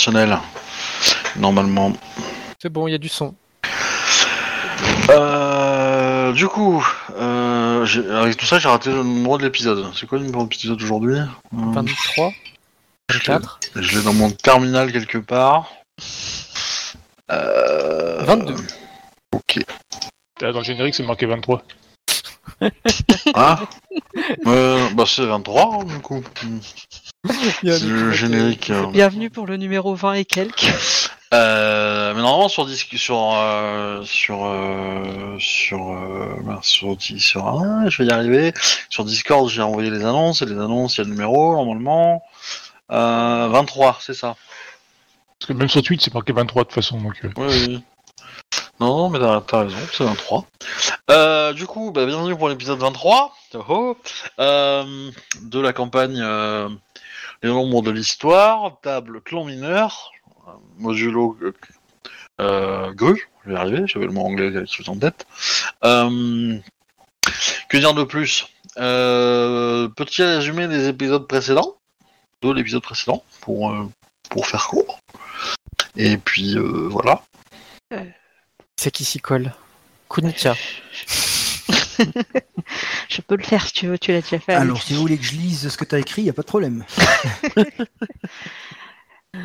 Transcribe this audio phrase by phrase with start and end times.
[0.00, 0.38] opérationnel.
[1.36, 1.92] Normalement.
[2.60, 3.34] C'est bon, il y a du son.
[5.10, 6.86] Euh, du coup,
[7.16, 9.90] euh, avec tout ça, j'ai raté le numéro de l'épisode.
[9.94, 11.18] C'est quoi le numéro de l'épisode aujourd'hui?
[11.18, 12.32] Euh, 23
[13.12, 15.70] 24 Je l'ai dans mon terminal quelque part.
[17.30, 18.54] Euh, 22.
[19.34, 19.58] Ok.
[20.42, 21.62] Ah, Dans le générique, c'est marqué 23.
[23.34, 23.60] Ah
[24.46, 26.22] euh, Bah c'est 23 hein, du coup.
[27.62, 28.70] Générique.
[28.70, 28.86] euh.
[28.86, 30.66] Bienvenue pour le numéro 20 et quelques.
[31.32, 38.08] Euh, mais normalement sur disque sur euh, sur euh, sur euh, sur ah, je vais
[38.08, 38.52] y arriver.
[38.88, 42.24] Sur Discord, j'ai envoyé les annonces et les annonces, il y a le numéro normalement.
[42.90, 44.34] Euh, 23, c'est ça.
[45.38, 47.00] Parce que même sur Twitch, c'est marqué 23 de toute façon.
[47.00, 47.82] Donc, euh, Oui, oui.
[48.80, 50.46] Non, non, mais t'as raison, c'est 23.
[51.12, 53.96] Euh, du coup, bah, bienvenue pour l'épisode 23 oh, oh,
[54.40, 55.10] euh,
[55.42, 56.68] de la campagne euh,
[57.42, 60.12] Les nombres de l'histoire, table clan mineur,
[60.76, 61.38] modulo
[62.40, 65.26] euh, grue, je vais arriver, j'avais le mot anglais qui en tête.
[65.84, 66.58] Euh,
[67.68, 68.46] que dire de plus?
[68.76, 71.76] Euh, Petit résumé des épisodes précédents,
[72.42, 73.88] de l'épisode précédent, pour, euh,
[74.28, 75.00] pour faire court.
[75.96, 77.22] Et puis voilà.
[78.76, 79.52] C'est qui s'y colle?
[80.08, 80.54] Kunika.
[83.08, 84.54] Je peux le faire si tu veux, tu l'as déjà fait.
[84.54, 86.34] Alors, si vous voulez que je lise ce que tu as écrit, il n'y a
[86.34, 86.84] pas de problème.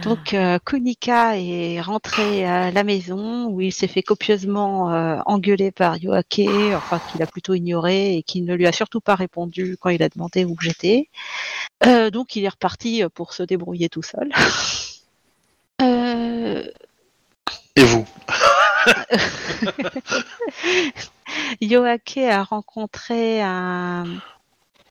[0.03, 5.71] Donc euh, Kunika est rentré à la maison où il s'est fait copieusement euh, engueuler
[5.71, 6.41] par Yoake,
[6.75, 10.01] enfin qu'il a plutôt ignoré et qui ne lui a surtout pas répondu quand il
[10.01, 11.09] a demandé où j'étais.
[11.85, 14.31] Euh, donc il est reparti pour se débrouiller tout seul.
[15.81, 16.63] Euh,
[17.75, 18.05] Et vous?
[21.61, 24.05] Yoake a rencontré un,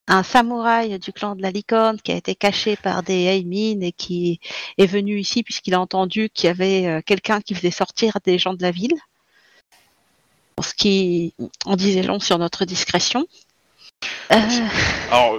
[0.09, 3.93] un samouraï du clan de la licorne qui a été caché par des Aimin et
[3.93, 4.41] qui
[4.79, 8.39] est venu ici puisqu'il a entendu qu'il y avait euh, quelqu'un qui faisait sortir des
[8.39, 8.95] gens de la ville.
[10.63, 11.35] Ce qui
[11.65, 13.27] en disait long sur notre discrétion.
[14.33, 14.37] Euh,
[15.11, 15.39] Alors,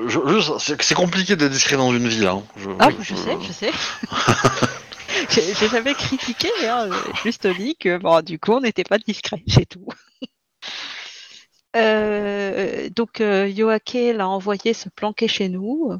[0.60, 2.28] c'est compliqué d'être discret dans une ville.
[2.28, 2.44] Hein.
[2.58, 3.72] Je, ah, je- je sais, je sais.
[5.30, 6.90] J'ai jamais critiqué, hein,
[7.24, 9.88] juste dit que bon, du coup, on n'était pas discret, c'est tout.
[11.76, 15.92] Euh, donc, euh, Yoake l'a envoyé se planquer chez nous.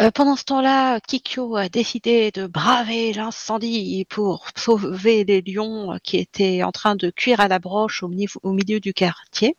[0.00, 6.18] Euh, pendant ce temps-là, Kikyo a décidé de braver l'incendie pour sauver les lions qui
[6.18, 9.56] étaient en train de cuire à la broche au, milieu du quartier.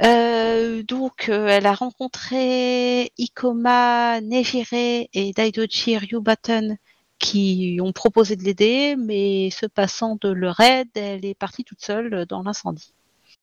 [0.00, 6.78] Donc, elle a rencontré Ikoma, Nejire et Daidoji Ryubaten
[7.24, 11.80] qui ont proposé de l'aider, mais se passant de leur aide, elle est partie toute
[11.80, 12.92] seule dans l'incendie,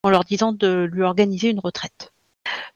[0.03, 2.13] en leur disant de lui organiser une retraite.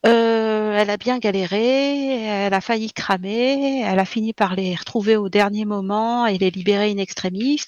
[0.07, 5.15] Euh, elle a bien galéré, elle a failli cramer, elle a fini par les retrouver
[5.15, 7.61] au dernier moment et les libérer in extremis.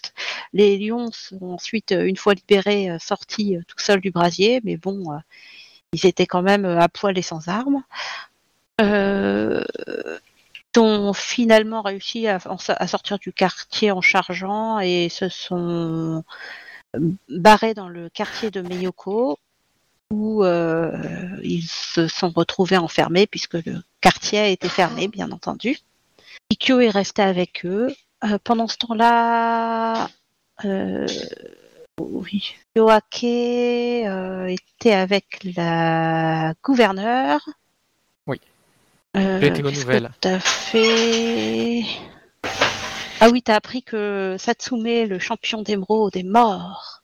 [0.54, 4.78] Les lions sont ensuite, euh, une fois libérés, euh, sortis tout seuls du brasier, mais
[4.78, 5.04] bon,
[5.94, 7.84] ils étaient quand même à poil et sans armes.
[8.82, 9.64] Euh,
[10.78, 12.40] ont finalement réussi à,
[12.88, 16.24] sortir du quartier en chargeant et se sont
[17.30, 19.40] barrés dans le quartier de Meyoko
[20.12, 20.92] où euh,
[21.44, 25.78] ils se sont retrouvés enfermés puisque le quartier a été fermé, bien entendu.
[26.52, 27.94] Ikyo est resté avec eux.
[28.24, 30.10] Euh, pendant ce temps-là,
[30.66, 31.08] euh,
[32.76, 37.48] Yoake euh, était avec la gouverneure.
[39.18, 39.24] Oui.
[39.24, 40.12] Euh, nouvelle.
[40.22, 41.84] T'as fait?
[43.20, 47.04] Ah oui, t'as appris que Satsume, le champion d'émeraude, est mort.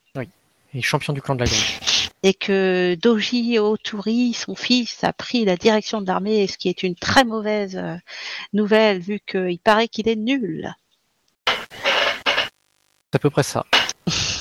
[0.75, 1.79] Et champion du clan de la Grue.
[2.23, 6.81] Et que Doji Oturi, son fils, a pris la direction de l'armée, ce qui est
[6.81, 7.95] une très mauvaise euh,
[8.53, 10.73] nouvelle vu qu'il paraît qu'il est nul.
[11.45, 13.65] C'est à peu près ça.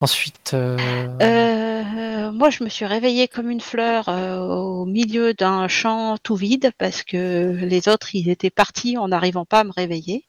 [0.00, 0.76] Ensuite, euh,
[1.20, 6.36] Euh, moi, je me suis réveillée comme une fleur euh, au milieu d'un champ tout
[6.36, 10.24] vide parce que les autres, ils étaient partis en n'arrivant pas à me réveiller,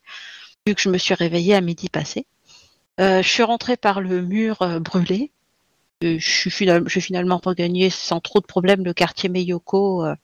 [0.66, 2.25] vu que je me suis réveillée à midi passé.
[2.98, 5.31] Je suis rentrée par le mur brûlé.
[6.01, 10.15] Je suis final- j'ai finalement regagné sans trop de problèmes le quartier Meyoko, euh,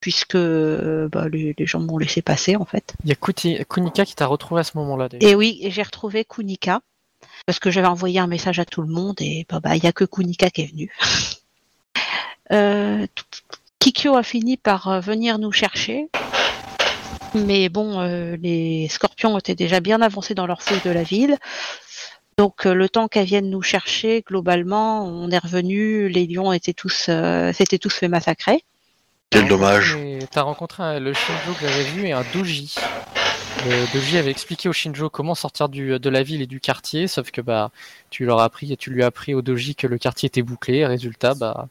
[0.00, 2.94] puisque euh, bah, les, les gens m'ont laissé passer en fait.
[3.04, 5.08] il y a Kuti- Kunika qui t'a retrouvé à ce moment-là.
[5.10, 5.26] déjà.
[5.28, 6.80] Et oui, j'ai retrouvé Kunika
[7.46, 9.86] parce que j'avais envoyé un message à tout le monde et bah, bah, il y
[9.86, 10.90] a que Kunika qui est venu.
[12.52, 13.08] Euh,
[13.80, 16.06] Kikyo a fini par euh, venir nous chercher.
[17.34, 21.36] Mais bon, euh, les scorpions étaient déjà bien avancés dans leur fouille de la ville.
[22.38, 26.72] Donc euh, le temps qu'elles viennent nous chercher, globalement, on est revenu, les lions étaient
[26.72, 28.62] tous, euh, s'étaient tous fait massacrer.
[29.30, 29.96] Quel dommage.
[29.96, 32.76] Et T'as rencontré un- le Shinjo que j'avais vu et un Doji.
[33.64, 37.30] Le Doji avait expliqué au Shinjo comment sortir de la ville et du quartier, sauf
[37.30, 37.70] que bah
[38.10, 40.86] tu leur as appris, tu lui as appris au Doji que le quartier était bouclé.
[40.86, 41.68] Résultat, bah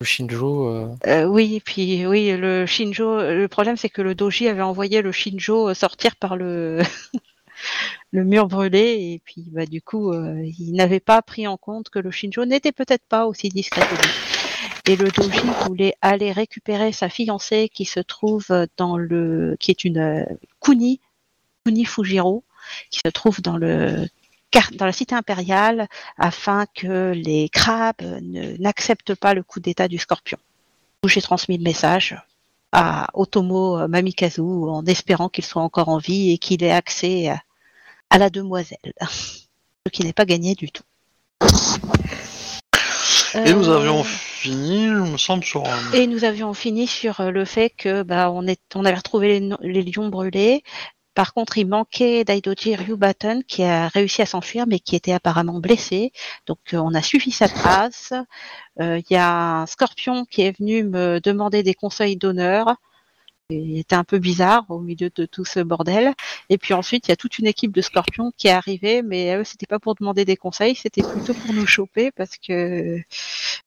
[0.00, 0.68] le Shinjo.
[0.68, 3.18] euh, Euh, oui, puis oui, le Shinjo.
[3.18, 6.80] Le problème, c'est que le Doji avait envoyé le Shinjo sortir par le
[8.12, 11.90] le mur brûlé, et puis bah du coup, euh, il n'avait pas pris en compte
[11.90, 14.92] que le Shinjo n'était peut-être pas aussi discret que lui.
[14.92, 18.46] Et le Doji voulait aller récupérer sa fiancée qui se trouve
[18.78, 20.24] dans le, qui est une euh,
[20.60, 21.00] Kuni,
[21.68, 22.44] Kuni Fujiro,
[22.90, 24.08] qui se trouve dans le
[24.78, 28.00] dans la cité impériale afin que les crabes
[28.58, 30.38] n'acceptent pas le coup d'état du scorpion.
[31.06, 32.16] J'ai transmis le message
[32.72, 37.28] à Otomo Mamikazu en espérant qu'il soit encore en vie et qu'il ait accès
[38.08, 38.94] à, la demoiselle.
[39.00, 40.82] Ce qui n'est pas gagné du tout.
[43.34, 45.62] Et nous Euh, avions fini, il me semble, sur.
[45.92, 49.82] et nous avions fini sur le fait que bah, on, est, on avait retrouvé les
[49.82, 50.62] lions brûlés.
[51.18, 55.58] Par contre, il manquait Daidoji Ryubaton qui a réussi à s'enfuir mais qui était apparemment
[55.58, 56.12] blessé.
[56.46, 58.12] Donc euh, on a suivi sa trace.
[58.80, 62.76] Euh, Il y a un scorpion qui est venu me demander des conseils d'honneur.
[63.50, 66.14] Il était un peu bizarre au milieu de tout ce bordel.
[66.50, 69.34] Et puis ensuite, il y a toute une équipe de scorpions qui est arrivée, mais
[69.34, 72.96] eux, c'était pas pour demander des conseils, c'était plutôt pour nous choper parce que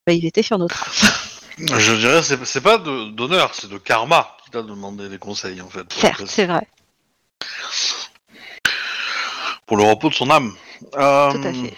[0.06, 1.42] bah, il était sur notre trace.
[1.58, 5.60] Je dirais, c'est c'est pas de- d'honneur, c'est de karma qui t'a demandé des conseils,
[5.60, 5.92] en fait.
[5.92, 6.66] Certes, c'est vrai.
[9.66, 10.52] Pour le repos de son âme.
[10.96, 11.74] Euh, Tout à fait.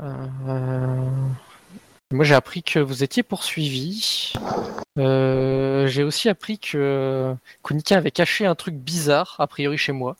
[0.00, 1.08] Euh,
[2.10, 4.32] Moi, j'ai appris que vous étiez poursuivi.
[4.98, 10.16] Euh, j'ai aussi appris que Kunika avait caché un truc bizarre, a priori chez moi.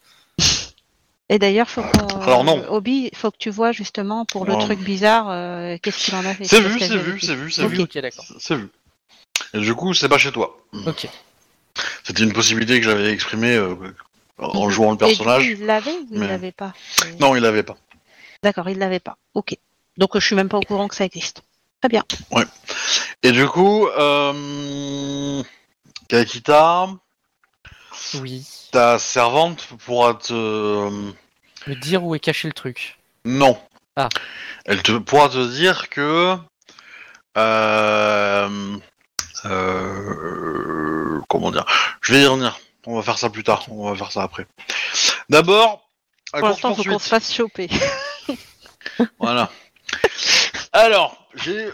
[1.29, 2.21] Et d'ailleurs, faut qu'on.
[2.21, 2.63] Alors non.
[2.71, 4.61] Obi, faut que tu vois justement pour le Ouais.
[4.65, 6.45] truc bizarre, euh, qu'est-ce qu'il en a fait.
[6.45, 7.81] C'est vu, c'est vu, c'est vu, c'est vu.
[7.81, 8.25] ok, d'accord.
[8.39, 8.69] C'est vu.
[9.55, 10.59] Et du coup, c'est pas chez toi.
[10.87, 11.09] Ok.
[12.05, 13.75] C'était une possibilité que j'avais exprimée euh,
[14.43, 15.47] en jouant le Et personnage.
[15.47, 16.73] il l'avait ou il mais- l'avait pas
[17.21, 17.77] Non, il l'avait pas.
[18.43, 19.17] D'accord, il l'avait pas.
[19.35, 19.57] Ok.
[19.99, 21.43] Donc je suis même pas au courant que ça existe.
[21.81, 22.05] Très bien.
[23.23, 25.43] Et du coup, euh,
[26.09, 26.89] Kakita,
[28.15, 28.47] Oui.
[28.73, 30.33] ta servante pourra te...
[31.67, 32.99] Me dire où est caché le truc.
[33.25, 33.59] Non.
[33.97, 34.09] Ah.
[34.65, 36.37] Elle te pourra te dire que...
[37.39, 38.77] Euh,
[39.45, 41.65] euh, comment dire?
[42.01, 42.59] Je vais y revenir.
[42.87, 43.65] On va faire ça plus tard.
[43.71, 44.47] On va faire ça après.
[45.29, 45.89] D'abord,
[46.33, 47.69] à Pour l'instant, faut qu'on se fasse choper.
[49.19, 49.51] Voilà.
[50.73, 51.71] Alors, j'ai,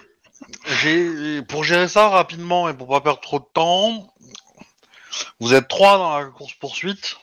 [0.82, 4.12] j'ai, pour gérer ça rapidement et pour pas perdre trop de temps,
[5.40, 7.16] vous êtes trois dans la course poursuite.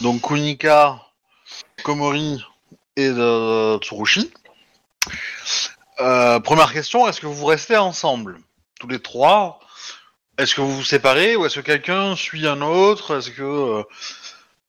[0.00, 1.00] Donc Kunika,
[1.84, 2.42] Komori
[2.96, 4.32] et euh, Tsurushi.
[6.00, 8.40] Euh, première question, est-ce que vous restez ensemble,
[8.78, 9.60] tous les trois
[10.40, 13.18] Est-ce que vous vous séparez ou est-ce que quelqu'un suit un autre?
[13.18, 13.82] Est-ce que euh,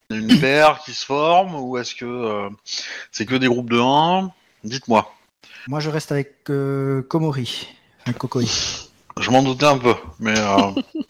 [0.10, 2.50] il y a une paire qui se forme ou est-ce que euh,
[3.14, 4.32] c'est que des groupes de 1
[4.66, 5.14] Dites-moi.
[5.68, 7.70] Moi, je reste avec euh, Komori,
[8.06, 8.44] un Kokoi.
[9.18, 10.72] Je m'en doutais un peu, mais euh,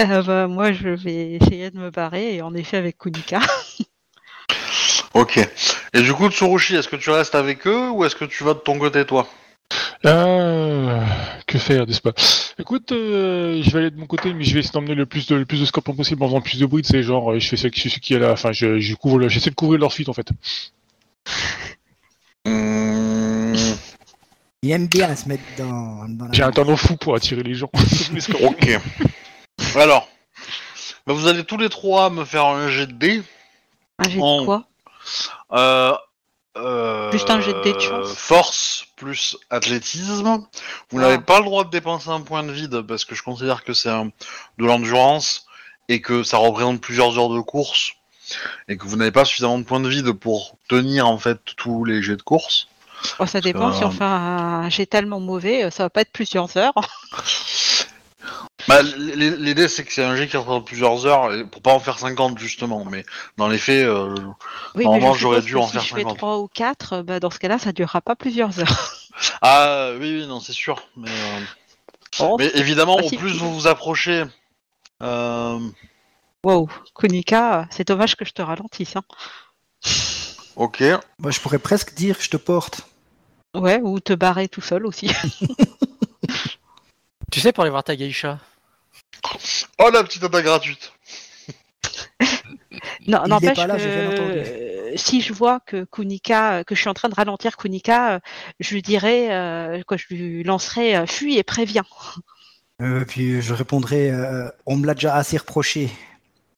[0.00, 3.40] Euh, bah, moi, je vais essayer de me barrer et en effet avec Kunika.
[5.14, 5.40] ok.
[5.92, 8.54] Et du coup, Tsurushi, est-ce que tu restes avec eux ou est-ce que tu vas
[8.54, 9.26] de ton côté, toi?
[10.06, 11.04] Euh,
[11.48, 12.12] que faire, n'est-ce pas?
[12.58, 15.26] Écoute, euh, je vais aller de mon côté, mais je vais essayer d'emmener le plus
[15.26, 16.82] de le plus de scorpions possible en faisant le plus de bruit.
[16.84, 18.32] C'est genre, euh, je fais ce qui, ce qui est là.
[18.32, 20.28] Enfin, je, je couvre, le- j'essaie de couvrir leur fuite en fait.
[22.46, 23.54] Hum,
[24.62, 26.06] Il aime bien se mettre dans.
[26.32, 27.70] J'ai un talent fou pour attirer les gens.
[28.42, 28.70] Ok.
[29.76, 30.08] Alors,
[31.06, 33.22] bah, vous allez tous les trois me faire un jet de dés.
[33.98, 34.64] Un jet de En- quoi?
[35.52, 35.92] Euh,
[36.58, 38.12] euh, Juste un jet de dés de chance.
[38.14, 40.42] Force plus athlétisme.
[40.90, 41.02] Vous Ah.
[41.02, 43.72] n'avez pas le droit de dépenser un point de vide parce que je considère que
[43.72, 44.06] c'est un-
[44.58, 45.46] de l'endurance
[45.88, 47.92] et que ça représente plusieurs heures de course
[48.68, 51.84] et que vous n'avez pas suffisamment de points de vide pour tenir en fait tous
[51.84, 52.68] les jets de course.
[53.20, 53.72] Oh, Ça dépend.
[53.72, 56.74] Si euh, on fait un jet tellement mauvais, euh, ça va pas être plusieurs heures.
[58.68, 61.98] Bah, L'idée c'est que c'est un jet qui représente plusieurs heures pour pas en faire
[61.98, 63.04] 50 justement, mais
[63.36, 64.14] dans les faits, euh,
[64.74, 66.18] Oui, Normalement, j'aurais dû que en si faire je fais 50.
[66.18, 68.94] 3 ou 4, bah, dans ce cas-là, ça durera pas plusieurs heures.
[69.42, 71.40] ah oui oui non c'est sûr, mais, euh,
[72.20, 73.16] Oh, mais évidemment au si.
[73.16, 74.24] plus vous vous approchez,
[75.02, 75.58] euh,
[76.44, 78.96] Wow, Kunika, c'est dommage que je te ralentisse.
[78.96, 79.02] Hein.
[80.56, 80.82] ok,
[81.18, 82.82] Moi, je pourrais presque dire je te porte.
[83.54, 85.10] Ouais, ou te barrer tout seul aussi.
[87.30, 88.38] Tu sais, pour aller voir ta geisha.
[89.78, 90.92] Oh la petite attaque gratuite.
[93.06, 94.38] Non, Il n'empêche est pas là, que entendu.
[94.38, 98.18] euh, si je vois que Kunika, que je suis en train de ralentir Kunika, euh,
[98.60, 101.84] je lui dirai, euh, quoi, je lui lancerai euh, fuis et préviens.
[102.82, 105.90] Euh, puis je répondrai, euh, on me l'a déjà assez reproché.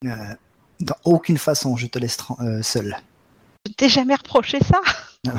[0.05, 0.11] Euh,
[0.81, 2.97] Dans aucune façon, je te laisse tran- euh, seul.
[3.67, 4.81] Je t'ai jamais reproché ça.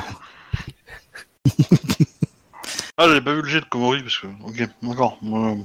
[2.98, 4.26] Ah, j'avais pas vu le jet de Komori parce que.
[4.44, 5.18] Ok, d'accord.
[5.24, 5.56] Euh,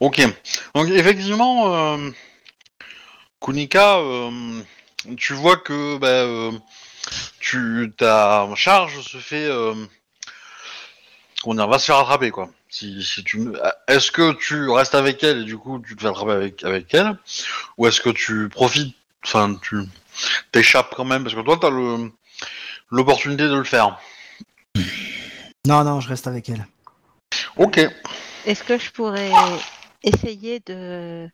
[0.00, 0.20] Ok.
[0.74, 2.10] Donc, effectivement, euh,
[3.40, 4.62] Kunika, euh,
[5.16, 6.52] tu vois que bah, euh,
[7.40, 9.48] tu, ta charge se fait.
[11.44, 12.50] Dire, va se faire attraper, quoi.
[12.68, 13.48] Si, si tu,
[13.86, 16.92] est-ce que tu restes avec elle et du coup tu te fais attraper avec, avec
[16.92, 17.16] elle?
[17.78, 19.82] Ou est-ce que tu profites, enfin, tu
[20.50, 21.22] t'échappes quand même?
[21.22, 22.10] Parce que toi, t'as le,
[22.90, 23.98] l'opportunité de le faire.
[25.66, 26.66] Non, non, je reste avec elle.
[27.56, 27.80] Ok.
[28.46, 29.30] Est-ce que je pourrais
[30.02, 31.28] essayer de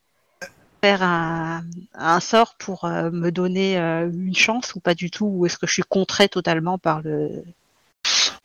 [0.82, 5.26] faire un, un sort pour euh, me donner euh, une chance ou pas du tout
[5.26, 7.44] Ou est-ce que je suis contré totalement par le,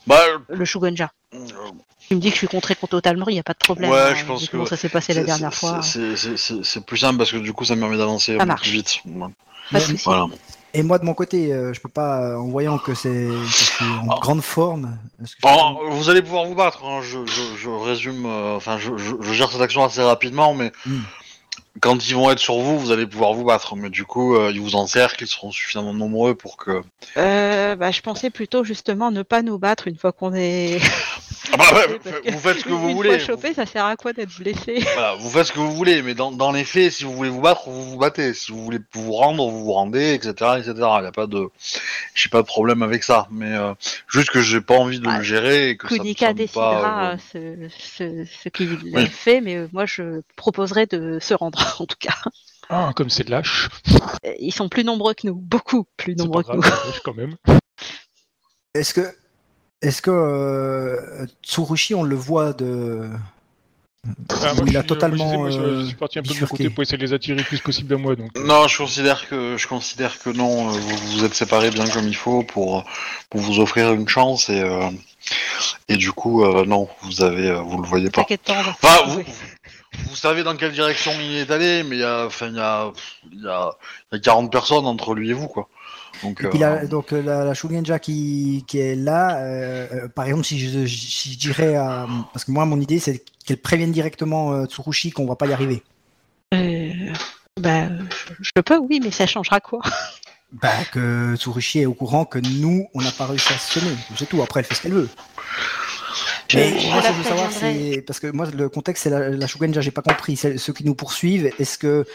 [0.05, 3.53] Bah, le Shugonja Tu me dis que je suis contré totalement, il n'y a pas
[3.53, 3.89] de problème.
[3.91, 5.81] Ouais, hein, je pense que ça s'est passé la dernière fois.
[5.81, 8.99] c'est- plus simple parce que du coup ça me permet d'avancer plus vite.
[9.71, 9.97] Pas de.
[10.03, 10.27] Voilà.
[10.73, 13.27] Et moi, de mon côté, euh, je peux pas, euh, en voyant que c'est
[13.81, 14.17] en Ah.
[14.21, 14.97] grande forme.
[15.19, 16.83] je vous allez pouvoir vous battre.
[16.85, 20.53] hein, Je, je- je résume, euh, enfin je, je- je gère cette action assez rapidement,
[20.53, 20.99] mais Hmm.
[21.81, 23.75] quand ils vont être sur vous, vous allez pouvoir vous battre.
[23.75, 26.81] Mais du coup, euh, ils vous encerclent, ils seront suffisamment nombreux pour que.
[27.17, 30.79] Euh, bah, je pensais plutôt justement ne pas nous battre une fois qu'on est.
[31.53, 33.19] Ah bah, ouais, que vous faites ce que vous voulez.
[33.19, 34.79] chopé, ça sert à quoi d'être blessé?
[34.93, 37.29] Voilà, vous faites ce que vous voulez, mais dans, dans les faits, si vous voulez
[37.29, 38.33] vous battre, vous vous battez.
[38.33, 40.73] Si vous voulez vous rendre, vous vous rendez, etc., etc.
[40.75, 41.47] Il y a pas de,
[42.15, 43.27] j'ai pas de problème avec ça.
[43.31, 43.73] Mais euh,
[44.07, 46.81] juste que j'ai pas envie de le gérer et que ça me Kunika semble décidera
[46.81, 49.07] pas, euh, euh, ce, ce, ce qu'il Oui.
[49.07, 52.15] fait, mais euh, moi je proposerais de se rendre en tout cas.
[52.69, 53.69] Ah, comme c'est de lâche.
[54.39, 56.63] Ils sont plus nombreux que nous, beaucoup plus nombreux pas que nous.
[56.63, 57.35] c'est lâche quand même.
[58.73, 59.01] Est-ce que,
[59.81, 63.09] est-ce que euh, Tsurushi, on le voit de.
[64.29, 65.37] Ah, moi, il je a suis- totalement.
[65.37, 66.63] moi, je, je- je euh, suis parti un peu de mon bifurqué.
[66.63, 68.15] côté pour essayer de les attirer le plus possible à moi.
[68.15, 70.69] Donc, euh, Non, je considère que je considère que non.
[70.69, 72.85] euh, Vous vous êtes séparés bien comme il faut pour
[73.29, 74.89] pour vous offrir une chance et euh,
[75.89, 78.21] et du coup euh, non, vous avez vous le voyez pas.
[78.21, 79.25] Enfin, vous, retrouver.
[80.09, 82.59] vous savez dans quelle direction il est allé, mais il y a enfin il y
[82.59, 82.91] a
[83.33, 83.71] il y a,
[84.11, 85.67] il y a 40 personnes entre lui et vous quoi.
[86.23, 89.87] Donc Et puis euh, la, donc euh, la, la Shugenja qui, qui est là, euh,
[89.91, 92.07] euh, par exemple, si je, si je dirais à.
[92.33, 95.53] Parce que moi, mon idée, c'est qu'elle prévienne directement euh, Tsurushi qu'on va pas y
[95.53, 95.83] arriver.
[96.53, 96.91] Euh,
[97.59, 99.81] bah, je, je peux, oui, mais ça changera quoi?
[100.51, 103.95] Bah, que Tsurushi est au courant que nous, on n'a pas réussi à se semer.
[104.15, 104.41] C'est tout.
[104.41, 105.09] Après, elle fait ce qu'elle veut.
[106.53, 108.01] Mais je moi, je veux savoir, c'est.
[108.07, 110.37] Parce que moi, le contexte, c'est la, la Shugenja, j'ai pas compris.
[110.37, 112.05] Ceux qui nous poursuivent, est-ce que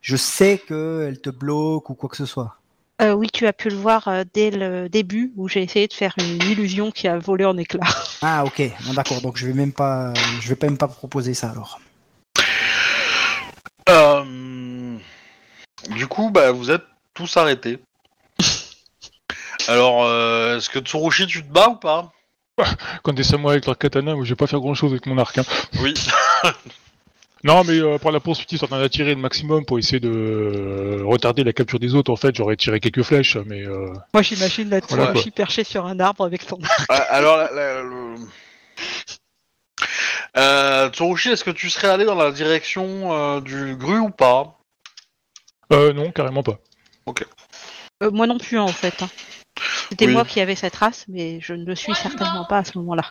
[0.00, 2.56] je sais qu'elle te bloque ou quoi que ce soit?
[3.02, 5.92] Euh, Oui, tu as pu le voir euh, dès le début où j'ai essayé de
[5.92, 7.80] faire une illusion qui a volé en éclats.
[8.24, 8.62] Ah, ok.
[8.84, 9.20] Bon, D'accord.
[9.20, 10.12] Donc, je vais même pas.
[10.40, 11.80] Je vais pas même pas proposer ça alors.
[13.88, 14.96] euh,
[15.90, 17.80] du coup bah vous êtes tous arrêtés.
[19.66, 22.12] Alors euh, est-ce que Tsurushi tu te bats ou pas?
[23.02, 25.18] Quand des samouraïs avec leur katana, moi je vais pas faire grand chose avec mon
[25.18, 25.36] arc.
[25.38, 25.44] hein.
[25.80, 25.94] Oui.
[27.44, 29.98] Non, mais euh, pour la poursuite, ils sont en train d'attirer le maximum pour essayer
[29.98, 32.12] de euh, retarder la capture des autres.
[32.12, 35.98] En fait, j'aurais tiré quelques flèches, mais euh, Moi, j'imagine la Voilà, perché sur un
[35.98, 38.14] arbre avec son Euh, Alors, la- la- le...
[40.36, 44.58] euh, Tsurushi, est-ce que tu serais allé dans la direction euh, du gru ou pas?
[45.72, 46.58] Euh, non, carrément pas.
[48.02, 49.02] Euh, moi non plus, en fait.
[49.02, 49.08] hein.
[49.88, 50.12] C'était Oui.
[50.12, 53.04] moi qui avais cette race, mais je ne le suis certainement pas à ce moment-là.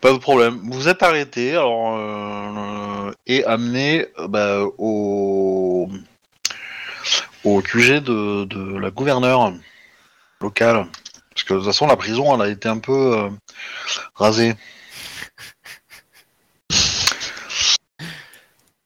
[0.00, 0.60] Pas de problème.
[0.70, 5.88] Vous êtes arrêté alors, euh, et amené euh, bah, au...
[7.44, 9.52] au QG de, de la gouverneure
[10.40, 10.86] locale.
[11.30, 13.30] Parce que de toute façon, la prison, elle a été un peu euh,
[14.14, 14.54] rasée.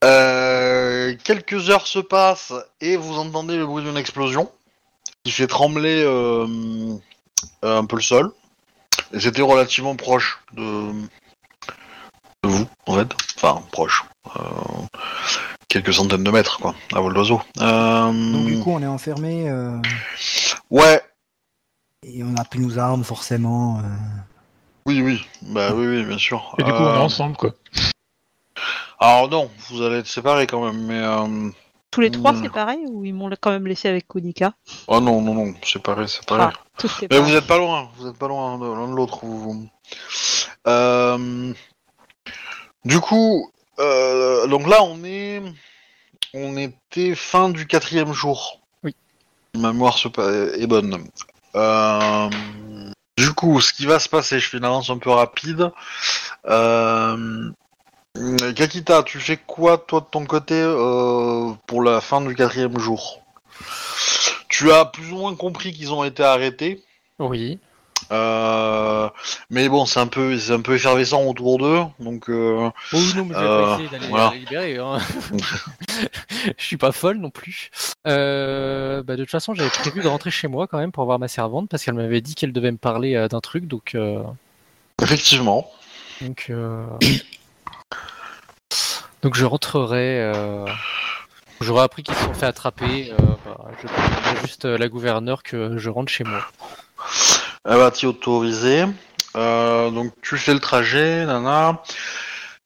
[0.02, 4.50] Euh, quelques heures se passent et vous entendez le bruit d'une explosion
[5.24, 6.46] qui fait trembler euh,
[7.64, 8.32] euh, un peu le sol.
[9.12, 10.92] Et c'était relativement proche de,
[12.44, 13.08] de vous, en fait.
[13.36, 14.04] Enfin, proche.
[14.36, 14.40] Euh,
[15.68, 17.40] quelques centaines de mètres, quoi, à vol d'oiseau.
[17.58, 19.76] Euh, Donc, du coup, on est enfermé euh,
[20.70, 21.02] Ouais,
[22.04, 23.78] et on n'a plus nos armes forcément.
[23.78, 23.82] euh.
[24.86, 25.24] oui, oui.
[25.42, 26.54] Bah oui, oui, bien sûr.
[26.58, 27.50] Et du coup, on est ensemble, quoi.
[29.02, 30.98] Alors non, vous allez être séparés quand même, mais...
[30.98, 31.50] Euh...
[31.90, 34.52] Tous les trois séparés ou ils m'ont quand même laissé avec Kunika?
[34.86, 36.42] Oh non, non, non, séparés, séparés.
[36.44, 36.52] Ah,
[37.10, 39.20] Mais vous êtes pas loin, vous êtes pas loin de l'un de l'autre.
[39.24, 39.68] vous-
[40.66, 41.52] Euh,
[42.84, 45.42] Du coup, euh, donc là on est,
[46.34, 48.60] on était fin du quatrième jour.
[48.82, 48.94] Oui.
[49.56, 49.98] Ma mémoire
[50.56, 51.06] est bonne.
[51.56, 52.30] Euh,
[53.16, 55.70] Du coup, ce qui va se passer, je fais une avance un peu rapide.
[56.46, 57.50] Euh...
[58.56, 63.22] Kakita, tu fais quoi toi de ton côté euh, pour la fin du quatrième jour?
[64.60, 66.82] Tu as plus ou moins compris qu'ils ont été arrêtés.
[67.18, 67.58] Oui.
[68.12, 69.08] Euh,
[69.50, 72.28] mais bon, c'est un peu, c'est un peu effervescent autour d'eux, donc.
[72.28, 74.30] euh, Oh non, mais je vais Euh, pas essayer d'aller voilà.
[74.32, 74.78] les libérer.
[74.78, 74.98] Hein.
[76.58, 77.70] je suis pas folle non plus.
[78.08, 81.18] Euh, bah, de toute façon, j'avais prévu de rentrer chez moi quand même pour voir
[81.20, 83.92] ma servante parce qu'elle m'avait dit qu'elle devait me parler euh, d'un truc, donc.
[83.94, 84.22] euh,
[85.02, 85.70] Effectivement.
[86.20, 86.84] Donc, euh,
[89.22, 90.32] donc je rentrerai.
[91.60, 93.12] J'aurais appris qu'ils se sont fait attraper.
[93.12, 96.46] euh, bah, je juste la gouverneure que je rentre chez moi.
[97.66, 98.84] Elle va t'y autoriser.
[99.36, 101.82] Euh, donc tu fais le trajet, nana.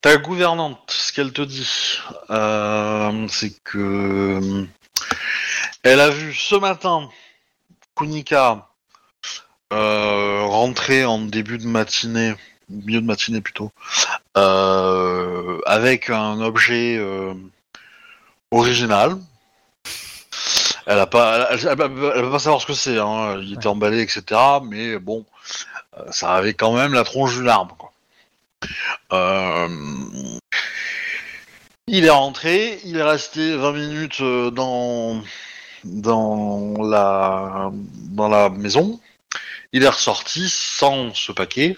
[0.00, 1.98] Ta gouvernante, ce qu'elle te dit,
[2.30, 4.66] euh, c'est que
[5.82, 7.08] elle a vu ce matin
[7.96, 8.68] Kunika
[9.70, 12.34] rentrer en début de matinée,
[12.68, 13.72] milieu de matinée plutôt,
[14.36, 17.00] avec un objet
[18.54, 19.16] original.
[20.86, 22.98] Elle a pas, elle, elle- peut pas savoir ce que c'est.
[22.98, 23.38] Hein.
[23.42, 24.22] Il était emballé, etc.
[24.64, 25.24] Mais bon,
[25.98, 27.70] euh, ça avait quand même la tronche d'une arme.
[27.78, 27.92] Quoi.
[29.12, 29.68] Euh,
[31.86, 35.22] Il est rentré, il est resté 20 minutes euh, dans
[35.84, 37.70] dans la
[38.10, 39.00] dans la maison.
[39.72, 41.76] Il est ressorti sans ce paquet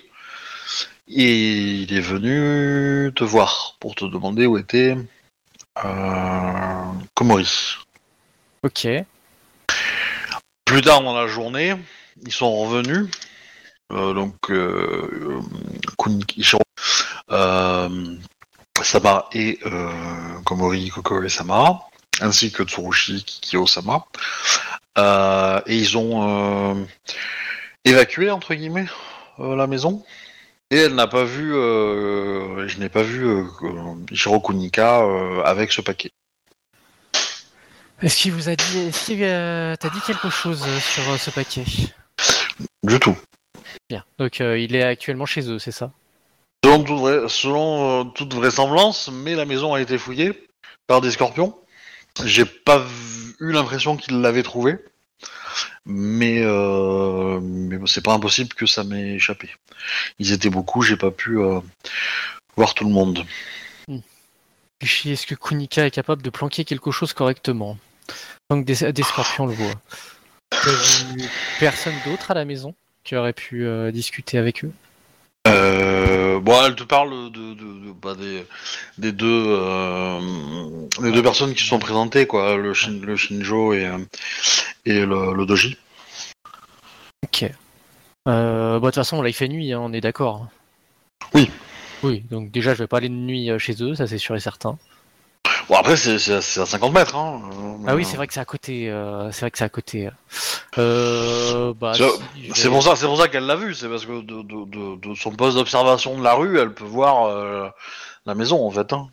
[1.09, 1.35] et
[1.83, 4.97] il est venu te voir pour te demander où était
[7.15, 7.77] Komori.
[8.63, 8.89] Ok.
[10.65, 11.75] Plus tard dans la journée,
[12.25, 13.09] ils sont revenus.
[13.93, 15.41] Euh, donc, euh,
[15.97, 16.61] Kuniki, Ichiro,
[17.31, 18.17] euh,
[18.83, 21.81] Sama et euh, Komori Kokore Sama,
[22.21, 24.05] ainsi que Tsurushi Kikyo Sama.
[24.99, 26.85] Euh, et ils ont euh,
[27.85, 28.89] évacué, entre guillemets,
[29.39, 30.05] euh, la maison.
[30.71, 33.45] Et elle n'a pas vu, euh, je n'ai pas vu euh,
[34.45, 36.11] Kunika euh, avec ce paquet.
[38.03, 41.65] Est-ce qu'il vous a dit, est-ce qu'il euh, t'a dit quelque chose sur ce paquet?
[42.83, 43.17] Du tout.
[43.89, 44.05] Bien.
[44.19, 45.93] Donc il est actuellement chez eux, c'est ça?
[46.65, 50.49] Selon, toute, vra- selon toute vraisemblance, mais la maison a été fouillée
[50.89, 51.57] par des scorpions.
[52.25, 52.85] J'ai pas
[53.39, 54.79] eu l'impression qu'ils l'avaient trouvé,
[55.87, 59.51] mais, euh, mais c'est pas impossible que ça m'ait échappé.
[60.19, 61.61] Ils étaient beaucoup, j'ai pas pu euh,
[62.57, 63.25] voir tout le monde.
[64.81, 67.79] Réfléchis, Est-ce que Kunika est capable de planquer quelque chose correctement?
[68.49, 69.81] Tant que des, des scorpions le voient.
[71.61, 74.73] Personne d'autre à la maison qui aurait pu euh, discuter avec eux?
[75.47, 78.45] Euh, bon, elle te parle de, de- de- bah, des,
[78.99, 80.21] des deux euh,
[81.01, 83.99] des deux personnes qui se sont présentées, quoi, le, Shin- le Shinjo et, euh,
[84.85, 85.77] et le, le Doji.
[87.25, 87.45] Ok.
[88.29, 90.49] Euh, bah, de toute façon, là il fait nuit, hein, on est d'accord.
[91.35, 91.51] Oui.
[92.03, 94.41] Oui, donc déjà je vais pas aller de nuit chez eux, ça c'est sûr et
[94.41, 94.79] certain.
[95.69, 97.17] Bon, après, c'est à, c'est à 50 mètres.
[97.17, 97.43] Hein.
[97.89, 98.89] Ah oui, c'est vrai que c'est à côté.
[98.89, 100.09] euh, c'est vrai que c'est à côté.
[100.79, 102.05] Euh, bah, C'est-
[102.55, 103.75] si, vais- pour ça, c'est pour ça qu'elle l'a vu.
[103.75, 106.85] C'est parce que de, de, de, de son poste d'observation de la rue, elle peut
[106.85, 107.69] voir euh,
[108.27, 108.93] la maison en fait.
[108.93, 109.09] Hein.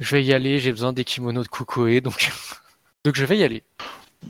[0.00, 2.30] Je vais y aller, j'ai besoin des kimonos de Kukoe, donc...
[3.04, 3.62] donc je vais y aller.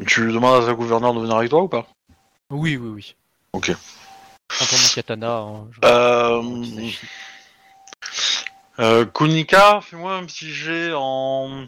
[0.07, 1.87] tu demandes à ta gouverneure de venir avec toi ou pas?
[2.51, 3.15] Oui, oui, oui.
[3.53, 3.73] Ok.
[4.49, 5.37] Pas mon katana.
[5.39, 5.81] hein, je-
[8.81, 11.65] euh, Kunika, fais-moi un petit jet en.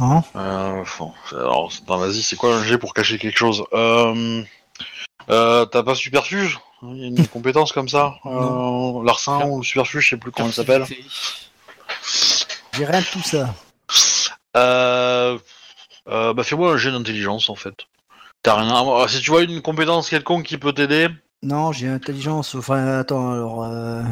[0.00, 4.42] Hein Euh, bon, alors, attends, vas-y, c'est quoi un jet pour cacher quelque chose euh,
[5.30, 10.04] euh, T'as pas superfuge Il y a une compétence comme ça euh, Larcin ou superfuge,
[10.04, 10.84] je sais plus comment il s'appelle.
[12.74, 13.54] J'ai rien de tout ça.
[14.56, 15.38] Euh,
[16.08, 17.74] euh, bah fais-moi un jet d'intelligence en fait.
[18.42, 18.74] T'as rien.
[18.74, 21.08] à- Si tu vois une compétence quelconque qui peut t'aider,
[21.42, 22.54] Non, j'ai intelligence.
[22.56, 23.62] Enfin, attends, alors.
[23.64, 24.02] euh,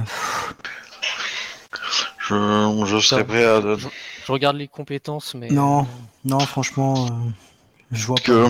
[2.36, 5.48] je, je serais prêt à Je regarde les compétences, mais...
[5.48, 5.86] Non.
[6.24, 7.10] Non, franchement, euh,
[7.92, 8.22] je vois pas.
[8.22, 8.46] que.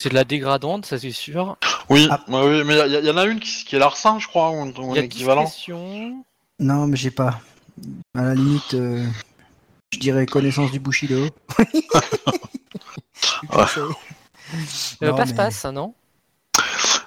[0.00, 1.56] C'est de la dégradante, ça c'est sûr.
[1.90, 2.20] Oui, Ah.
[2.28, 4.50] ouais, oui, mais il y, y en a une qui, qui est l'arcin, je crois,
[4.50, 5.44] ou un, ou un Il y a équivalent.
[5.44, 6.24] discrétion.
[6.60, 7.40] Non, mais j'ai pas.
[8.14, 9.04] À la limite, euh,
[9.92, 11.26] je dirais connaissance du Bushido.
[11.58, 11.66] Ouais.
[15.02, 15.94] Euh, Non, Passe-passe, hein, non?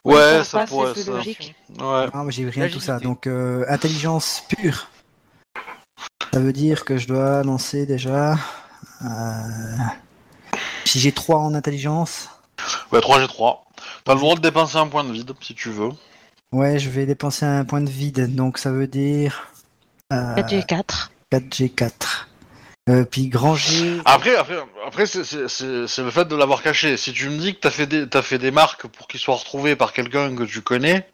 [0.03, 0.93] Ouais, ça pourrait.
[0.95, 1.55] c'est ça- logique.
[1.79, 2.07] Ouais.
[2.13, 2.99] Non, mais j'ai rien de tout ça.
[2.99, 4.87] Donc, euh, intelligence pure.
[6.33, 8.35] Ça veut dire que je dois lancer déjà.
[9.03, 9.07] euh,
[10.85, 12.29] Si j'ai 3 en intelligence,
[12.91, 13.63] Ouais, 3G3.
[14.03, 15.89] T'as le droit de dépenser un point de vide si tu veux.
[16.51, 18.35] ouais, je vais dépenser un point de vide.
[18.35, 19.47] Donc, ça veut dire.
[20.13, 21.11] euh, 4G4.
[21.31, 22.27] 4G4.
[22.89, 23.99] Euh, puis grand G.
[24.05, 25.23] Après, après, après c'est-
[26.01, 26.97] le fait de l'avoir caché.
[26.97, 29.35] Si tu me dis que t'as fait des t'as fait des marques pour qu'il soit
[29.35, 31.07] retrouvé par quelqu'un que tu connais,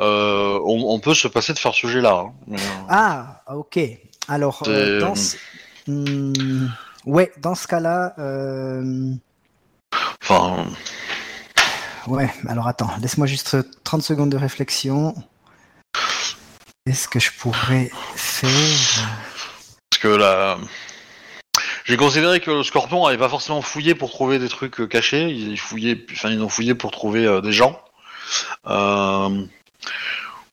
[0.00, 2.24] euh, on, on peut se passer de faire ce jet-là.
[2.26, 2.32] hein.
[2.46, 3.80] Mais, euh, Ah, ok.
[4.28, 5.36] Alors, euh, dans ce-
[5.88, 6.68] Hmm,
[7.04, 9.10] Ouais, dans ce cas-là, euh,
[10.22, 10.66] Enfin,
[12.06, 15.12] ouais, alors attends, laisse-moi juste 30 secondes de réflexion.
[16.86, 19.08] Qu'est-ce que je pourrais faire?
[19.90, 20.58] parce que là,
[21.84, 25.28] j'ai considéré que le Scorpion avait pas forcément fouillé pour trouver des trucs euh, cachés.
[25.30, 27.80] Ils fouillaient, enfin ils ont fouillé pour trouver euh, des gens.
[28.66, 29.44] Euh,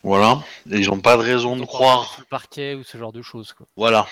[0.03, 0.41] voilà.
[0.71, 2.15] Et ils ont pas de raison de croire.
[2.19, 3.53] Le parquet ou ce genre de choses.
[3.53, 3.67] Quoi.
[3.77, 4.07] Voilà.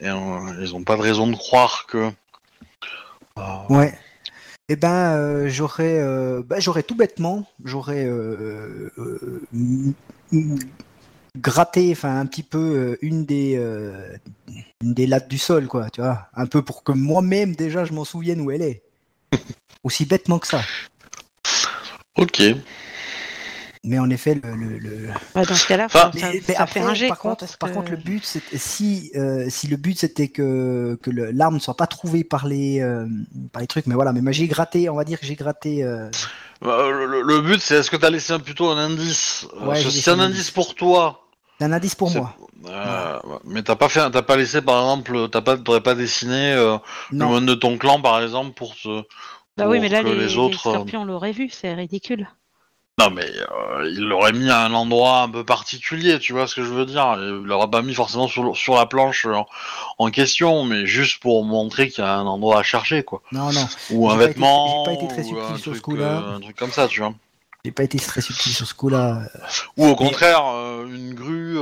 [0.00, 2.10] Et, euh, ils ont pas de raison de croire que.
[3.38, 3.98] euh, Ouais.
[4.72, 8.88] Eh ben, euh, j'aurais, euh, bah, j'aurais tout bêtement, j'aurais euh,
[11.38, 14.16] gratté, enfin un petit peu euh, une des, euh,
[14.82, 17.92] une des lattes du sol, quoi, tu vois, un peu pour que moi-même déjà je
[17.92, 18.82] m'en souvienne où elle est.
[19.84, 20.60] Aussi bêtement que ça.
[22.16, 22.42] Ok.
[23.82, 26.62] Mais en effet, le, le- le- Bah, dans ce cas-là, Enfin, ça, Mais- mais ça
[26.64, 27.08] après, fait un jet.
[27.08, 29.98] par quoi, contre, parce par que- contre, le but, c'est si euh, si le but
[29.98, 33.06] c'était que que l'arme ne soit pas trouvée par les euh,
[33.52, 35.82] par les trucs, mais voilà, mais moi j'ai gratté, on va dire que j'ai gratté.
[36.62, 39.46] Euh, Euh, le, le- le but, c'est est-ce que t'as laissé un- plutôt un indice?
[39.54, 41.26] Euh, Ouais, parce j'ai que si laissé c'est un indice pour toi.
[41.60, 42.34] un indice pour c'est- moi.
[42.66, 46.52] euh, Mais t'as pas fait, t'as pas laissé par exemple, t'as pas, t'aurais pas dessiné
[46.52, 46.78] euh,
[47.18, 47.26] le Non.
[47.26, 49.04] monde de ton clan par exemple pour se.
[49.56, 52.28] Bah oui, mais là, les, les les autres, euh, scorpions l'auraient vu, c'est ridicule.
[53.00, 56.54] Non mais euh, il l'aurait mis à un endroit un peu particulier, tu vois ce
[56.54, 57.14] que je veux dire.
[57.18, 59.46] Il l'aurait pas mis forcément sur, sur la planche euh, en,
[59.98, 63.22] en question, mais juste pour montrer qu'il y a un endroit à chercher quoi.
[63.32, 65.82] Non, non, Ou un été- vêtement, j'ai pas été très ou subtil un ce truc,
[65.82, 66.04] coup-là.
[66.04, 67.14] euh, un truc comme ça, tu vois.
[67.64, 69.22] j'ai pas été très subtil sur ce coup-là.
[69.78, 71.56] Ou au contraire, euh, une grue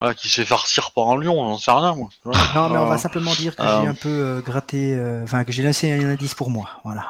[0.00, 2.08] voilà, qui se fait farcir par un lion, j'en sais rien moi.
[2.54, 5.90] Non, mais on va simplement dire que j'ai un peu gratté, enfin que j'ai laissé
[5.92, 7.06] un indice pour moi, voilà.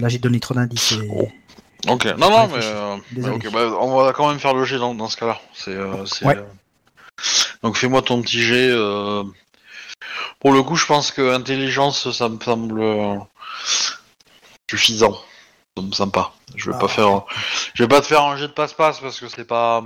[0.00, 0.92] Là, j'ai donné trop d'indices.
[0.92, 1.28] et- Oh.
[1.88, 4.78] Ok, non, non, mais, euh, mais ok, bah, on va quand même faire le jet
[4.78, 5.40] dans, dans ce cas-là.
[5.52, 6.36] C'est, euh, c'est, Ouais.
[6.36, 6.44] euh,
[7.62, 8.70] Donc fais-moi ton petit jet.
[10.40, 12.82] Pour le coup, je pense que intelligence, ça me semble
[14.70, 15.16] suffisant.
[15.76, 16.32] Ça me sympa.
[16.54, 16.80] Je vais Ah.
[16.80, 17.22] pas faire,
[17.74, 19.82] je vais pas te faire un jet de passe-passe parce que c'est pas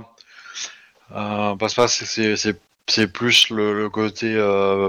[1.09, 4.35] passe-passe, c'est- c'est c'est c'est plus le, le côté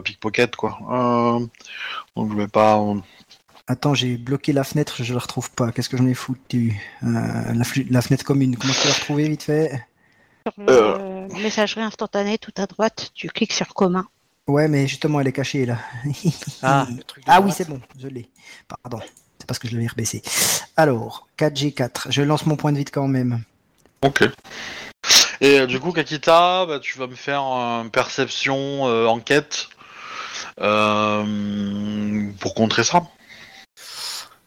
[0.05, 0.79] pickpocket quoi.
[2.16, 2.81] Donc je vais pas.
[3.70, 5.72] Attends, j'ai bloqué la fenêtre, je la retrouve pas.
[5.72, 7.52] Qu'est-ce que j'en ai foutu Euh,
[7.90, 9.87] la, fenêtre commune, comment je peux la retrouver vite fait?
[10.46, 10.98] Sur
[11.37, 14.09] le messagerie instantanée, tout à droite, tu cliques sur commun.
[14.46, 15.78] Ouais, mais justement, elle est cachée là.
[16.62, 18.31] Ah, le truc de Ah oui, c'est bon, je l'ai.
[18.83, 19.00] Pardon,
[19.38, 20.22] c'est parce que je l'avais rebaissé.
[20.78, 23.42] Alors, 4G4, je lance mon point de vide quand même.
[24.02, 24.24] Ok.
[25.42, 29.68] Et euh, du coup, Kakita, bah, tu vas me faire une perception euh, enquête
[30.59, 33.02] euh, pour contrer ça.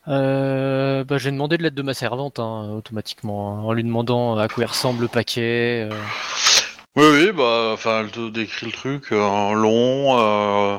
[0.08, 4.38] Euh, bah, j'ai demandé de l'aide de ma servante hein, automatiquement, hein, en lui demandant
[4.38, 5.88] à quoi il ressemble le paquet.
[5.92, 5.96] euh.
[6.96, 10.18] Oui, oui, bah, enfin, elle te décrit le truc, euh, long.
[10.20, 10.78] euh,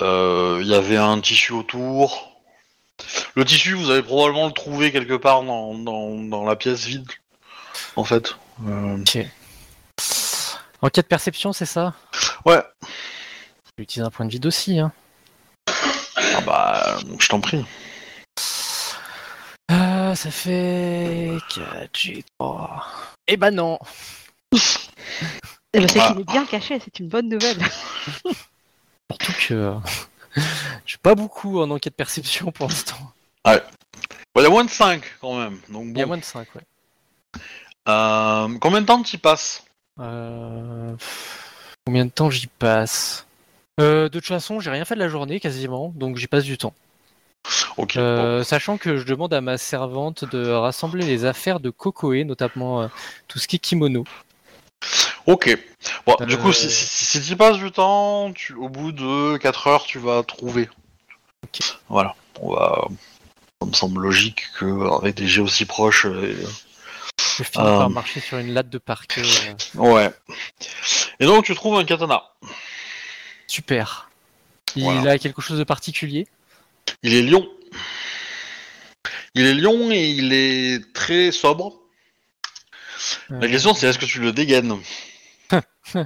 [0.00, 2.30] euh, Il y avait un tissu autour.
[3.34, 7.06] Le tissu, vous allez probablement le trouver quelque part dans, dans, dans la pièce vide,
[7.96, 8.34] en fait.
[8.66, 9.18] Euh, Ok.
[10.80, 11.94] Enquête perception, c'est ça?
[12.44, 12.60] Ouais.
[12.82, 14.80] Je vais utiliser un point de vide aussi.
[14.80, 14.90] Hein.
[15.68, 17.64] Ah bah, je t'en prie.
[20.14, 22.84] Ça fait 4 G 3.
[23.28, 23.78] Eh ben non.
[24.54, 26.12] C'est Ah.
[26.12, 27.58] qu'il est bien caché, c'est une bonne nouvelle.
[29.10, 29.74] Surtout que
[30.86, 32.96] j'ai pas beaucoup en enquête perception pour l'instant.
[33.44, 33.60] Bah,
[34.36, 35.58] Il y a moins de 5 quand même.
[35.68, 36.08] Donc Il y a bon.
[36.08, 36.62] moins de 5, ouais.
[37.88, 39.64] Euh, combien de temps tu passes?
[39.98, 40.94] Euh,
[41.84, 43.26] Combien de temps j'y passe?
[43.80, 46.56] Euh, De toute façon, j'ai rien fait de la journée quasiment, donc j'y passe du
[46.58, 46.74] temps.
[47.96, 52.82] Euh, sachant que je demande à ma servante de rassembler les affaires de Kokoe, notamment
[52.82, 52.88] euh,
[53.28, 54.04] tout ce qui est kimono.
[55.26, 55.56] Ok.
[56.06, 59.36] Bon, du Euh, coup, si, si, si tu passes du temps, tu, au bout de
[59.38, 60.68] 4 heures, tu vas trouver.
[61.44, 61.60] Ok.
[61.88, 62.14] Voilà.
[62.40, 62.86] On va.
[63.60, 66.06] Ça me semble logique que avec des jets aussi proches.
[66.06, 66.34] euh,
[67.38, 67.78] Je finis Euh.
[67.78, 69.22] par marcher sur une latte de parquet.
[69.22, 70.10] euh, Ouais.
[71.20, 72.24] Et donc, tu trouves un katana.
[73.46, 74.10] Super.
[74.74, 75.12] Il Voilà.
[75.12, 76.26] a quelque chose de particulier?
[77.04, 77.48] Il est lion.
[79.34, 81.80] Il est lion et il est très sobre.
[83.28, 84.78] La question, c'est est-ce que tu le dégaines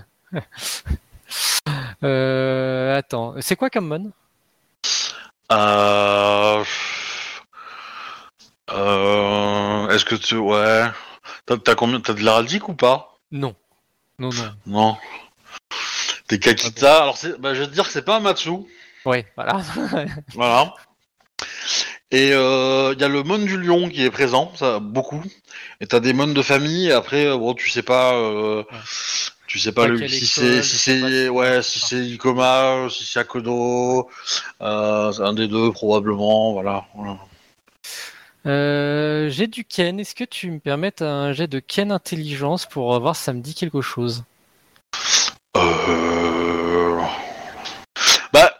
[2.03, 4.11] euh, attends, c'est quoi comme mon?
[5.53, 6.65] Euh...
[8.71, 9.89] Euh...
[9.91, 10.37] Est-ce que tu...
[10.37, 10.87] Ouais...
[11.45, 12.01] T'as t'as combien...
[12.01, 13.19] T'as de l'heraldique ou pas?
[13.31, 13.55] Non.
[14.19, 14.57] Non, non.
[14.67, 14.97] Non.
[16.27, 17.03] T'es Kakita...
[17.03, 17.39] Alors, c'est...
[17.39, 18.67] Bah, je vais te dire que c'est pas un Matsu.
[19.07, 19.63] Ouais, voilà.
[20.35, 20.75] Voilà.
[22.11, 25.23] Et il euh, y a le mon du lion qui est présent, ça beaucoup.
[25.81, 26.89] Et t'as des mônes de famille.
[26.89, 28.63] Et après, euh, bon, tu sais pas, euh,
[29.47, 33.05] tu Tu sais pas le, si c'est si c'est si- ouais si c'est Ikoma, si
[33.05, 34.09] c'est Akodo,
[34.61, 36.85] euh, c'est un des deux probablement, voilà.
[36.95, 37.19] voilà.
[38.47, 39.99] Euh, jet du Ken.
[39.99, 43.41] Est-ce que tu me permets un jet de Ken intelligence pour voir si ça me
[43.41, 44.25] dit quelque chose?
[45.57, 46.66] Euh...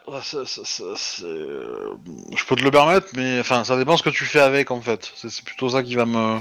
[0.09, 4.39] Bah, c'est- je peux te le permettre, mais enfin, ça dépend ce que tu fais
[4.39, 5.11] avec en fait.
[5.15, 6.39] C'est plutôt ça qui va me.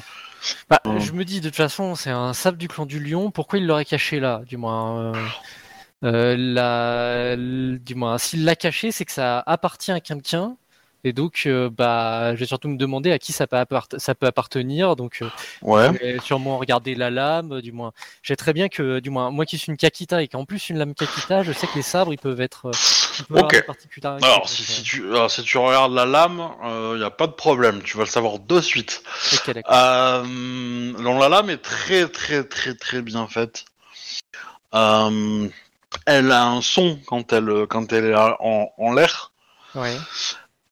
[0.70, 0.98] Bah, Hmm.
[1.00, 3.30] Je me dis de toute façon, c'est un sable du clan du lion.
[3.32, 5.26] Pourquoi il l'aurait caché là Du moins, euh,
[6.04, 10.56] euh, la- du moins, s'il l'a caché, c'est que ça appartient à quelqu'un.
[11.04, 14.14] Et donc, euh, bah, je vais surtout me demander à qui ça peut, appart- ça
[14.16, 14.96] peut appartenir.
[14.96, 15.30] Donc, euh,
[15.62, 15.86] Ouais.
[15.92, 17.60] je vais sûrement regarder la lame.
[17.60, 20.44] Du moins, j'ai très bien que, du moins, moi qui suis une Kakita et qu'en
[20.44, 22.66] plus une lame Kakita, je sais que les sabres, ils peuvent être.
[22.66, 22.72] euh,
[23.20, 23.64] ils peuvent Ok.
[24.02, 26.42] Alors, si, euh, si tu alors, si tu regardes la lame,
[26.94, 27.82] il y a pas de problème.
[27.82, 29.02] Tu vas le savoir de suite.
[29.32, 29.72] ok, d'accord.
[29.74, 33.64] Euh, donc, la lame est très très très très bien faite.
[34.74, 35.48] Euh,
[36.04, 39.32] elle a un son quand elle quand elle est en, en l'air.
[39.74, 39.96] Ouais.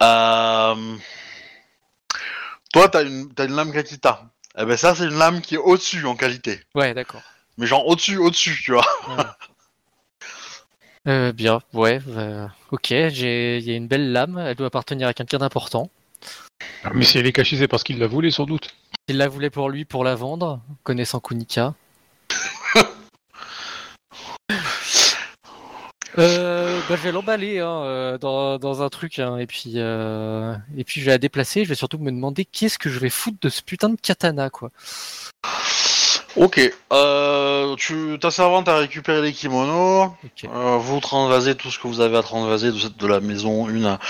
[0.02, 0.96] Euh,
[2.72, 4.30] Toi, t'as une, t'as une lame Kakita.
[4.58, 6.60] Eh ben ça, c'est une lame qui est au-dessus en qualité.
[6.74, 7.22] Ouais, d'accord.
[7.58, 8.86] Mais genre au-dessus, au-dessus, tu vois.
[11.06, 12.00] Euh, bien, ouais.
[12.08, 14.38] euh, ok, j'ai, il y a une belle lame.
[14.38, 15.90] Elle doit appartenir à quelqu'un d'important.
[16.82, 18.74] Ah, Mais si elle est cachée, c'est parce qu'il l'a volée, sans doute.
[19.08, 21.74] Il la voulait pour lui, pour la vendre, connaissant Kunika.
[26.18, 30.54] Euh, bah, je vais l'emballer hein, euh, dans, dans un truc hein, et puis euh,
[30.76, 31.64] et puis je vais la déplacer.
[31.64, 34.48] Je vais surtout me demander qu'est-ce que je vais foutre de ce putain de katana
[34.50, 34.70] quoi.
[36.36, 36.60] Ok.
[36.92, 40.06] Euh, tu, ta servante a récupéré les kimonos.
[40.24, 40.44] Ok.
[40.52, 43.68] Euh, vous transvasez tout ce que vous avez à transvaser de, cette- de la maison
[43.68, 43.86] une.
[43.86, 44.00] à-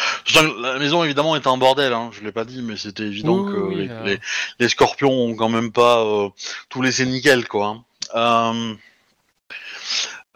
[0.62, 1.92] La maison évidemment est un bordel.
[1.92, 4.04] Hein, je l'ai pas dit, mais c'était évident Oui, que oui, les, euh.
[4.04, 4.20] les-
[4.58, 6.02] les scorpions ont quand même pas
[6.70, 7.76] tout laissé nickel, quoi.
[8.14, 8.74] hein.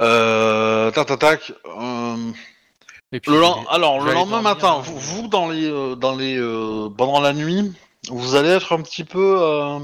[0.01, 1.53] Euh, euh, tac, tac, tac.
[1.67, 2.31] Euh,
[3.13, 4.83] Et puis Le je len- vais- alors, je le aller lendemain dormir, matin, hein.
[4.83, 7.73] vous, vous, dans les, euh, dans les, euh, pendant la nuit,
[8.11, 9.79] vous allez être un petit peu, euh,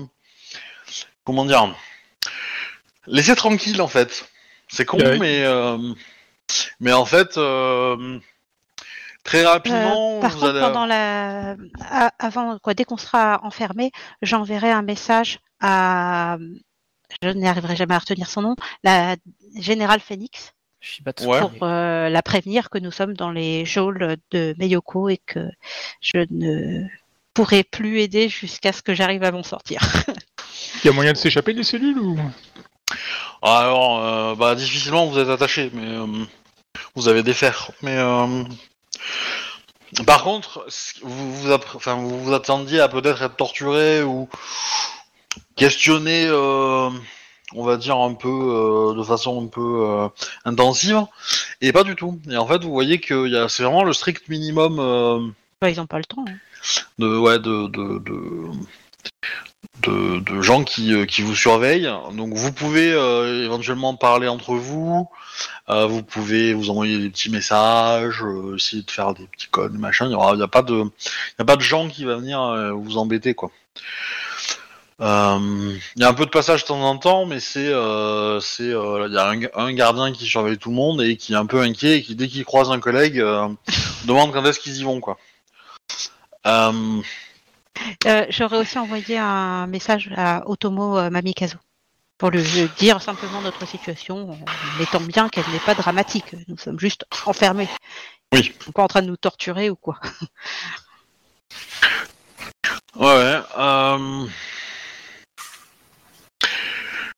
[1.25, 1.75] comment dire,
[3.07, 4.29] laissez tranquille en fait.
[4.69, 5.19] C'est con, Ouais.
[5.19, 5.79] mais, euh,
[6.81, 8.19] mais en fait, euh,
[9.25, 10.61] très rapidement, Euh, par vous contre, allez.
[10.61, 13.91] pendant la, a- avant quoi, dès qu'on sera enfermé,
[14.23, 16.37] j'enverrai un message à,
[17.23, 19.17] je n'y arriverai jamais à retenir son nom, la
[19.57, 21.27] générale Phoenix, Shibatsu.
[21.27, 21.41] Ouais.
[21.41, 25.49] pour euh, la prévenir que nous sommes dans les geôles de Meyoko et que
[26.01, 26.85] je ne
[27.33, 29.81] pourrai plus aider jusqu'à ce que j'arrive à m'en sortir.
[30.83, 32.19] Il y a moyen de s'échapper des cellules ou?
[33.43, 36.07] Alors, euh, bah, difficilement vous êtes attaché, mais euh,
[36.95, 37.71] vous avez des fers.
[37.83, 38.45] Mais euh,
[40.07, 44.29] par contre, ce- vous vous, app- enfin, vous vous attendiez à peut-être être torturé ou
[45.57, 46.91] questionné, euh,
[47.55, 50.09] on va dire un peu euh, de façon un peu euh,
[50.45, 51.03] intensive,
[51.61, 52.21] et pas du tout.
[52.31, 55.35] Et en fait, vous voyez que y a- c'est vraiment le strict minimum.
[55.61, 56.25] Bah, ils n'ont pas le temps.
[56.29, 56.33] hein.
[56.99, 58.49] de ouais de de, de,
[59.83, 61.91] de- de gens qui, euh, qui vous surveillent.
[62.15, 65.09] Donc vous pouvez euh, éventuellement parler entre vous.
[65.69, 69.75] euh, vous pouvez vous envoyer des petits messages, euh, essayer de faire des petits codes,
[69.79, 70.07] machin.
[70.07, 70.85] Il y aura, il y a pas de,
[71.39, 73.51] y a pas de gens qui va venir euh, vous embêter quoi.
[75.01, 78.39] Euh, Il y a un peu de passage de temps en temps, mais c'est, euh,
[78.41, 81.33] c'est, euh, il y a un, un gardien qui surveille tout le monde et qui
[81.33, 83.17] est un peu inquiet et qui dès qu'il croise un collègue
[84.07, 85.19] demande quand est-ce qu'ils y vont quoi.
[88.29, 91.57] J'aurais aussi envoyé un message à Otomo Mamikazu
[92.19, 92.45] pour lui
[92.79, 94.39] dire simplement notre situation, en
[94.79, 96.37] mettant bien qu'elle n'est pas dramatique.
[96.47, 97.69] Nous sommes juste enfermés.
[98.33, 98.55] Oui.
[98.59, 99.99] Ils sont pas en train de nous torturer ou quoi.
[102.97, 103.41] Ouais, ouais.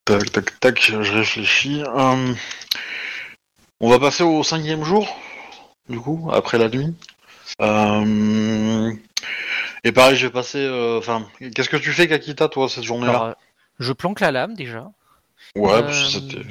[0.07, 1.83] Tac, tac, tac, je réfléchis.
[1.83, 2.33] Euh,
[3.81, 5.07] On va passer au cinquième jour,
[5.89, 6.95] du coup, après la nuit.
[7.61, 8.93] Euh,
[9.85, 10.59] Et pareil, je vais passer.
[10.61, 13.37] euh, Enfin, qu'est-ce que tu fais, Kakita, toi, cette journée-là
[13.79, 14.91] je planque la lame déjà,
[15.55, 16.43] Ouais, parce que c'était-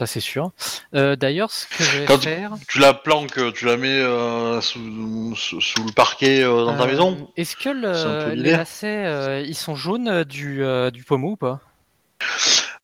[0.00, 0.52] ça c'est sûr.
[0.94, 2.52] Euh, D'ailleurs, ce que je vais Quand- faire.
[2.66, 6.86] tu la planques, tu la mets euh, sous, sous- sous le parquet euh, dans ta
[6.86, 10.62] maison Est-ce que le, les lacets, ils sont jaunes du,
[10.94, 11.60] du pommeau ou pas?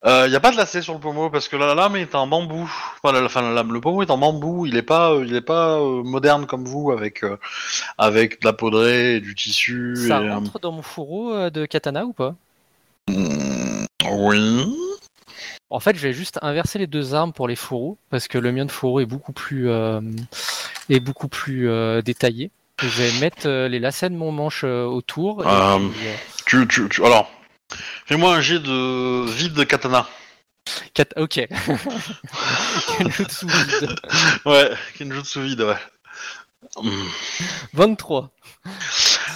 [0.05, 2.13] Il euh, n'y a pas de lacet sur le pommeau parce que la lame est
[2.13, 2.69] en bambou.
[3.01, 4.65] Enfin, la, enfin, la lame, le pommeau est en bambou.
[4.65, 7.37] Il est pas, euh, il est pas euh, moderne comme vous avec euh,
[7.97, 9.95] avec de la poudrée et du tissu.
[9.95, 12.35] Ça et, rentre dans mon fourreau de katana ou pas?
[13.07, 14.75] Mm, oui.
[15.69, 18.51] En fait, je vais juste inverser les deux armes pour les fourreaux parce que le
[18.51, 19.69] mien de fourreau est beaucoup plus
[20.89, 21.69] est beaucoup plus
[22.03, 22.51] détaillé.
[22.81, 25.45] Je vais mettre les lacets de mon manche autour.
[25.45, 25.47] et
[25.79, 26.09] puis,
[26.45, 27.31] Tu, tu, tu- alors,
[28.05, 30.07] fais-moi un jet de vide de katana.
[30.93, 31.39] Quatre- Ok.
[32.97, 33.95] Kenjutsu vide.
[34.45, 35.77] Ouais, Kenjutsu vide, ouais.
[36.77, 37.03] Hmm.
[37.73, 38.29] 23.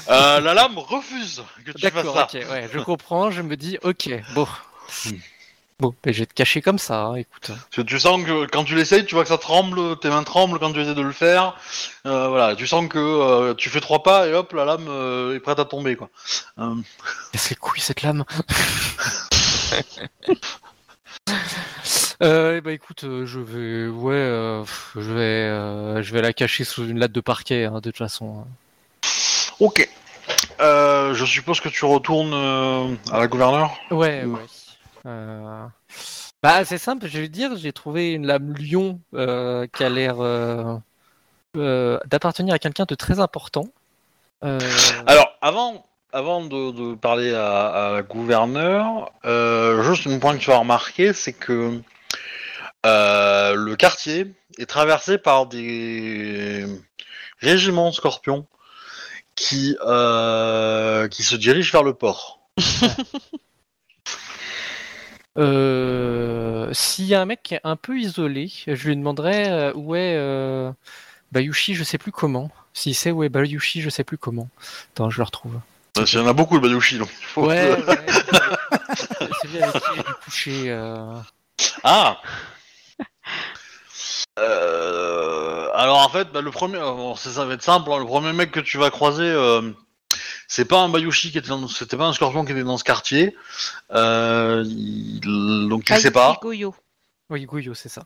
[0.10, 2.23] Euh, la lame refuse que tu fasses D'accord, ça.
[2.39, 4.47] ok, ouais, je comprends, je me dis, ok, bon.
[5.80, 7.50] Bon, ben, je vais te cacher comme ça, hein, écoute.
[7.50, 10.24] Parce que tu sens que quand tu l'essayes, tu vois que ça tremble, tes mains
[10.24, 11.56] tremblent quand tu essaies de le faire.
[12.08, 15.36] Euh, voilà, tu sens que euh, tu fais trois pas et hop, la lame euh,
[15.36, 16.10] est prête à tomber, quoi.
[17.32, 18.26] Casse les couilles cette lame.
[22.24, 24.63] euh, bah écoute, je vais, ouais,
[24.96, 28.48] je vais, je vais la cacher sous une latte de parquet, hein, de toute façon.
[29.60, 29.88] ok.
[30.60, 32.34] Euh, je suppose que tu retournes
[33.12, 33.78] à la gouverneure?
[33.92, 34.42] Ouais, ouais.
[35.08, 35.65] Euh,
[36.43, 40.20] Bah c'est simple, je vais dire, j'ai trouvé une lame lion euh, qui a l'air
[40.20, 40.76] euh,
[41.56, 43.67] euh, d'appartenir à quelqu'un de très important.
[44.43, 44.60] Euh,
[45.08, 50.41] Alors, avant, avant de, de parler à, à la gouverneure, euh, juste un point que
[50.41, 51.80] tu as remarqué, c'est que
[52.86, 56.65] euh, le quartier est traversé par des
[57.39, 58.46] régiments scorpions
[59.36, 62.41] qui, euh, qui se dirigent vers le port.
[65.38, 69.71] Euh, S'il y a un mec qui est un peu isolé, je lui demanderais euh,
[69.76, 70.71] où est euh,
[71.32, 72.50] Bayushi, je sais plus comment.
[72.73, 74.50] S'il sait où est Bayushi, je sais plus comment.
[74.93, 75.60] Attends, je le retrouve.
[75.93, 77.45] Parce qu'il y en a beaucoup le Bayushi, donc il faut...
[77.47, 78.06] Ouais, ouais.
[79.41, 80.63] c'est lui avec qui j'ai dû coucher.
[80.67, 81.13] euh.
[81.84, 82.17] Ah
[84.39, 87.91] Euh, alors en fait, bah, le premier, bon, ça, ça va être simple.
[87.91, 89.71] hein, le premier mec que tu vas croiser, euh,
[90.48, 92.84] c'est pas un Bayushi qui était dans, c'était pas un Scorpion qui était dans ce
[92.84, 93.36] quartier.
[93.92, 96.38] Euh, il- donc il Ah, sait pas.
[96.42, 96.74] Goyo.
[97.30, 98.04] Oui, Gouyo, c'est ça.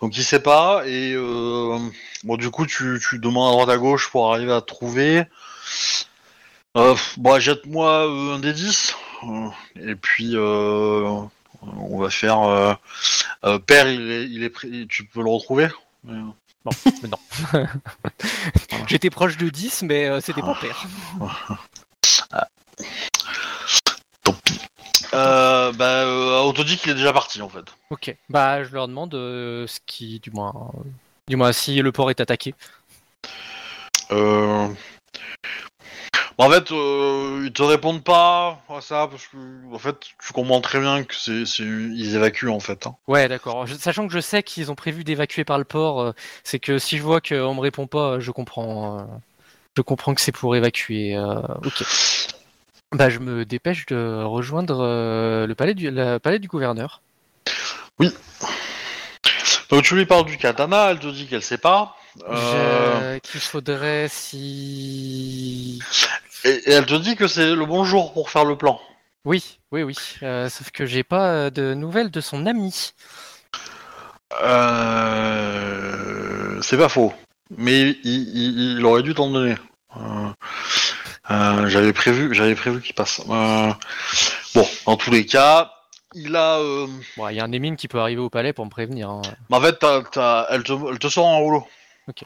[0.00, 1.78] Donc il sait pas et euh,
[2.24, 5.24] bon du coup tu, tu demandes à droite à gauche pour arriver à trouver.
[6.76, 11.20] Euh, bon jette-moi euh, un des 10 euh, et puis euh,
[11.62, 12.74] on va faire euh,
[13.44, 15.68] euh, père il est il est tu peux le retrouver.
[17.08, 17.18] Non.
[18.86, 20.86] J'étais proche de 10, mais euh, c'était pas père.
[25.14, 27.64] Euh, bah euh, on te dit qu'il est déjà parti en fait.
[27.90, 28.14] Ok.
[28.28, 30.82] Bah, je leur demande euh, ce qui, du moins, euh,
[31.28, 32.54] du moins, si le port est attaqué.
[34.10, 34.68] Euh...
[36.40, 39.36] En fait, euh, ils te répondent pas à ça parce que
[39.74, 41.64] en fait, tu comprends très bien que c'est, c'est...
[41.64, 42.86] ils évacuent en fait.
[42.86, 42.94] hein.
[43.08, 43.66] Ouais, d'accord.
[43.66, 46.12] Je- Sachant que je sais qu'ils ont prévu d'évacuer par le port, euh,
[46.44, 49.00] c'est que si je vois qu'on me répond pas, je comprends.
[49.00, 49.02] euh,
[49.76, 51.16] je comprends que c'est pour évacuer.
[51.16, 51.84] euh, ok.
[52.92, 54.78] Bah, je me dépêche de rejoindre
[55.46, 57.02] le palais du, le palais du gouverneur.
[59.70, 61.94] Donc tu lui parles du katana, elle te dit qu'elle sait pas.
[62.28, 65.78] Euh, Qu'il faudrait si.
[66.44, 68.80] et, et elle te dit que c'est le bon jour pour faire le plan.
[69.24, 69.96] Oui, oui, oui.
[70.22, 72.92] Euh, sauf que j'ai pas euh, de nouvelles de son ami.
[75.28, 76.60] Euh...
[76.62, 77.12] C'est pas faux.
[77.56, 79.54] Mais il, il- il aurait dû t'en donner.
[79.96, 80.28] Euh,
[81.30, 83.20] euh, j'avais prévu, j'avais prévu qu'il passe.
[83.28, 83.72] Euh,
[84.54, 85.70] Bon, dans tous les cas,
[86.14, 86.58] il a.
[86.58, 89.10] euh, Bon, il y a un Émine qui peut arriver au palais pour me prévenir.
[89.10, 89.22] hein.
[89.50, 91.66] Mais en fait, t'as- t'as- elle, te, elle te sort en rouleau.
[92.08, 92.24] Ok.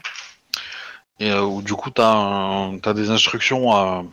[1.19, 4.03] Et euh, où, du coup, t'as un- t'as des instructions à,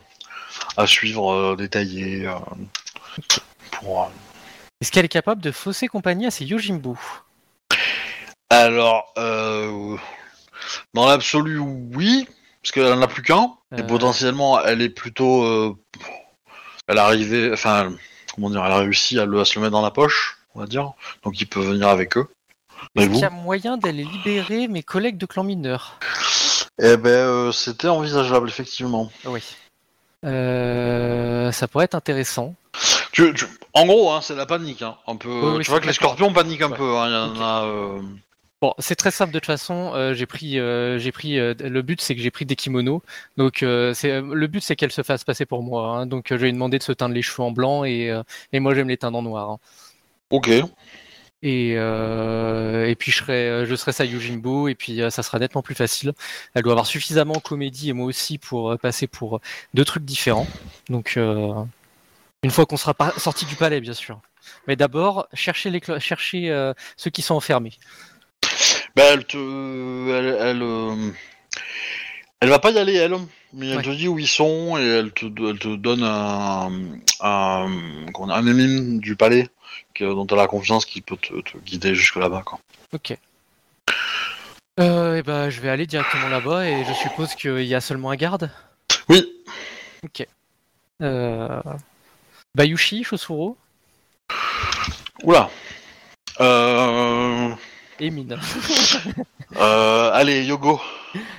[0.77, 2.27] à suivre euh, détaillées.
[2.27, 2.33] euh,
[3.71, 4.07] pour, euh,
[4.81, 6.97] Est-ce qu'elle est capable de fausser compagnie à ses Yojimbo?
[8.49, 9.97] Alors, euh,
[10.93, 12.27] dans l'absolu, oui,
[12.61, 13.51] parce qu'elle en a plus qu'un.
[13.75, 13.83] Et Euh.
[13.83, 15.43] potentiellement, elle est plutôt.
[15.43, 15.75] euh,
[16.87, 17.51] elle est arrivée.
[17.53, 17.93] Enfin,
[18.35, 20.59] comment dire, elle a réussi à, le, à se le mettre dans la poche, on
[20.59, 20.91] va dire.
[21.23, 22.27] Donc, il peut venir avec eux.
[22.95, 25.99] Est-ce qu'il y a moyen d'aller libérer mes collègues de clan mineur?
[26.81, 29.11] Eh ben, euh, c'était envisageable, effectivement.
[29.25, 29.41] Oui.
[30.25, 32.55] Euh, ça pourrait être intéressant.
[33.11, 34.81] Tu, tu- en gros, hein, c'est la panique.
[34.81, 35.29] Hein, un peu.
[35.29, 36.77] Oui, oui, tu vois que les scorpions paniquent un Ouais.
[36.77, 36.97] peu.
[36.97, 37.65] hein, y en a.
[37.65, 38.01] euh,
[38.61, 39.91] Bon, c'est très simple de toute façon.
[39.95, 41.39] euh, j'ai pris, euh, j'ai pris.
[41.39, 43.01] euh, le but, c'est que j'ai pris des kimonos.
[43.37, 43.57] Donc,
[43.93, 45.87] c'est le but, c'est qu'elle se fasse passer pour moi.
[45.97, 46.05] hein.
[46.05, 48.15] Donc, je vais lui demander de se teindre les cheveux en blanc et,
[48.53, 49.49] et moi, je vais me les teindre en noir.
[49.49, 49.57] hein.
[50.29, 50.49] Ok.
[51.43, 55.23] Et, euh, et puis je serai, euh, je serai sa Yojimbo et puis euh, ça
[55.23, 56.13] sera nettement plus facile.
[56.53, 59.41] Elle doit avoir suffisamment en comédie et moi aussi pour passer pour
[59.73, 60.47] deux trucs différents.
[60.89, 64.19] Donc une fois qu'on sera sorti du palais, bien sûr.
[64.67, 65.81] Mais d'abord, chercher les
[66.97, 67.73] ceux qui sont enfermés.
[68.95, 69.37] Ben, elle te.
[69.37, 71.13] Elle, elle,
[72.39, 73.15] elle va pas y aller, elle.
[73.53, 73.83] Mais elle Ouais.
[73.83, 76.71] te dit où ils sont et elle te, elle te donne un.
[77.19, 79.49] Un, émime du palais
[79.93, 82.43] que, dont elle a confiance qui peut te, te guider jusque là-bas.
[82.45, 82.59] Quoi.
[82.93, 83.17] Ok.
[84.79, 88.09] Euh, et ben, je vais aller directement là-bas et je suppose qu'il y a seulement
[88.09, 88.49] un garde?
[89.09, 89.27] Oui.
[91.01, 91.61] Euh...
[92.55, 93.57] Bayushi, Shosuro.
[95.23, 95.49] Oula.
[96.39, 97.53] Euh,
[97.99, 98.11] Et
[99.57, 100.81] euh, allez, Yogo.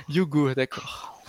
[0.07, 1.21] Yogo, d'accord.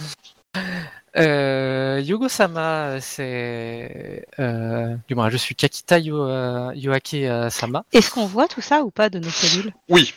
[1.16, 4.26] Euh, Yogo Sama, c'est.
[4.40, 7.84] Euh, du moins, je suis Kakita Yo, euh, Yoake euh, Sama.
[7.92, 10.12] Est-ce qu'on voit tout ça ou pas de nos cellules Oui.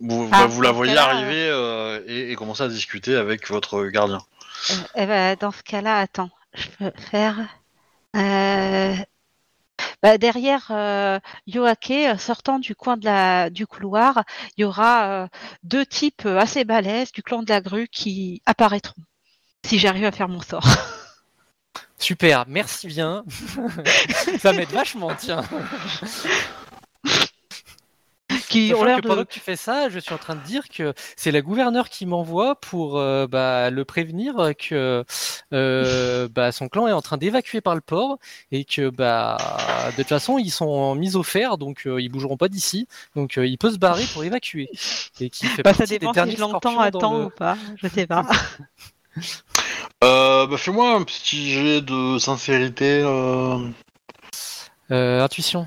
[0.00, 3.86] Vous, Ah, bah, vous la voyez arriver euh, et, et commencer à discuter avec votre
[3.86, 4.20] gardien.
[4.70, 7.38] Euh, eh ben, dans ce cas-là, attends, je peux faire.
[8.16, 8.94] Euh,
[10.02, 14.24] bah, derrière euh, Yoake, sortant du coin de la, du couloir,
[14.56, 15.26] il y aura euh,
[15.62, 19.00] deux types assez balèzes du clan de la grue qui apparaîtront.
[19.64, 20.64] Si j'arrive à faire mon sort.
[21.98, 23.24] Super, merci bien.
[24.40, 25.42] Ça m'aide vachement, tiens.
[28.48, 30.68] qui ont l'air que pendant que tu fais ça, je suis en train de dire
[30.68, 35.04] que c'est la gouverneure qui m'envoie pour euh, bah, le prévenir que
[35.54, 38.18] euh, bah, son clan est en train d'évacuer par le port
[38.50, 39.38] et que bah,
[39.92, 42.88] de toute façon ils sont en mise au fer donc euh, ils bougeront pas d'ici
[43.16, 44.68] donc euh, il peut se barrer pour évacuer
[45.20, 47.56] et qui fait Bah, ça dépend derniers si je l'entends à temps le- ou pas.
[47.76, 48.26] Je sais pas.
[50.04, 53.00] Euh, bah, fais-moi un petit jet de sincérité.
[53.04, 53.58] euh,
[54.90, 55.66] Euh, intuition.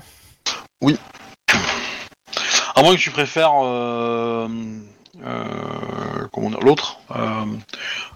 [2.74, 4.46] À moins que tu préfères euh,
[5.24, 5.44] euh,
[6.32, 7.44] comment dire, l'autre, euh,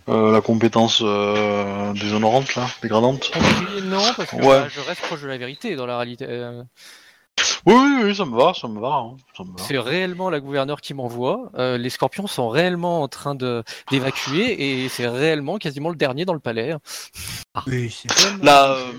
[0.08, 3.30] euh, la compétence euh, déshonorante là, dégradante.
[3.84, 4.60] Non parce que Ouais.
[4.60, 6.26] bah, je reste proche de la vérité dans la réalité.
[6.28, 6.62] Euh,
[7.66, 9.44] Oui, oui, oui, ça me va, ça me va, hein, va.
[9.64, 11.50] C'est réellement la gouverneure qui m'envoie.
[11.58, 16.24] Euh, les scorpions sont réellement en train de d'évacuer et c'est réellement quasiment le dernier
[16.24, 16.74] dans le palais.
[17.66, 18.92] Oui, c'est vraiment- La, euh,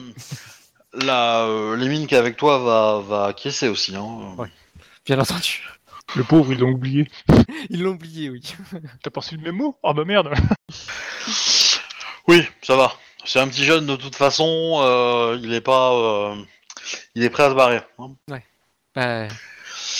[0.93, 3.95] la euh, Lémine qui est avec toi va, va acquiescer aussi.
[3.95, 4.35] Hein.
[4.37, 4.49] Ouais.
[5.05, 5.63] Bien entendu.
[6.15, 7.07] Le pauvre, ils l'ont oublié.
[7.69, 8.41] Ils l'ont oublié, oui.
[9.01, 10.29] T'as pensé le même mot Ah bah merde
[12.27, 12.93] Oui, ça va.
[13.23, 14.79] C'est un petit jeune de toute façon.
[14.81, 16.35] euh, il est pas, euh,
[17.15, 17.81] il est prêt à se barrer.
[17.99, 18.11] hein.
[18.29, 19.27] Ouais.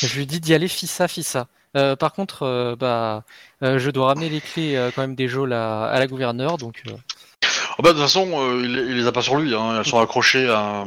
[0.01, 1.47] je lui dis d'y aller fissa fissa.
[1.77, 3.23] Euh, par contre, euh, bah,
[3.63, 6.83] euh, je dois ramener les clés quand même des geôles à, à la gouverneure, donc
[6.85, 9.55] Ah bah, de toute façon, il, il les a pas sur lui.
[9.55, 9.77] Hein.
[9.79, 10.85] Elles sont accrochées à,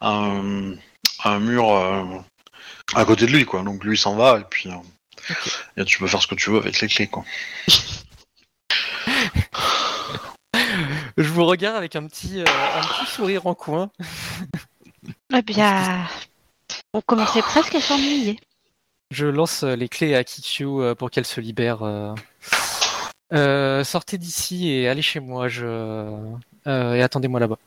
[0.00, 0.72] à un,
[1.24, 1.66] à un mur
[2.94, 3.62] à côté de lui, quoi.
[3.62, 4.68] Donc lui s'en va et puis
[5.76, 7.24] et tu peux faire ce que tu veux avec les clés, quoi.
[11.16, 12.44] je vous regarde avec un petit, un
[12.82, 13.90] petit sourire en coin.
[15.32, 16.06] Eh bien,
[16.92, 18.38] on commençait presque à s'ennuyer.
[19.10, 21.82] Je lance euh, les clés à Kikyu euh, pour qu'elle se libère.
[21.82, 22.14] euh.
[23.84, 25.48] Sortez d'ici et allez chez moi.
[25.48, 25.66] Je...
[25.66, 27.58] euh, et attendez-moi là-bas.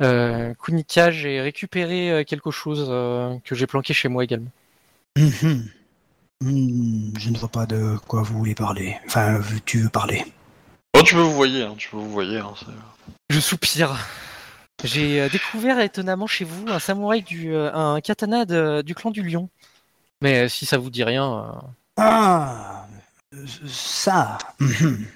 [0.00, 4.50] Euh, Kunika, j'ai récupéré quelque chose euh, que j'ai planqué chez moi également.
[5.16, 5.68] Mhm.
[6.40, 8.96] Hmm, je ne vois pas de quoi vous voulez parler.
[9.06, 10.24] Enfin, tu veux parler?
[10.96, 12.38] Oh, tu peux vous voyer, hein, tu peux vous voyer.
[12.38, 12.54] Hein,
[13.28, 13.96] Je soupire.
[14.84, 19.10] J'ai euh, découvert étonnamment chez vous un samouraï du euh, un katana de- du clan
[19.10, 19.48] du lion.
[20.22, 21.66] Mais euh, si ça vous dit rien, euh,
[21.96, 22.86] Ah,
[23.66, 24.38] ça.
[24.60, 25.06] Mhm.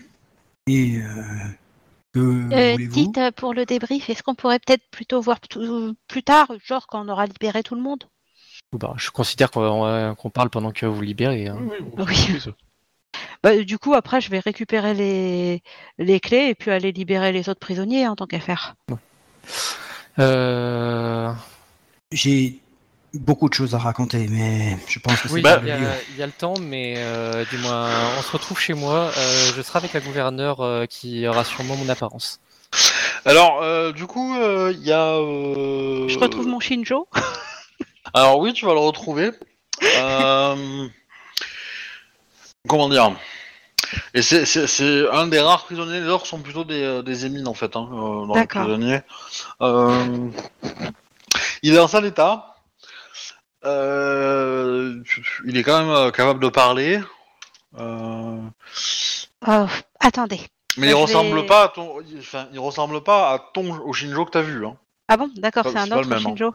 [0.69, 2.21] Et euh,
[2.53, 5.39] Euh, dites pour le débrief, est-ce qu'on pourrait peut-être plutôt voir
[6.09, 8.05] plus tard, genre quand on aura libéré tout le monde?
[8.73, 11.49] Bah, je considère qu'on qu'on parle pendant que vous libérez.
[11.49, 11.59] hein.
[11.99, 12.41] Oui.
[12.41, 12.51] ça.
[13.43, 15.63] Bah, Du coup, après, je vais récupérer les,
[15.99, 18.75] les clés et puis aller libérer les autres prisonniers en tant qu'affaire.
[20.19, 21.33] Euh,
[22.13, 22.59] J'ai
[23.15, 25.79] beaucoup de choses à raconter, mais je pense que c'est Oui, pas il y, a,
[26.11, 29.11] il y a le temps, mais euh, du moins, on se retrouve chez moi.
[29.17, 32.41] euh, je serai avec la gouverneure euh, qui aura sûrement mon apparence.
[33.25, 35.15] Alors, euh, du coup, euh, il y a.
[35.15, 37.09] euh, Je retrouve mon Shinjo.
[38.15, 39.31] Alors oui, tu vas le retrouver.
[39.97, 40.89] Euh,
[42.69, 43.13] Comment dire?
[44.15, 46.01] Et c'est- c'est c'est un des rares prisonniers.
[46.01, 48.63] Les autres sont plutôt des, euh, des émines en fait, hein, euh, dans les D'accord.
[48.63, 49.01] prisonniers.
[49.61, 50.29] Euh,
[51.63, 52.57] Il est en sale état.
[53.65, 55.03] Euh,
[55.47, 57.01] Il est quand même capable de parler.
[57.79, 58.39] Euh,
[59.47, 59.67] Oh,
[60.01, 60.41] attendez.
[60.79, 63.93] Mais il je ressemble vais- pas à ton, enfin, il ressemble pas à ton au
[63.93, 64.65] Shinjo que t'as vu.
[64.67, 64.77] Hein.
[65.09, 66.23] Ah bon, d'accord, c'est un pas le autre même, hein.
[66.23, 66.55] Shinjo.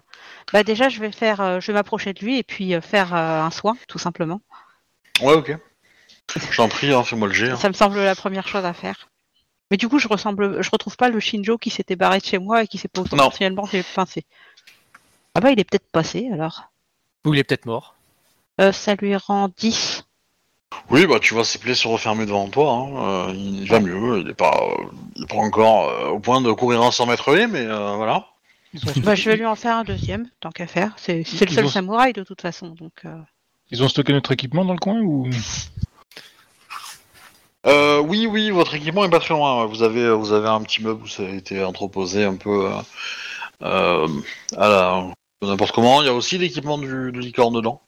[0.53, 3.13] Bah déjà, je vais faire, euh, je vais m'approcher de lui et puis euh, faire
[3.13, 4.41] euh, un soin, tout simplement.
[5.21, 5.55] Ouais, ok.
[6.51, 7.49] Je t'en prie, hein, fais-moi le jet.
[7.51, 7.55] hein.
[7.57, 9.09] Ça me semble la première chose à faire.
[9.71, 12.37] Mais du coup, je ressemble, je retrouve pas le Shinjo qui s'était barré de chez
[12.37, 14.23] moi et qui s'est potentiellement fait pincer.
[15.35, 16.71] Ah bah, il est peut-être passé alors.
[17.25, 17.95] Ou il est peut-être mort.
[18.61, 20.05] Euh, ça lui rend 10.
[20.89, 22.71] Oui, bah tu vois ses plaies se refermer devant toi.
[22.71, 23.29] Hein.
[23.29, 24.19] euh, il va mieux.
[24.19, 24.83] Il est pas, euh,
[25.15, 27.95] il est pas encore euh, au point de courir en 100 mètres haies, mais euh,
[27.95, 28.27] voilà.
[28.73, 30.93] Ils ont, Bah, je vais lui en faire un deuxième, tant qu'à faire.
[30.97, 32.69] C'est c'est le Ils seul ont- samouraï de toute façon.
[32.69, 33.17] Donc, euh,
[33.71, 35.29] ils ont stocké notre équipement dans le coin ou?
[37.67, 39.65] Euh, oui, oui, votre équipement est pas très loin.
[39.65, 42.77] Vous avez, vous avez un petit meuble où ça a été entreposé un peu euh,
[43.63, 44.07] euh,
[44.55, 45.03] à la
[45.41, 46.01] n'importe comment.
[46.01, 47.81] Il y a aussi l'équipement du, du licorne dedans.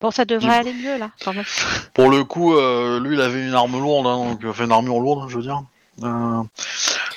[0.00, 1.44] Bon, ça devrait Il- aller mieux là, quand même.
[1.94, 5.00] Pour le coup, euh, lui, il avait une arme lourde, hein, donc enfin une armure
[5.00, 5.62] lourde, je veux dire.
[6.04, 6.42] Euh,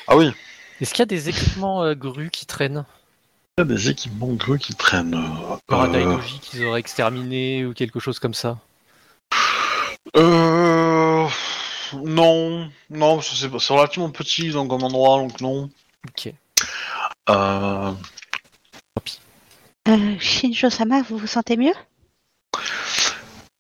[0.07, 0.31] Ah oui,
[0.81, 2.83] Est-ce qu'il y a des équipements euh, grues qui traînent?
[3.57, 5.23] Il y a des équipements creux qui traînent.
[5.67, 8.57] Par un euh, qu'ils auraient exterminé ou quelque chose comme ça?
[10.17, 11.27] Euh...
[11.93, 15.69] Non, non, c'est relativement petit donc comme endroit, donc non.
[16.07, 16.33] Ok.
[17.29, 17.91] Euh...
[19.87, 21.73] Euh, Shinjo-sama, vous vous sentez mieux?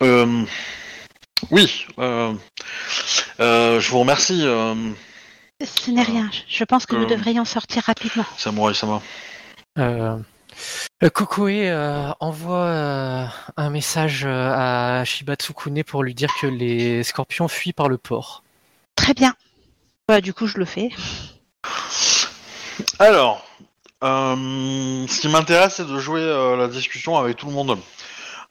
[0.03, 0.45] Euh,
[1.49, 2.33] Oui, euh...
[3.39, 4.75] euh, je vous remercie, euh...
[5.63, 6.29] Ce n'est rien.
[6.47, 8.25] Je- pense que nous devrions sortir rapidement.
[8.37, 9.01] Samurai Sama.
[9.77, 10.17] Euh,
[11.13, 13.25] Kokoe euh, envoie euh,
[13.57, 17.97] un message euh, à Shiba Tsukune pour lui dire que les scorpions fuient par le
[17.97, 18.43] port.
[18.95, 19.33] Très bien.
[20.07, 20.89] Bah, du coup, je le fais.
[22.99, 23.45] Alors,
[24.03, 24.35] euh,
[25.07, 27.77] ce qui m'intéresse, c'est de jouer euh, la discussion avec tout le monde.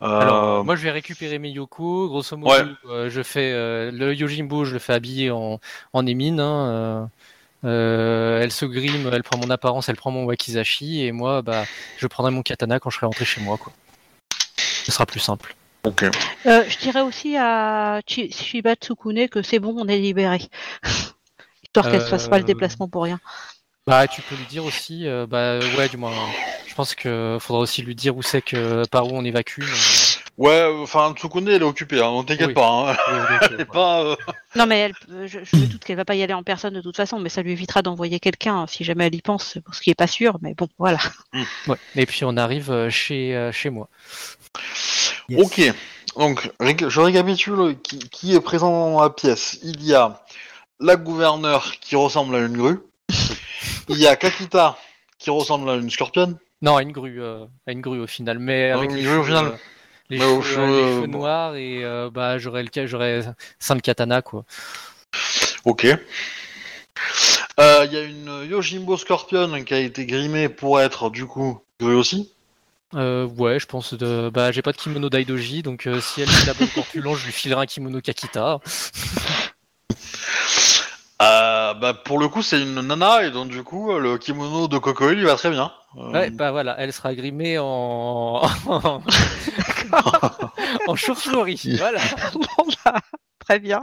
[0.03, 2.65] Euh, Alors, moi je vais récupérer mes Yoko, grosso modo, Ouais.
[2.89, 5.61] euh, je fais euh, le Yojimbo, je le fais habiller en,
[5.93, 6.41] en émine.
[6.41, 7.11] hein,
[7.65, 11.65] euh, elle se grime, elle prend mon apparence, elle prend mon wakizashi, et moi, bah,
[11.99, 13.73] je prendrai mon katana quand je serai rentré chez moi, quoi.
[14.59, 15.55] Ce sera plus simple.
[15.85, 16.03] Ok.
[16.47, 20.41] Euh, je dirais aussi à Chi- Shiba Tsukune que c'est bon, on est libéré.
[21.65, 23.21] Histoire qu'elle se fasse pas le Euh, déplacement pour rien.
[23.87, 26.13] Bah, tu peux lui dire aussi, euh, bah, ouais, du moins,
[26.67, 29.61] je pense que faudra aussi lui dire où c'est que, par où on évacue.
[29.63, 29.67] mais-
[30.41, 32.55] Ouais, euh, enfin, Tsukune, elle est occupée, hein, ne t'inquiète Oui.
[32.55, 32.67] pas.
[32.93, 32.97] Hein.
[33.13, 33.65] Oui, oui, ok, Elle est ouais.
[33.67, 34.01] pas.
[34.03, 34.17] euh,
[34.57, 36.73] Non, mais elle, peut- je, je me doute qu'elle va pas y aller en personne
[36.73, 39.75] de toute façon, mais ça lui évitera d'envoyer quelqu'un si jamais elle y pense, pour
[39.75, 40.39] ce qui est pas sûr.
[40.41, 40.99] Mais bon, voilà.
[41.69, 41.77] Ouais.
[41.95, 43.89] Et puis on arrive euh, chez, euh, chez moi.
[45.29, 45.45] Yes.
[45.45, 45.61] Ok.
[46.17, 49.59] Donc, je récapitule qui, qui est présent dans la pièce.
[49.63, 50.23] Il y a
[50.81, 52.79] la gouverneure qui ressemble à une grue.
[53.91, 54.79] Il y a Kakita
[55.19, 56.39] qui ressemble à une scorpion.
[56.63, 59.17] Non, à une grue, euh, à une grue au final, mais avec une les grue
[59.19, 59.47] au final.
[59.47, 59.51] euh,
[60.11, 61.19] les cheveux, aux cheveux, les cheveux bon.
[61.19, 63.23] noirs et euh, bah j'aurais le j'aurais
[63.59, 64.45] 5 katana quoi.
[65.65, 65.87] Ok.
[67.59, 71.61] Euh, Il y a une Yojimbo Scorpion qui a été grimée pour être du coup
[71.81, 72.33] aussi?
[72.95, 76.29] Euh, ouais, je pense de, bah j'ai pas de kimono d'Aidoji, donc euh, si elle
[76.29, 78.59] est la bonne corpulence, je lui filerai un kimono Kakita.
[81.21, 84.79] Euh, bah, pour le coup, c'est une nana et donc du coup, le kimono de
[84.79, 85.71] Kokoe lui va très bien.
[85.99, 88.41] Euh, Ouais, bah voilà, elle sera grimée en
[90.87, 91.61] en chauve-souris.
[91.79, 92.01] Voilà.
[92.35, 92.95] bon, bah,
[93.39, 93.83] très bien.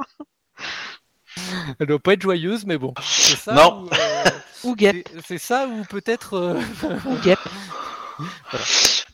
[1.79, 2.93] Elle doit pas être joyeuse, mais bon.
[3.01, 3.53] Ça.
[3.53, 3.83] Non.
[3.83, 4.29] ou, euh,
[4.63, 5.07] Ou guêpe.
[5.25, 6.33] c'est- ça ou peut-être.
[6.35, 6.59] euh,
[7.05, 7.39] Ou guêpe.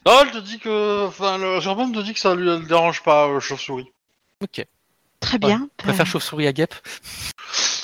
[0.05, 3.03] Non, elle te dit que, enfin, le Scorpion te dit que ça lui elle dérange
[3.03, 3.91] pas, euh, chauve-souris.
[4.41, 4.65] Ok.
[5.19, 5.67] Très bien.
[5.79, 6.75] Je préfère chauve-souris à guêpe.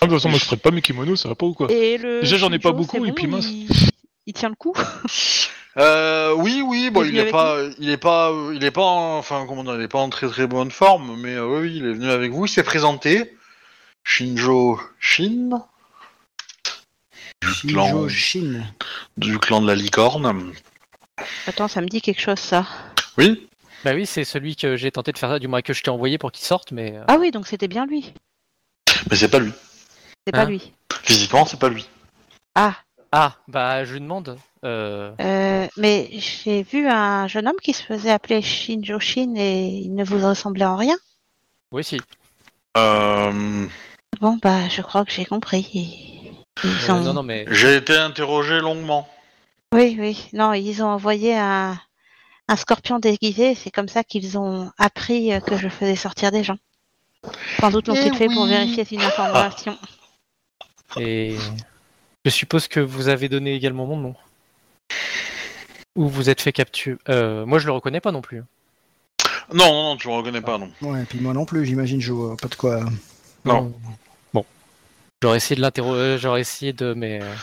[0.02, 1.68] Ah, de toute façon, moi je prête pas mes kimonos, ça va pas ou quoi
[1.72, 3.46] Et le Déjà, j'en ai pas Shinjo, beaucoup, c'est et bon, puis mince.
[3.48, 3.68] Il...
[4.28, 4.74] il tient le coup.
[5.78, 8.72] Euh, oui, oui, bon, Il est il est pas, il est pas, euh, il est
[8.72, 11.46] pas, en- enfin, comment dire, il est pas en très très bonne forme, mais euh,
[11.48, 13.36] oui, oui, il est venu avec vous, il s'est présenté.
[14.04, 15.50] Shinjo Shin,
[17.42, 18.64] du clan, Shinjo Shin.
[19.18, 20.54] du clan de la licorne.
[21.48, 22.66] Attends, ça me dit quelque chose ça.
[23.18, 23.48] Oui.
[23.86, 26.18] Bah oui, c'est celui que j'ai tenté de faire, du moins que je t'ai envoyé
[26.18, 26.96] pour qu'il sorte, mais.
[26.98, 28.14] euh, Ah oui, donc c'était bien lui.
[29.10, 29.52] Mais c'est pas lui.
[30.26, 30.74] C'est pas Hein lui.
[31.04, 31.88] Physiquement, c'est pas lui.
[32.56, 32.76] Ah,
[33.12, 34.38] Ah, bah je lui demande.
[34.66, 35.12] Euh...
[35.22, 39.96] euh, mais j'ai vu un jeune homme qui se faisait appeler Shinjo Shin et il
[39.96, 40.98] ne vous ressemblait en rien.
[41.72, 42.00] Oui, si.
[42.78, 43.68] Euh,
[44.22, 45.68] Bon, bah, je crois que j'ai compris.
[46.64, 47.00] Ils Euh, ont...
[47.02, 47.46] non, non, mais.
[47.50, 49.08] j'ai été interrogé longuement.
[49.74, 50.28] Oui, oui.
[50.34, 51.80] Non, ils ont envoyé un,
[52.48, 53.56] un scorpion déguisé.
[53.56, 56.58] C'est comme ça qu'ils ont appris euh, que je faisais sortir des gens.
[57.62, 58.50] Sans doute l'ont-ils Eh fait pour oui.
[58.50, 59.78] vérifier une information.
[60.98, 61.36] Et.
[62.26, 64.16] Je suppose que vous avez donné également mon nom.
[65.96, 66.98] Ou vous êtes fait capturer.
[67.10, 68.44] Euh, moi, je le reconnais pas non plus.
[69.54, 70.70] Non, non, non, tu le reconnais pas, non.
[70.82, 72.82] Ouais, puis moi non plus, j'imagine, je vois pas de quoi.
[73.46, 73.74] Non.
[74.34, 74.46] Bon.
[75.24, 76.18] J'aurais essayé de l'interroger.
[76.20, 76.94] J'aurais essayé de.
[76.94, 77.20] Mais.
[77.22, 77.34] euh,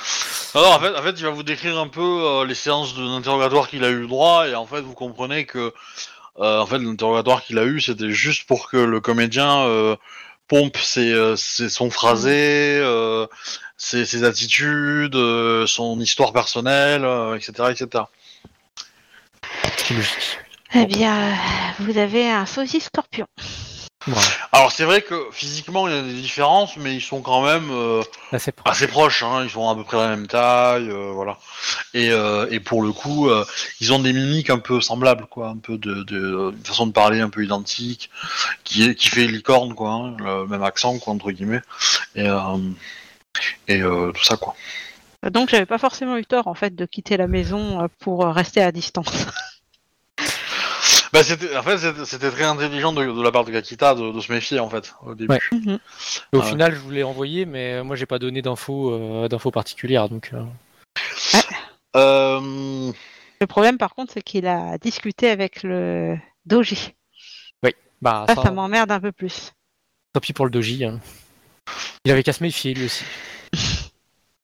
[0.55, 2.95] Non, non, en fait, en fait, il va vous décrire un peu euh, les séances
[2.95, 5.75] d'interrogatoire qu'il a eu droit, et en fait, vous comprenez que,
[6.39, 9.97] euh, en fait, l'interrogatoire qu'il a eu, c'était juste pour que le comédien euh,
[10.49, 13.27] pompe ses, euh, ses- son phrasé, euh,
[13.77, 18.05] ses, ses attitudes, euh, son histoire personnelle, euh, etc., etc.
[20.75, 21.33] Eh bien,
[21.81, 23.27] vous avez un sosie scorpion.
[24.53, 27.71] Alors, c'est vrai que physiquement, il y a des différences, mais ils sont quand même
[27.71, 28.03] euh,
[28.53, 28.73] proche.
[28.73, 29.23] assez proches.
[29.23, 31.39] Hein, ils sont à peu près la même taille, euh, voilà.
[31.95, 33.45] Et, euh, et pour le coup, euh,
[33.81, 36.93] ils ont des mimiques un peu semblables, quoi, un peu de, de, une façon de
[36.93, 38.11] parler un peu identique,
[38.65, 41.63] qui est, qui fait licorne, quoi, hein, le même accent, quoi, entre guillemets,
[42.15, 42.59] et euh,
[43.69, 44.55] et euh, tout ça, quoi.
[45.31, 48.71] Donc, j'avais pas forcément eu tort, en fait, de quitter la maison pour rester à
[48.71, 49.27] distance.
[51.17, 54.21] Bah, c'était, en fait, c'était- très intelligent de, de la part de Kakita de, de
[54.21, 55.33] se méfier, en fait, au début.
[55.33, 55.41] Ouais.
[55.51, 55.79] Mhm.
[56.33, 56.47] Et au Ouais.
[56.47, 60.11] final, je vous l'ai envoyé, mais moi, j'ai pas donné d'infos euh, d'infos particulières.
[60.11, 60.43] Donc, euh,
[61.97, 62.93] Euh,
[63.41, 66.93] Le problème, par contre, c'est qu'il a discuté avec le Doji.
[68.03, 69.53] bah, Ça, ça, ça m'emmerde un peu plus.
[70.13, 70.85] tant pis pour le doji.
[70.85, 71.01] hein.
[72.05, 73.05] Il avait qu'à se méfier, lui aussi.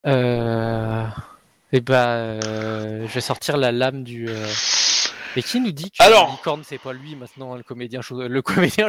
[0.05, 1.07] Euh...
[1.71, 4.29] Et bah, euh, je vais sortir la lame du.
[4.29, 4.49] euh,
[5.37, 8.43] Et qui nous dit que Alors la licorne, c'est pas lui maintenant, le comédien, le
[8.43, 8.89] comédien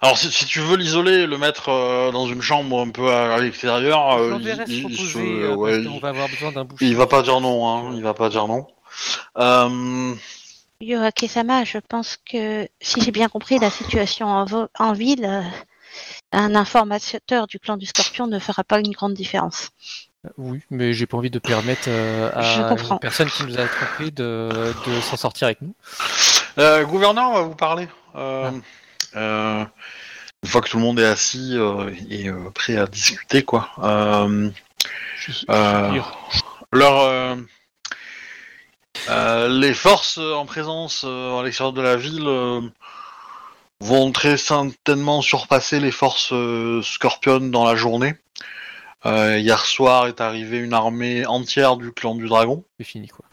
[0.00, 3.34] alors, si, si tu veux l'isoler, le mettre euh, dans une chambre un peu à,
[3.34, 4.30] à l'extérieur, euh,
[4.68, 7.92] il, se- euh, ouais, il- va avoir besoin d'un il va pas dire non, hein,
[7.94, 8.66] il va pas dire non.
[9.38, 10.14] Euh,
[10.80, 15.42] Yoake-sama, je pense que, si j'ai bien compris, la situation en, vo- en ville, euh,
[16.32, 19.70] un informateur du clan du Scorpion ne fera pas une grande différence.
[20.36, 24.10] Oui, mais j'ai pas envie de permettre euh, à une personne qui nous a trompés
[24.10, 25.74] de, de s'en sortir avec nous.
[26.58, 27.88] euh, gouverneur va vous parler.
[28.16, 28.50] Euh,
[29.16, 29.64] euh,
[30.42, 33.70] une fois que tout le monde est assis euh, et euh, prêt à discuter, quoi.
[33.82, 34.50] Euh,
[35.16, 36.18] Je, je Euh, veux dire,
[36.72, 37.36] leur, euh,
[39.08, 42.60] euh, les forces en présence euh, à l'extérieur de la ville euh,
[43.80, 48.14] vont très certainement surpasser les forces euh, Scorpion dans la journée.
[49.06, 52.64] Euh, hier soir est arrivée une armée entière du clan du dragon.
[52.78, 53.24] C'est fini, quoi.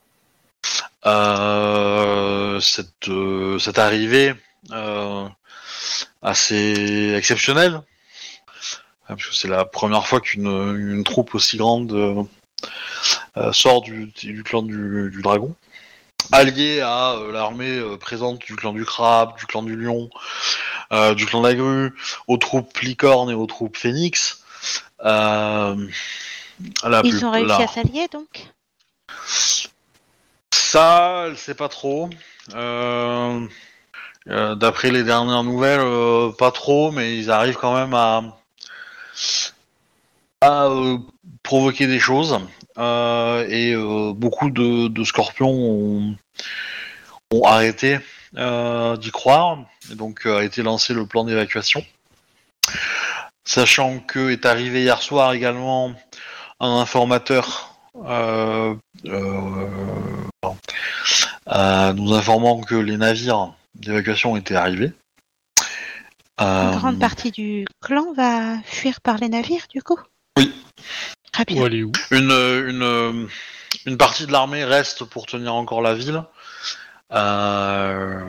[1.05, 4.33] Euh, cette, euh, cette arrivée
[6.21, 12.27] assez exceptionnelle, euh, parce que c'est la première fois qu'une une troupe aussi grande
[13.51, 15.55] sort du, du clan du, du dragon,
[16.31, 20.09] alliée à euh, l'armée euh, présente du clan du crabe, du clan du lion,
[20.91, 21.93] euh, du clan de la grue,
[22.27, 24.43] aux troupes licorne et aux troupes phénix.
[25.05, 25.87] Euh,
[26.83, 28.47] la Ils plus- ont réussi la- à s'allier, donc
[30.51, 32.09] ça, sait pas trop.
[32.53, 33.47] Euh,
[34.27, 35.81] euh, D'après les dernières nouvelles,
[36.37, 38.23] pas trop, mais ils arrivent quand même à,
[40.41, 40.69] à
[41.43, 42.39] provoquer des choses.
[42.77, 46.15] Euh, et euh, beaucoup de, de scorpions ont,
[47.33, 47.99] ont arrêté
[48.35, 49.59] euh, d'y croire.
[49.91, 51.83] Et donc a été lancé le plan d'évacuation.
[53.47, 55.93] Sachant que est arrivé hier soir également
[56.59, 57.73] un informateur
[58.05, 58.75] euh,
[59.05, 59.67] euh,
[61.47, 64.91] euh, nous informant que les navires d'évacuation étaient arrivés.
[66.39, 69.99] Une grande partie du clan va fuir par les navires, du coup?
[70.37, 70.53] Oui.
[71.31, 71.63] Très bien.
[71.63, 71.91] Où?
[72.11, 73.29] Une, une,
[73.85, 76.21] une partie de l'armée reste pour tenir encore la ville.
[77.13, 78.21] Euh,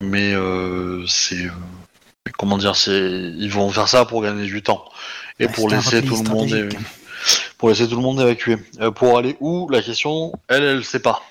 [0.00, 1.48] mais euh, c'est.
[2.40, 2.98] Comment dire c'est
[3.36, 4.86] Ils vont faire ça pour gagner du temps.
[5.38, 6.50] Et Bah, pour laisser tout le monde.
[6.52, 6.68] é-
[7.58, 8.56] Pour laisser tout le monde évacuer.
[8.80, 11.22] Euh, pour aller où La question, elle, elle sait pas.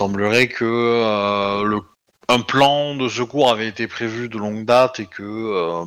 [0.00, 1.80] Il semblerait que euh, le,
[2.28, 5.84] un plan de secours avait été prévu de longue date et que euh,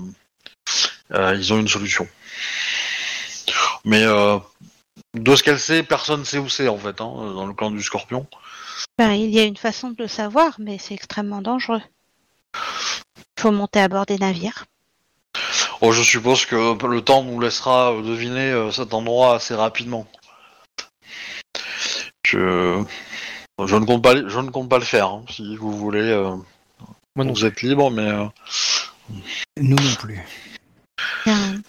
[1.16, 2.08] euh, ils ont une solution.
[3.86, 4.38] Mais euh,
[5.16, 7.82] de ce qu'elle sait, personne sait où c'est en fait, hein, dans le clan du
[7.82, 8.28] Scorpion.
[9.00, 11.82] Ben, il y a une façon de le savoir, mais c'est extrêmement dangereux.
[13.40, 14.66] Il faut monter à bord des navires.
[15.80, 20.06] Oh, je suppose que le temps nous laissera euh, deviner euh, cet endroit assez rapidement.
[22.26, 22.84] Je,
[23.66, 25.08] je ne compte pas, le- je ne compte pas le faire.
[25.08, 26.36] hein, si vous voulez, euh,
[27.16, 28.26] Moi non vous êtes libre, mais euh,
[29.56, 30.20] Nous non plus.
[31.26, 31.62] Bien,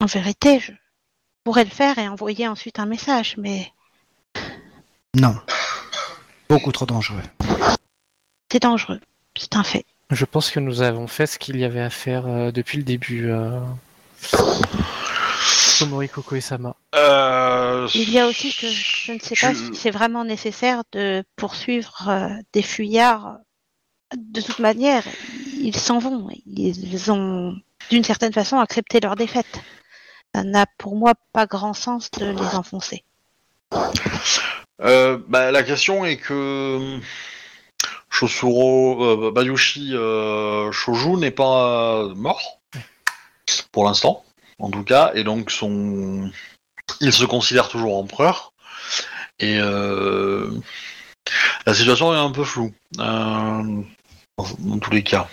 [0.00, 0.72] en vérité, je
[1.44, 3.72] pourrais le faire et envoyer ensuite un message, mais
[5.16, 5.34] Non.
[6.50, 7.22] Beaucoup trop dangereux.
[8.52, 9.00] c'est dangereux.
[9.34, 9.86] C'est un fait.
[10.10, 12.84] Je pense que nous avons fait ce qu'il y avait à faire euh, depuis le
[12.84, 13.30] début.
[13.30, 13.60] Euh...
[15.78, 16.74] Tomori Koko et Sama.
[16.94, 20.82] euh, Il y a aussi que je ne sais pas je- si c'est vraiment nécessaire
[20.92, 23.36] de poursuivre euh, des fuyards.
[24.16, 25.02] De toute manière,
[25.60, 26.28] ils s'en vont.
[26.46, 27.54] Ils ont,
[27.90, 29.60] d'une certaine façon, accepté leur défaite.
[30.34, 33.02] Ça n'a pour moi pas grand sens de les enfoncer.
[34.82, 36.98] Euh, bah, la question est que
[38.16, 42.62] Shosuro, euh, Bayushi euh, Shoju n'est pas mort
[43.72, 44.24] pour l'instant,
[44.58, 46.30] en tout cas, et donc son,
[47.02, 48.54] il se considère toujours empereur.
[49.38, 50.50] Et euh,
[51.66, 52.72] la situation est un peu floue.
[52.96, 53.84] dans,
[54.80, 55.28] tous les cas,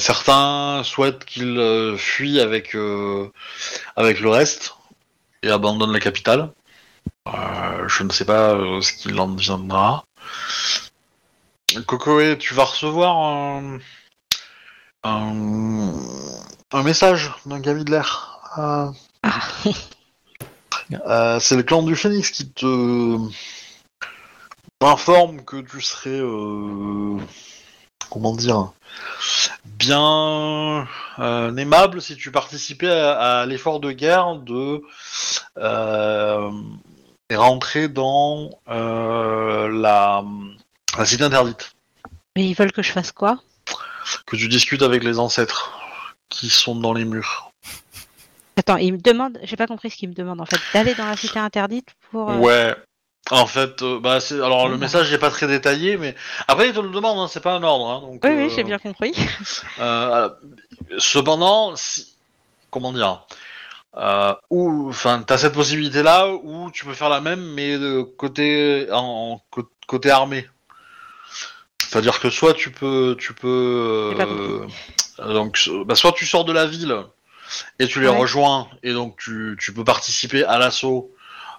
[0.00, 2.76] certains souhaitent qu'il fuit avec
[3.94, 4.74] avec le reste
[5.44, 6.50] et abandonne la capitale.
[7.26, 10.04] Je ne sais pas ce qu'il en deviendra.
[11.86, 13.78] Kokoe, tu vas recevoir un,
[15.04, 15.92] un,
[16.72, 18.40] un message d'un Gavi de l'air.
[18.58, 18.90] Euh,
[19.22, 19.40] Ah.
[21.06, 23.18] euh, c'est le clan du Phénix qui te
[24.82, 27.18] informe que tu serais euh,
[28.08, 28.72] comment dire,
[29.66, 34.82] bien euh, aimable si tu participais à, à l'effort de guerre de
[35.58, 36.50] euh,
[37.30, 40.24] rentrer dans euh, la,
[40.98, 41.72] la cité interdite,
[42.36, 43.38] Mais ils veulent que je fasse quoi?
[44.26, 45.78] Que tu discutes avec les ancêtres
[46.28, 47.50] qui sont dans les murs.
[48.56, 51.06] Attends, ils me demandent, j'ai pas compris ce qu'ils me demandent en fait, d'aller dans
[51.06, 52.30] la cité interdite pour.
[52.30, 52.74] euh, Ouais.
[53.30, 56.16] En fait, euh, bah c'est alors le message n'est pas très détaillé, mais
[56.48, 57.88] après ils te le demandent, hein, c'est pas un ordre.
[57.88, 59.12] Hein, donc, Oui, euh, oui, j'ai bien compris.
[59.78, 60.28] Euh,
[60.98, 62.16] cependant, si,
[62.70, 63.26] comment dire,
[63.96, 68.88] euh, ou, enfin, t'as cette possibilité-là où tu peux faire la même, mais de côté,
[68.90, 69.40] en,
[69.86, 70.48] côté armé.
[71.90, 74.66] C'est-à-dire que soit tu peux, tu peux, euh,
[75.18, 76.96] donc, bah, soit tu sors de la ville
[77.80, 78.16] et tu les Ouais.
[78.16, 81.10] rejoins et donc tu, tu peux participer à l'assaut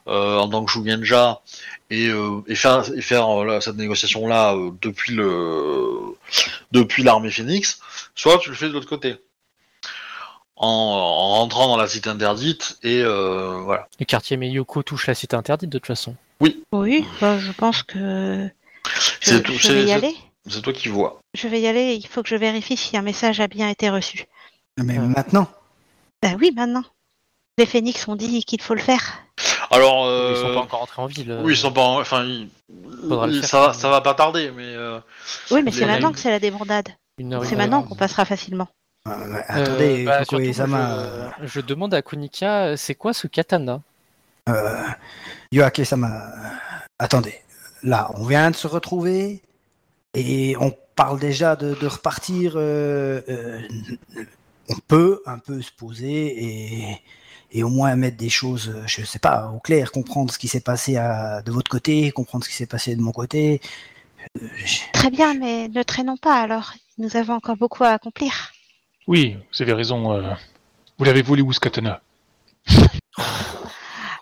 [0.07, 1.41] euh, en tant que Shugenja
[1.89, 6.15] et, euh, et faire, et faire euh, là, cette négociation-là euh, depuis le,
[6.71, 7.82] depuis l'armée Phoenix
[8.15, 9.17] soit tu le fais de l'autre côté.
[10.55, 13.89] En, en rentrant dans la cité interdite et euh, voilà.
[13.99, 16.15] Le quartier Meyoko touche la cité interdite de toute façon.
[16.39, 18.47] Oui, bah, je pense que.
[19.19, 20.15] Je, C'est tout- je vais y aller.
[20.47, 21.19] C'est toi qui vois.
[21.36, 21.93] Je vais y aller.
[21.93, 24.25] Il faut que je vérifie si un message a bien été reçu.
[24.77, 25.01] Mais Euh.
[25.01, 25.47] maintenant,
[26.23, 26.84] Bah oui, maintenant.
[27.57, 29.23] Les phénix ont dit qu'il faut le faire.
[29.71, 31.32] Alors, Ils sont euh, pas encore entrés en ville.
[31.32, 32.49] euh, oui, ils sont pas, en- enfin, ils-
[33.07, 34.99] Faudra le ils- faire ça, va, ça va pas tarder, mais euh,
[35.51, 36.89] Oui, mais c'est maintenant que c'est la débandade.
[37.43, 38.67] C'est maintenant qu'on passera facilement.
[39.07, 43.27] euh, Euh, attendez, bah, surtout, euh, je, je demande à Kunika, euh, c'est quoi ce
[43.27, 43.82] katana?
[44.49, 44.84] Euh,
[45.51, 46.49] Yoake Sama, euh,
[46.99, 47.39] attendez.
[47.84, 49.41] Là, on vient de se retrouver
[50.13, 52.53] et on parle déjà de, de repartir.
[52.55, 53.61] euh, euh,
[54.69, 57.01] on peut un peu se poser et,
[57.51, 60.61] et au moins mettre des choses, je sais pas, au clair, comprendre ce qui s'est
[60.61, 63.59] passé à, de votre côté, comprendre ce qui s'est passé de mon côté.
[64.41, 64.47] Euh,
[64.93, 66.73] Très bien, mais ne traînons pas alors.
[66.97, 68.51] Nous avons encore beaucoup à accomplir.
[69.07, 70.13] Oui, vous avez raison.
[70.13, 70.34] euh,
[70.99, 72.01] Vous l'avez volé où ce katana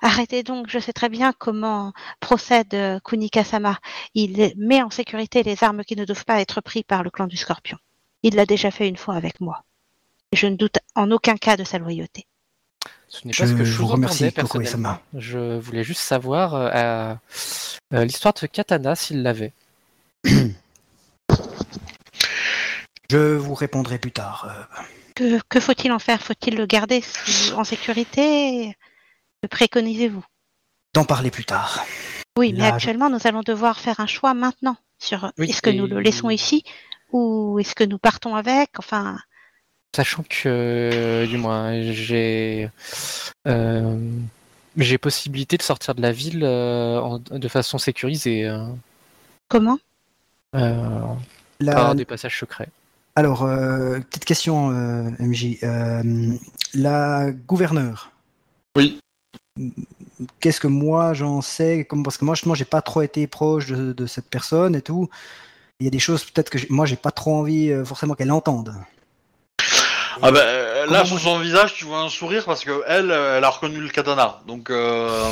[0.02, 3.80] Arrêtez donc, je sais très bien comment procède euh, Kunika-sama.
[4.16, 7.28] Il met en sécurité les armes qui ne doivent pas être prises par le clan
[7.28, 7.78] du Scorpion.
[8.24, 9.64] Il l'a déjà fait une fois avec moi.
[10.32, 12.26] Et je ne doute en aucun cas de sa loyauté.
[13.08, 15.00] Ce n'est Je pas ce que je vous vous remercie, personnellement.
[15.16, 17.14] Je voulais juste savoir euh,
[17.94, 19.52] euh, l'histoire de ce katana s'il l'avait.
[23.10, 24.46] Je vous répondrai plus tard.
[24.50, 24.84] euh,
[25.16, 26.22] Que, que faut-il en faire?
[26.22, 27.04] Faut-il le garder
[27.56, 28.76] en sécurité?
[29.42, 30.24] Que préconisez-vous?
[30.94, 31.86] D'en parler plus tard.
[32.38, 35.70] Oui, mais je- actuellement, nous allons devoir faire un choix maintenant sur Oui, est-ce que
[35.70, 36.64] et- nous le laissons ici
[37.12, 38.72] ou est-ce que nous partons avec?
[38.78, 39.18] Enfin,
[39.96, 42.70] Sachant que, euh, du moins, j'ai
[43.48, 43.98] euh,
[44.78, 48.68] j'ai possibilité de sortir de la ville euh, en- de façon sécurisée euh,
[49.48, 49.80] comment?
[50.56, 51.02] Euh,
[51.60, 52.70] La- par des passages secrets.
[53.16, 55.58] Alors, euh, petite question, euh, MJ.
[55.64, 56.34] Euh,
[56.76, 58.12] la gouverneure.
[58.78, 59.00] Oui.
[60.40, 63.68] Qu'est-ce que moi j'en sais comme, Parce que moi, justement, j'ai pas trop été proche
[63.68, 65.10] de, de cette personne et tout.
[65.80, 68.32] Il y a des choses peut-être que moi, j'ai pas trop envie euh, forcément qu'elle
[68.32, 68.74] entende.
[70.22, 73.38] Ah bah, euh, là sur son visage tu vois un sourire parce que elle, euh,
[73.38, 74.42] elle a reconnu le katana.
[74.48, 75.32] Donc euh,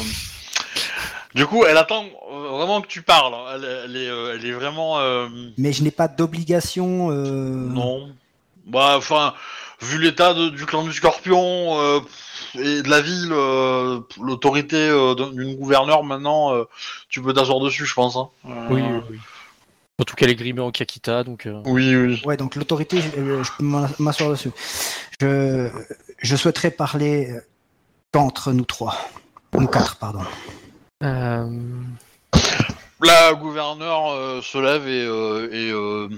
[1.36, 3.34] du coup elle attend vraiment que tu parles.
[3.34, 3.46] hein.
[3.56, 4.06] Elle, elle est,
[4.36, 7.10] elle est vraiment euh, Mais je n'ai pas d'obligation.
[7.12, 8.10] euh, non.
[8.66, 9.34] Bah enfin
[9.82, 12.00] vu l'état du clan du Scorpion euh,
[12.56, 16.64] et de la ville, euh, l'autorité euh, d'un- d'une gouverneure maintenant, euh,
[17.10, 18.16] tu peux t'asseoir dessus je pense.
[18.16, 18.30] Hein.
[18.48, 19.20] Euh, Oui, oui, oui.
[20.00, 21.46] Surtout qu'elle est grimée en Kakita, donc.
[21.48, 22.22] euh, Oui oui.
[22.26, 23.10] Ouais, donc l'autorité, je,
[23.44, 23.64] je peux
[24.04, 24.52] m'asseoir dessus.
[25.20, 25.70] Je,
[26.22, 27.34] je souhaiterais parler
[28.12, 28.96] qu'entre nous trois.
[29.54, 30.22] Nous quatre, pardon.
[31.04, 31.50] euh,
[33.02, 36.10] La gouverneure euh, se lève et euh, et, euh,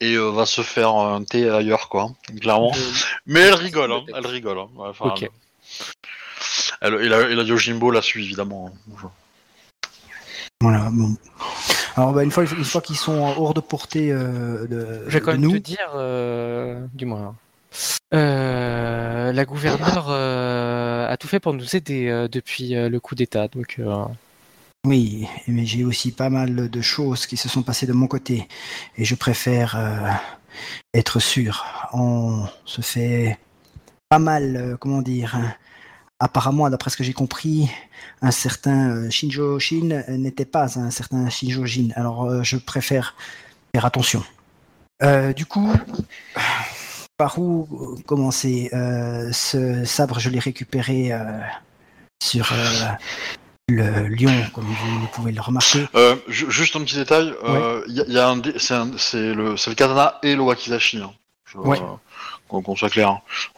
[0.00, 2.10] et euh, va se faire un thé ailleurs quoi,
[2.40, 2.72] clairement.
[3.26, 4.58] Mais elle rigole, hein, elle rigole.
[4.58, 4.68] hein.
[4.76, 5.30] Ouais, enfin, Ok.
[6.80, 8.72] Elle, et, la, et la Yojimbo la suit évidemment.
[9.02, 9.10] hein.
[10.60, 11.16] Voilà, bon.
[11.96, 15.20] Alors, bah, une fois, une fois qu'ils sont hors de portée euh, de, Je vais
[15.20, 17.36] quand de même nous, te dire, euh, du moins.
[18.14, 23.14] Euh, la gouverneure euh, a tout fait pour nous aider euh, depuis euh, le coup
[23.14, 24.04] d'État, donc euh,
[24.86, 28.46] oui, mais j'ai aussi pas mal de choses qui se sont passées de mon côté.
[28.96, 30.10] Et je préfère euh,
[30.92, 31.64] être sûr.
[31.92, 33.38] On se fait
[34.08, 35.36] pas mal, euh, comment dire.
[36.20, 37.68] Apparemment, d'après ce que j'ai compris,
[38.22, 41.88] un certain euh, Shinjo Shin n'était pas un certain Shinjo Jin.
[41.96, 43.14] Alors, euh, je préfère
[43.74, 44.22] faire attention.
[45.02, 45.70] Euh, du coup,
[47.16, 51.20] par où commencer Euh, Ce sabre, je l'ai récupéré euh,
[52.22, 52.88] sur, euh,
[53.68, 55.86] le lion, comme vous, pouvez le remarquer.
[55.96, 58.34] Euh, ju- juste un petit détail, euh, y, a- y a
[58.98, 60.98] c'est le, le katana et le wakizashi.
[60.98, 61.10] Hein.
[61.50, 61.78] Je- Ouais.
[61.80, 63.08] euh, qu'on soit clair.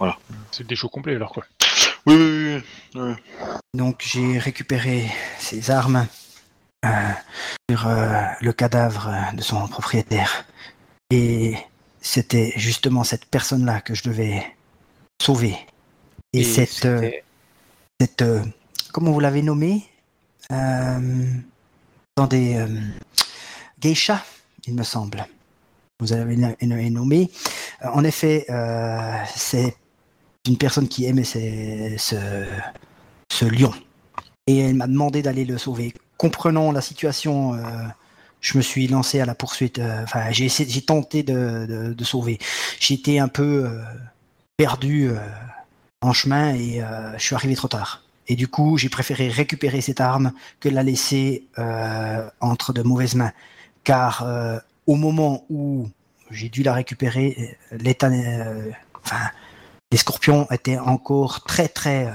[0.00, 0.14] hein.
[0.52, 1.44] C'est des shows complets alors quoi.
[2.06, 2.45] Oui, oui, oui.
[2.94, 3.12] Oui.
[3.74, 6.06] Donc j'ai récupéré ces armes
[6.84, 6.88] euh,
[7.70, 10.44] sur euh, le cadavre de son propriétaire.
[11.10, 11.56] Et
[12.00, 14.44] c'était justement cette personne-là que je devais
[15.20, 15.56] sauver.
[16.32, 17.10] Et, cette, euh,
[18.00, 18.42] cette euh,
[18.92, 19.84] comment vous l'avez nommée
[20.52, 21.24] euh,
[22.16, 22.66] Attendez, euh,
[23.80, 24.24] geisha,
[24.66, 25.26] il me semble.
[26.00, 27.30] Vous avez nommé.
[27.82, 29.76] En effet, euh, c'est
[30.46, 32.44] une personne qui aimait ce,
[33.30, 33.72] ce lion.
[34.46, 35.92] Et elle m'a demandé d'aller le sauver.
[36.18, 37.60] Comprenant la situation, euh,
[38.40, 39.78] je me suis lancé à la poursuite.
[39.78, 42.38] euh, Enfin, j'ai j'ai tenté de, de- sauver.
[42.88, 43.82] Été un peu euh,
[44.56, 45.10] perdu
[46.00, 46.82] en chemin et
[47.18, 48.02] je suis arrivé trop tard.
[48.28, 51.46] Et du coup, j'ai préféré récupérer cette arme que la laisser
[52.40, 53.32] entre de mauvaises mains.
[53.84, 54.26] Car
[54.86, 55.88] au moment où
[56.30, 58.10] j'ai dû la récupérer, l'état,
[59.04, 59.30] enfin,
[59.92, 62.12] les scorpions étaient encore très très euh,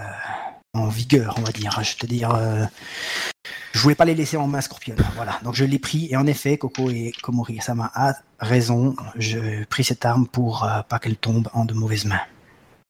[0.74, 1.80] en vigueur, on va dire.
[1.84, 2.65] Je te dire, euh,
[3.74, 4.95] je voulais pas les laisser en main scorpion.
[5.15, 8.95] Voilà, donc je l'ai pris et en effet, Coco et Komori, ça m'a a raison.
[9.15, 12.22] J'ai pris cette arme pour euh, pas qu'elle tombe en de mauvaises mains.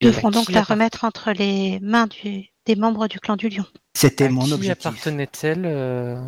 [0.01, 3.35] Nous à devrons donc qui la remettre entre les mains du- des membres du clan
[3.35, 3.65] du lion.
[3.95, 4.87] C'était à mon qui objectif.
[4.87, 6.19] appartenait-elle euh,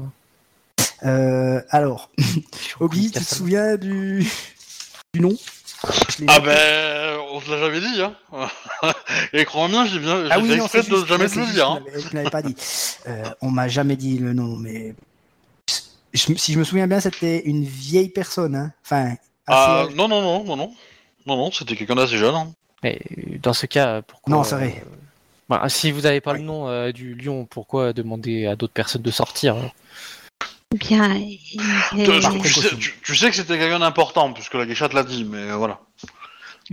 [1.04, 2.12] Euh, alors,
[2.80, 4.28] Obi, tu te souviens du,
[5.14, 5.36] du nom?
[5.63, 5.63] Je
[6.28, 8.16] Ah ben, on te l'a jamais dit, hein.
[9.34, 11.46] Et crois bien, j'ai bien, j'ai Ah oui, fait non, exprès de jamais te le
[11.52, 11.70] dire.
[11.70, 11.82] Hein.
[11.86, 12.56] l'avais- Tu l'avais pas dit.
[13.08, 14.96] Euh, on m'a jamais dit le nom, mais
[16.14, 18.56] je- si je me souviens bien, c'était une vieille personne.
[18.56, 18.72] Hein.
[18.86, 19.16] Enfin,
[19.48, 19.96] Ah, assez âgée.
[19.96, 20.74] non, non, non, non, non.
[21.26, 22.36] Non, non, c'était quelqu'un d'assez jeune.
[22.36, 22.52] Hein.
[22.84, 23.00] Mais
[23.42, 24.84] dans ce cas, pourquoi Non, c'est vrai.
[24.86, 24.90] euh,
[25.50, 26.40] bah, si vous n'avez pas Oui.
[26.40, 29.72] le nom euh, du lion, pourquoi demander à d'autres personnes de sortir hein?
[30.74, 31.38] Bien, il
[32.42, 35.24] Tu, sais, tu- tu sais que c'était quelqu'un d'important, puisque la geisha te l'a dit,
[35.24, 35.80] mais euh, voilà.
[35.98, 36.08] C'est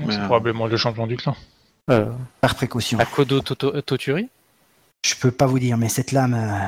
[0.06, 1.36] Mais, euh, probablement le champion du clan.
[1.90, 2.06] euh,
[2.40, 2.98] Par précaution.
[2.98, 4.28] À Kodo Toto- Toturi
[5.04, 6.66] Je peux pas vous dire, mais cette lame, euh,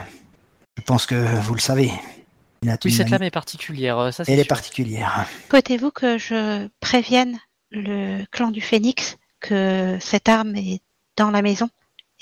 [0.77, 1.91] je pense que vous le savez.
[2.85, 5.27] Oui, cette lame est particulière, ça c'est Elle est particulière.
[5.51, 7.39] Souhaitez-vous que je prévienne
[7.73, 10.81] le clan du phénix que cette arme est
[11.17, 11.69] dans la maison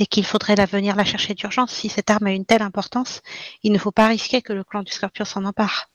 [0.01, 3.20] et qu'il faudrait la venir la chercher d'urgence Si cette arme a une telle importance,
[3.62, 5.88] il ne faut pas risquer que le clan du scorpion s'en empare.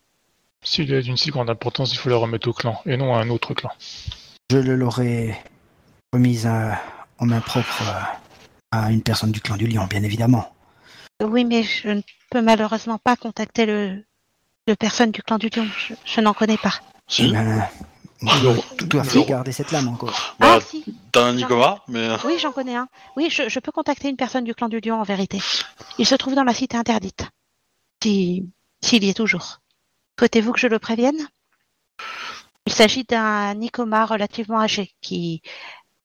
[0.63, 3.19] S'il est d'une si grande importance, il faut la remettre au clan et non à
[3.19, 3.71] un autre clan.
[4.51, 5.43] Je le l'aurais
[6.13, 6.79] remise à-
[7.19, 7.83] en main propre
[8.71, 10.53] à une personne du clan du lion, bien évidemment.
[11.23, 14.03] Oui, mais je ne peux malheureusement pas contacter le,
[14.67, 15.67] le personne du clan du lion.
[15.77, 16.73] Je, je n'en connais pas.
[17.07, 17.67] Si, Ben,
[18.19, 20.35] tout à fait garder cette lame encore.
[20.39, 21.99] bah, ah si, t'as un Nikoma, mais...
[22.09, 22.87] euh, oui, j'en connais un.
[23.15, 25.41] Oui, je, je peux contacter une personne du clan du lion en vérité.
[25.97, 27.25] Il se trouve dans la cité interdite.
[28.01, 28.47] Si,
[28.81, 29.59] s'il y est toujours.
[30.17, 31.27] Souhaitez-vous que je le prévienne?
[32.65, 35.41] Il s'agit d'un Nikoma relativement âgé qui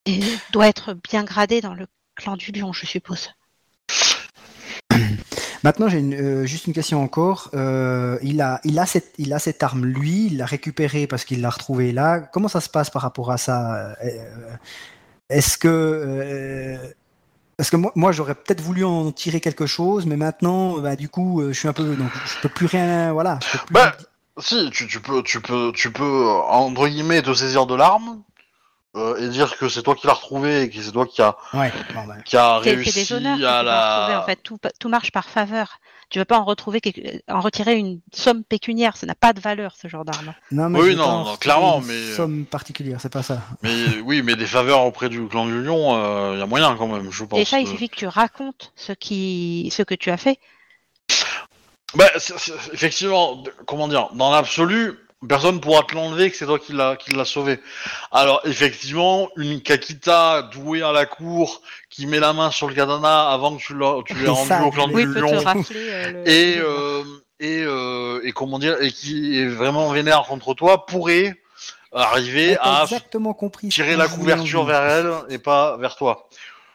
[0.09, 0.13] euh,
[0.53, 1.87] doit être bien gradé dans le
[2.17, 3.31] clan du lion, je suppose.
[5.63, 7.51] Maintenant, j'ai euh, juste une question encore.
[7.55, 11.25] Euh, il, a, il, a cette, il a cette arme, lui, il l'a récupérée parce
[11.25, 12.21] qu'il l'a retrouvée là.
[12.21, 14.09] Comment ça se passe par rapport à ça Euh,
[15.29, 16.79] Est-ce que.
[17.57, 21.09] parce que moi, moi j'aurais peut-être voulu en tirer quelque chose, mais maintenant, bah, du
[21.09, 21.85] coup, je suis un peu.
[21.95, 23.13] Donc, je peux plus rien.
[23.13, 23.39] Voilà.
[23.43, 23.97] je peux plus- Bah,
[24.39, 28.23] Si, tu, tu peux, tu peux, tu peux, entre guillemets, te saisir de l'arme
[28.97, 31.37] euh, et dire que c'est toi qui l'as retrouvé et que c'est toi qui a,
[31.55, 34.23] Ouais, bon, bah, qui a réussi des honneurs que tu à vas retrouver, la.
[34.23, 34.37] en fait.
[34.43, 35.79] Tout, tout marche par faveur.
[36.09, 38.97] Tu ne veux pas en retrouver quelque- en retirer une somme pécuniaire.
[38.97, 40.35] Ça n'a pas de valeur, ce genre d'arme.
[40.51, 43.43] non, Oui, je vais non, non, clairement, une mais- Somme particulière, c'est pas ça.
[43.63, 46.89] Mais oui, mais des faveurs auprès du clan du lion, il y a moyen quand
[46.89, 47.39] même, je pense.
[47.39, 47.71] Déjà, il euh.
[47.71, 50.41] suffit que tu racontes ce, qui, ce que tu as fait.
[51.95, 54.99] Bah, c'est- c'est- effectivement, de- comment dire, dans l'absolu,
[55.29, 57.61] personne pourra te l'enlever que c'est toi qui l'as qui l'a sauvé.
[58.11, 61.61] Alors, effectivement, une Kakita douée à la cour
[61.91, 64.65] qui met la main sur le katana avant que tu l'as- tu l'aies rendu ça,
[64.65, 65.39] au clan du lion.
[65.45, 65.77] rafler.
[65.91, 67.03] euh, le- Et, euh,
[67.41, 71.35] et, euh, et comment dire, et qui est vraiment vénère contre toi, pourrait
[71.93, 73.71] arriver à exactement compris.
[73.71, 76.29] ce tirer la couverture vers elle et pas vers toi.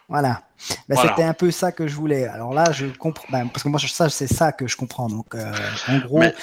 [0.10, 0.42] Voilà.
[0.88, 1.10] Ben, Voilà.
[1.12, 2.26] C'était un peu ça que je voulais.
[2.28, 3.26] Alors là, je comprends.
[3.32, 5.08] ben, parce que moi, ça, c'est ça que je comprends.
[5.10, 5.52] Donc, euh,
[5.88, 6.34] en gros, Mais-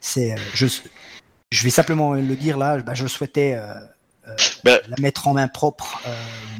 [0.00, 0.32] c'est.
[0.32, 0.66] euh, Je,
[1.50, 2.78] je vais simplement le dire là.
[2.78, 3.74] ben, je souhaitais euh,
[4.28, 4.34] euh,
[4.64, 6.10] Ben- la mettre en main propre euh,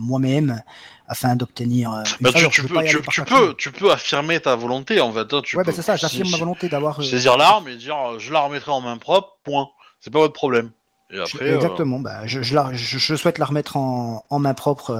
[0.01, 0.63] moi-même
[1.07, 1.93] afin d'obtenir.
[1.93, 5.33] euh, Bah, tu, peux, tu, peux, tu peux affirmer ta volonté en fait.
[5.33, 5.97] hein, tu Ouais, ben, c'est ça.
[5.97, 7.01] J'affirme ma volonté d'avoir.
[7.01, 9.69] euh, saisir l'arme et dire euh, je la remettrai en main propre, point.
[10.01, 10.71] C'est pas votre problème.
[11.11, 12.01] Et après, euh, exactement.
[12.01, 14.91] ben, je, je, la- je- je souhaite la remettre en, en main propre.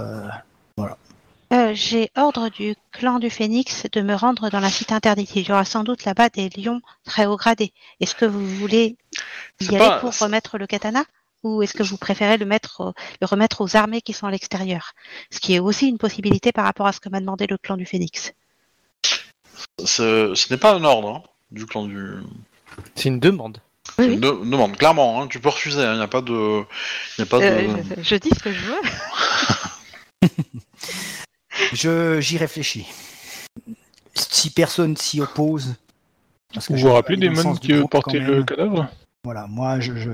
[1.53, 5.35] Euh, J'ai ordre du clan du Phénix de me rendre dans la cité interdite.
[5.37, 7.73] Il y aura sans doute là-bas des lions très haut gradés.
[8.01, 8.97] Est-ce que vous voulez
[9.61, 11.05] y C'est aller pas- pour remettre le katana
[11.45, 14.93] ou est-ce que vous préférez le, mettre, le remettre aux armées qui sont à l'extérieur?
[15.31, 17.77] Ce qui est aussi une possibilité par rapport à ce que m'a demandé le clan
[17.77, 18.33] du Phénix.
[19.85, 21.23] Ce, ce n'est pas un ordre hein,
[21.53, 22.15] du clan du.
[22.95, 23.59] C'est une demande.
[23.99, 25.23] Oui, une de- demande, clairement.
[25.23, 25.81] hein, tu peux refuser.
[25.83, 26.65] Il n'y a pas de.
[27.19, 27.45] Y a pas de...
[27.45, 28.81] Euh, je, je dis ce que je veux.
[31.73, 32.87] Je j'y réfléchis.
[34.15, 35.75] Si personne s'y oppose.
[36.53, 38.89] parce que Vous vous rappelez des du qui portaient le cadavre?
[39.25, 40.13] Voilà, moi je, je,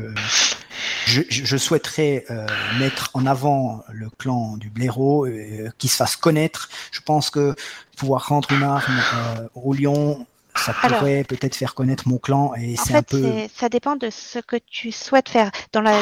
[1.07, 2.47] je, je souhaiterais euh,
[2.79, 6.69] mettre en avant le clan du blaireau, euh, qui se fasse connaître.
[6.91, 7.55] Je pense que
[7.97, 10.27] pouvoir rendre une arme euh, au lion,
[10.57, 10.99] ça Alors.
[11.01, 13.23] pourrait peut-être faire connaître mon clan et c'est un peu.
[13.55, 15.51] ça dépend de ce que tu souhaites faire.
[15.73, 15.99] Dans la,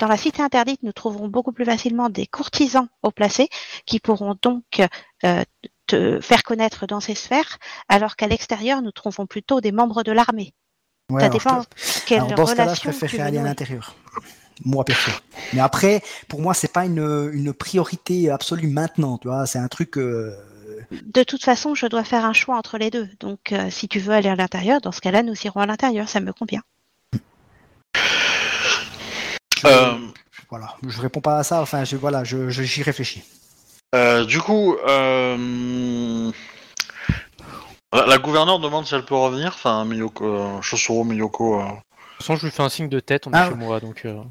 [0.00, 3.48] dans la cité interdite, nous trouverons beaucoup plus facilement des courtisans haut placés
[3.84, 4.64] qui pourront donc
[5.24, 5.42] euh,
[5.86, 10.12] te faire connaître dans ces sphères, alors qu'à l'extérieur, nous trouvons plutôt des membres de
[10.12, 10.52] l'armée.
[11.10, 13.94] Ouais, ça dépend je- quelle alors, dans ce cas-là, je relation préférerais aller à l'intérieur.
[14.64, 15.10] Moi perso.
[15.52, 19.46] Mais après, pour moi, c'est pas une, une priorité absolue maintenant, tu vois.
[19.46, 19.98] C'est un truc.
[19.98, 20.34] euh,
[20.90, 23.08] De toute façon, je dois faire un choix entre les deux.
[23.20, 26.08] Donc, euh, si tu veux aller à l'intérieur, dans ce cas-là, nous irons à l'intérieur.
[26.08, 26.62] Ça me convient.
[29.58, 29.94] je- Euh,
[30.50, 31.60] Voilà, je réponds pas à ça.
[31.60, 33.24] Enfin, je, voilà, je, je- j'y réfléchis.
[33.94, 36.30] euh, du coup, euh,
[37.92, 39.48] la, la gouverneure demande si elle peut revenir.
[39.54, 41.60] Enfin, Miyoko, Chosuro Miyoko.
[41.60, 43.48] euh, De toute façon, je lui fais un signe de tête, on est Ah.
[43.48, 44.02] chez moi, donc...
[44.04, 44.22] euh,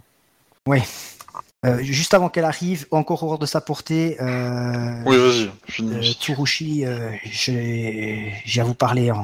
[1.66, 5.96] Euh, juste avant qu'elle arrive, encore hors de sa portée, euh, Oui, vas-y, finis.
[5.96, 9.24] euh, Tsurushi, euh, j'ai j'ai à vous parler en,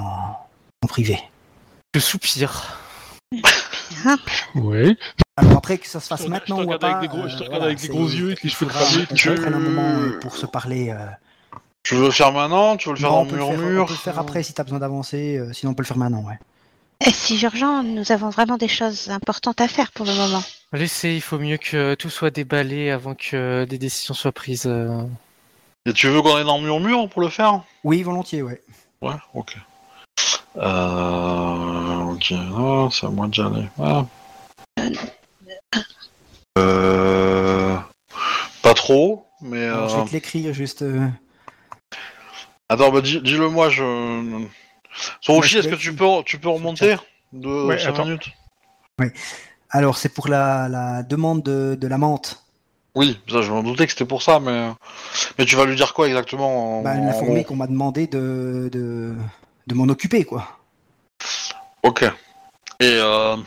[0.82, 1.20] en privé.
[1.94, 2.78] Je soupire.
[4.56, 4.96] Ouais.
[5.38, 7.08] Alors après que ça se Je fasse maintenant je te ou regarde pas, avec des
[7.18, 9.36] gros- je te regarde voilà, avec des gros yeux, il cheveux faudra cramés, qu'on tu-
[9.36, 10.89] prenne un moment pour se parler.
[10.89, 11.06] euh.
[11.84, 12.78] Tu veux le faire maintenant?
[12.78, 14.20] Tu veux le faire Non, en on, peut le faire, on murmure peut le faire
[14.20, 16.39] après si t'as besoin d'avancer, euh, sinon on peut le faire maintenant, ouais.
[17.06, 20.43] Et si urgent, nous avons vraiment des choses importantes à faire pour le moment.
[20.72, 24.68] Laissez, il faut mieux que tout soit déballé avant que des décisions soient prises.
[24.68, 25.04] euh.
[25.88, 27.64] Et tu veux qu'on aille dans le murmure pour le faire?
[27.84, 28.62] Oui, volontiers, ouais.
[29.02, 29.58] Ouais, ok.
[30.58, 31.97] Euh...
[32.14, 33.68] Ok, ah, c'est à moi d'y aller.
[33.80, 34.06] Ah.
[36.60, 37.78] Euh...
[38.62, 39.68] Pas trop, mais...
[39.68, 40.84] Je euh, vais te l'écrire juste.
[40.84, 41.08] euh,
[42.70, 44.45] Attends, bah, dis- dis-le moi, je...
[45.22, 46.96] Sorushi, Ouais, est-ce que tu peux, tu peux remonter
[47.34, 48.06] de Ouais, 5 attends.
[48.06, 48.30] minutes
[49.70, 52.44] Alors, c'est pour la, la demande de, de la menthe.
[52.94, 54.70] Oui, ça, je m'en doutais que c'était pour ça, mais...
[55.38, 58.70] Mais tu vas lui dire quoi exactement en- Bah, en l'informer qu'on m'a demandé de,
[58.72, 59.16] de,
[59.68, 60.60] de m'en occuper, quoi.
[61.84, 62.04] Ok.
[62.82, 63.38] Et euh...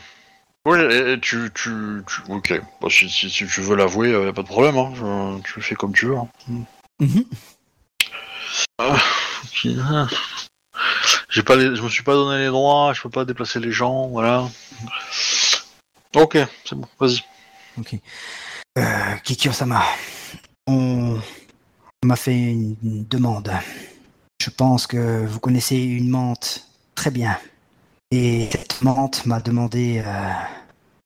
[0.65, 2.31] Oui, et, et tu, tu, tu...
[2.31, 2.59] Ok.
[2.81, 4.91] Bah, si, si, si tu veux l'avouer, y a pas de problème, hein.
[4.95, 6.17] je- tu fais comme tu veux.
[6.17, 6.27] hein.
[6.99, 7.25] Mhm.
[8.79, 9.67] Ok.
[11.29, 11.75] J'ai pas les...
[11.75, 14.49] Je me suis pas donné les droits, je peux pas déplacer les gens, voilà.
[16.15, 17.21] Ok, c'est bon, vas-y.
[18.77, 19.83] Euh, Kikyo-sama,
[20.67, 21.19] on
[22.03, 23.51] on m'a fait une, une demande.
[24.41, 27.37] Je pense que vous connaissez une menthe très bien.
[28.11, 30.31] Et cette menthe m'a demandé euh,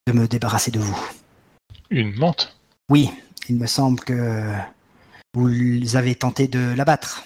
[0.07, 0.99] de me débarrasser de vous.
[1.89, 2.53] Une menthe?
[2.89, 3.09] Oui,
[3.47, 4.51] il me semble que
[5.33, 7.23] vous avez tenté de l'abattre.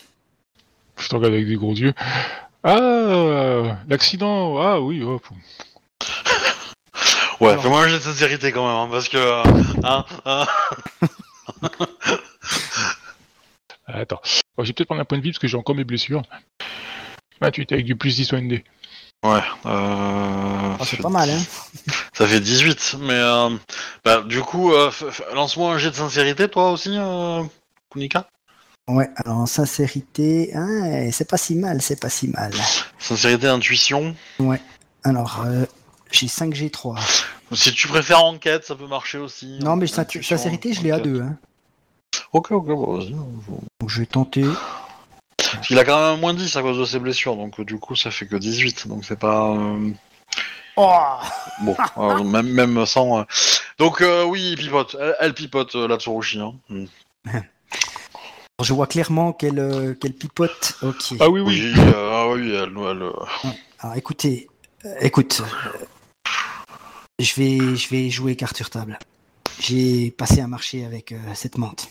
[0.98, 1.94] Je te regarde avec des gros yeux.
[2.64, 4.58] Ah, l'accident.
[4.62, 5.02] Ah oui.
[5.04, 5.20] oh,
[7.40, 9.18] Ouais, fais-moi un jet de sincérité quand même, hein, parce que...
[9.18, 9.44] euh,
[9.84, 10.46] Hein, hein.
[13.88, 14.22] Attends.
[14.56, 16.22] Bon, je vais peut-être prendre un point de vie parce que j'ai encore mes blessures.
[17.42, 18.52] 28 avec du plus 10 OND.
[18.52, 18.62] Ouais,
[19.26, 19.42] euh...
[19.66, 21.42] Ah, c'est pas mal, hein
[22.14, 23.14] Ça fait 18, mais...
[23.14, 23.50] Euh...
[24.06, 24.92] Bah, du coup, euh,
[25.34, 27.44] lance-moi un jet de sincérité, toi aussi, euh...
[27.90, 28.28] Kunika
[28.90, 32.52] Ouais, alors en sincérité, hein, c'est pas si mal, c'est pas si mal.
[33.00, 34.14] Sincérité, intuition.
[35.04, 35.66] Alors, euh,
[36.12, 37.00] j'ai 5G3.
[37.54, 39.60] Si tu préfères enquête, ça peut marcher aussi.
[39.62, 41.14] Non, mais Intuition, sincérité, je l'ai à enquête.
[41.14, 41.22] 2.
[41.22, 41.38] Hein.
[42.34, 43.12] Ok, ok, bah, vas-y.
[43.12, 44.44] Donc je vais tenter.
[45.38, 47.66] Parce qu'il a quand même un moins 10 à cause de ses blessures, donc euh,
[47.66, 49.52] du coup ça fait que 18, donc c'est pas...
[49.52, 49.92] euh,
[50.76, 50.92] Oh
[51.62, 53.26] Bon, euh, même, même sans...
[53.78, 56.40] Donc euh, oui, il pipote, elle, elle pipote la Tsurushi.
[56.40, 56.54] Hein.
[56.70, 56.86] Mm.
[58.62, 60.76] Je vois clairement qu'elle euh, pipote.
[60.84, 61.16] Ok.
[61.20, 61.74] Ah oui, oui.
[61.76, 62.70] Oui, euh, ah oui, elle...
[62.70, 63.12] elle, euh,
[63.80, 64.48] Alors écoutez,
[64.86, 65.86] euh, écoute, euh,
[67.20, 69.00] je vais je vais jouer carte sur table.
[69.60, 71.90] J'ai passé un marché avec euh, cette menthe.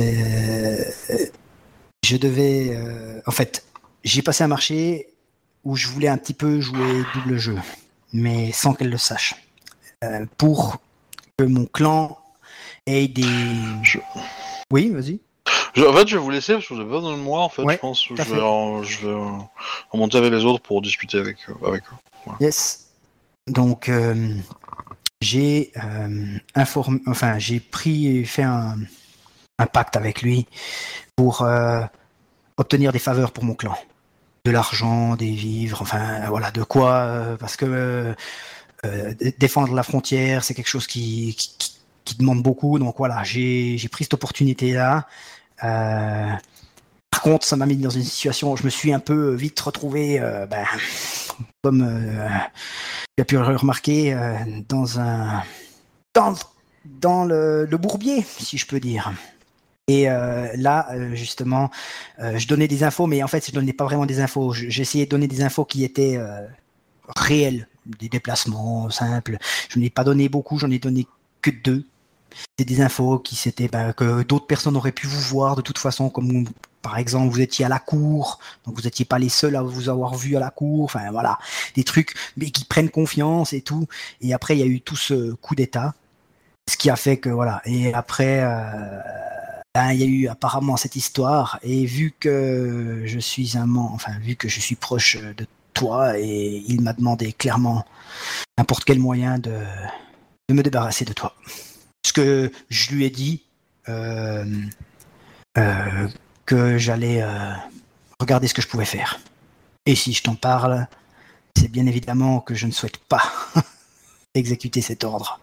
[0.00, 0.82] Euh,
[2.04, 3.64] je devais, euh, en fait,
[4.02, 5.08] j'ai passé un marché
[5.64, 7.56] où je voulais un petit peu jouer double jeu,
[8.12, 9.34] mais sans qu'elle le sache,
[10.04, 10.78] Euh, pour
[11.38, 12.18] que mon clan
[12.86, 13.22] ait des.
[13.84, 13.98] Je-
[14.72, 15.20] Oui, vas-y.
[15.74, 17.40] Je- en fait, je vais vous laisser parce que vous avez besoin de moi.
[17.40, 19.14] En fait, Ouais, je pense que tout à je vais, en- je vais
[19.90, 22.30] remonter avec les autres pour discuter avec, euh, avec eux.
[22.40, 22.88] Yes.
[23.48, 24.34] Donc, euh,
[25.20, 28.76] j'ai euh, informé, enfin, j'ai pris, fait un,
[29.58, 30.46] un pacte avec lui
[31.16, 31.80] pour euh,
[32.56, 33.76] obtenir des faveurs pour mon clan,
[34.44, 38.14] de l'argent, des vivres, enfin, voilà, de quoi, euh, parce que euh,
[38.84, 41.72] euh, dé- défendre la frontière, c'est quelque chose qui, qui, qui-
[42.04, 42.78] qui demande beaucoup.
[42.80, 45.06] Donc voilà, j'ai j'ai pris cette opportunité-là.
[45.64, 46.30] Euh,
[47.10, 49.58] par contre, ça m'a mis dans une situation où je me suis un peu vite
[49.60, 50.64] retrouvé, euh, ben,
[51.62, 52.28] comme euh,
[53.16, 54.34] tu as pu le remarquer, euh,
[54.68, 55.42] dans un
[56.84, 59.12] dans, le, le bourbier, si je peux dire.
[59.88, 61.70] Et euh, là, euh, justement,
[62.20, 64.52] euh, je donnais des infos, mais en fait, je donnais pas vraiment des infos.
[64.52, 66.46] Je- J'essayais de donner des infos qui étaient euh,
[67.16, 69.38] réelles, des déplacements simples.
[69.68, 71.06] Je n'ai pas donné beaucoup, j'en ai donné
[71.42, 71.84] que deux.
[72.58, 73.38] C'est des infos qui
[73.70, 76.44] ben, que d'autres personnes auraient pu vous voir de toute façon, comme
[76.82, 79.88] par exemple vous étiez à la cour, donc vous n'étiez pas les seuls à vous
[79.88, 80.84] avoir vu à la cour.
[80.84, 81.38] Enfin voilà,
[81.74, 82.14] des trucs
[82.52, 83.86] qui prennent confiance et tout.
[84.20, 85.94] Et après il y a eu tout ce coup d'état,
[86.68, 87.62] ce qui a fait que voilà.
[87.64, 89.00] Et après euh,
[89.74, 91.58] ben, il y a eu apparemment cette histoire.
[91.62, 96.62] Et vu que je suis un enfin vu que je suis proche de toi, et
[96.68, 97.84] il m'a demandé clairement
[98.58, 99.52] n'importe quel moyen de
[100.50, 101.34] me débarrasser de toi.
[102.04, 103.42] Ce que je lui ai dit
[103.88, 104.44] euh,
[105.58, 106.08] euh,
[106.46, 107.52] que j'allais euh,
[108.20, 109.20] regarder ce que je pouvais faire.
[109.86, 110.86] Et si je t'en parle,
[111.56, 113.22] c'est bien évidemment que je ne souhaite pas
[114.34, 115.40] exécuter cet ordre.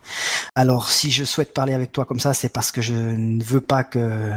[0.56, 3.62] Alors si je souhaite parler avec toi comme ça, c'est parce que je ne veux
[3.62, 4.32] pas que...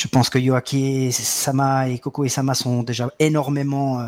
[0.00, 4.04] Je pense que Yoaki Sama et Koko et Sama sont déjà énormément...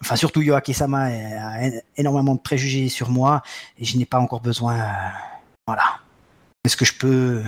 [0.00, 3.42] Enfin, surtout Yoaki Sama a énormément de préjugés sur moi
[3.78, 4.78] et je n'ai pas encore besoin...
[5.66, 6.00] Voilà.
[6.64, 7.42] Est-ce que je peux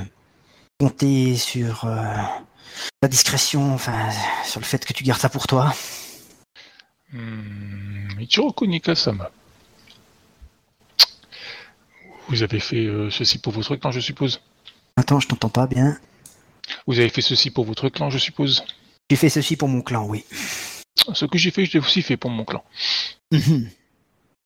[0.78, 2.04] compter sur euh,
[3.00, 4.10] ta discrétion, enfin,
[4.44, 5.72] sur le fait que tu gardes ça pour toi?
[7.12, 9.30] Hmm, Nika-sama.
[12.28, 14.40] Vous avez fait euh, ceci pour votre clan, je suppose?
[14.96, 15.98] Attends, je t'entends pas bien.
[16.86, 18.64] Vous avez fait ceci pour votre clan, je suppose?
[19.10, 20.24] J'ai fait ceci pour mon clan, oui.
[21.12, 22.64] Ce que j'ai fait, je l'ai aussi fait pour mon clan.
[23.30, 23.68] Mhm.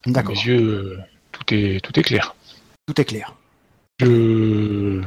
[0.07, 0.99] D'accord, mes yeux, euh,
[1.33, 2.35] tout est, tout est clair.
[2.87, 3.35] tout est clair.
[4.01, 5.03] Je,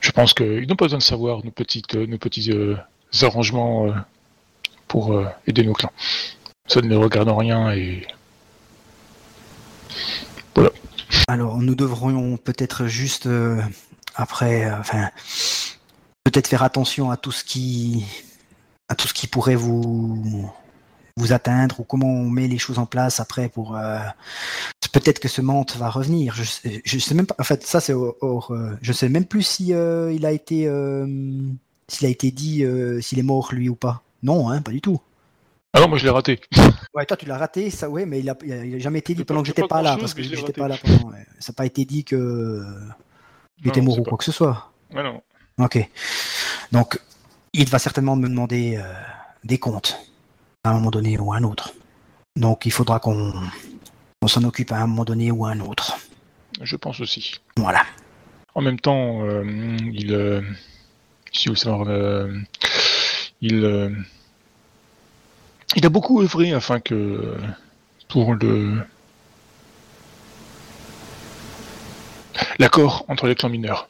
[0.00, 2.76] je pense qu'ils n'ont pas besoin de savoir nos, petites, nos petits euh,
[3.22, 3.92] arrangements euh,
[4.88, 5.92] pour euh, aider nos clans.
[6.66, 8.06] Ça ne regarde en rien et
[11.28, 13.28] Alors, nous devrions peut-être juste
[14.14, 15.10] après, enfin,
[16.24, 18.04] peut-être faire attention à tout ce qui,
[18.88, 20.52] à tout ce qui pourrait vous
[21.16, 23.76] vous atteindre ou comment on met les choses en place après pour.
[23.76, 23.98] euh,
[24.92, 26.34] peut-être que ce menthe va revenir.
[26.34, 27.34] Je, sais- je sais même pas.
[27.38, 28.50] En fait, ça c'est hors.
[28.52, 30.64] euh, je sais même plus si euh, il a été,
[31.88, 32.64] s'il a été dit
[33.00, 34.02] s'il est mort lui ou pas.
[34.22, 35.00] Non, hein, pas du tout.
[35.74, 36.40] Ah non, moi je l'ai raté.
[36.94, 39.40] Ouais, toi tu l'as raté, ça ouais, mais il a, il jamais été dit pendant
[39.40, 41.08] que j'étais pas là, parce que j'étais pas là pendant.
[41.10, 41.24] ouais.
[41.38, 42.62] Ça n'a pas été dit que
[43.60, 44.70] il était mort ou quoi que ce soit.
[44.94, 45.22] Ah non.
[45.58, 45.88] Ok.
[46.70, 47.00] Donc,
[47.54, 48.78] il va certainement me demander
[49.44, 49.98] des comptes
[50.64, 51.72] à un moment donné ou à un autre.
[52.36, 53.32] Donc, il faudra qu'on
[54.22, 55.98] on s'en occupe à un moment donné ou à un autre.
[56.60, 57.40] Je pense aussi.
[57.56, 57.82] Voilà.
[58.54, 59.44] En même temps, euh,
[59.92, 60.40] il, euh,
[61.32, 62.40] si vous savez, euh,
[63.40, 63.90] il, euh,
[65.74, 67.36] il a beaucoup œuvré afin que
[68.08, 68.82] pour le
[72.58, 73.88] l'accord entre les clans mineurs,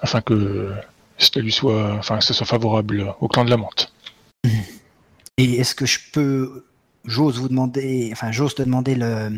[0.00, 0.72] afin que
[1.18, 3.92] cela lui soit, enfin, que ce soit favorable au clan de la menthe.
[5.40, 6.64] Et est-ce que je peux,
[7.04, 9.30] j'ose vous demander, enfin, j'ose te demander le,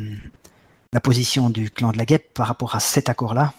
[0.92, 3.52] la position du clan de la guêpe par rapport à cet accord-là?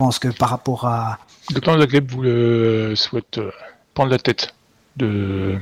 [0.00, 1.18] Je pense que par rapport à
[1.54, 3.50] Le clan de la glaive vous le souhaite euh,
[3.94, 4.54] prendre la tête
[4.96, 5.58] de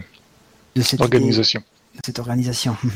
[0.77, 1.63] de cette idée- l'organisation.
[2.05, 2.77] cette organisation.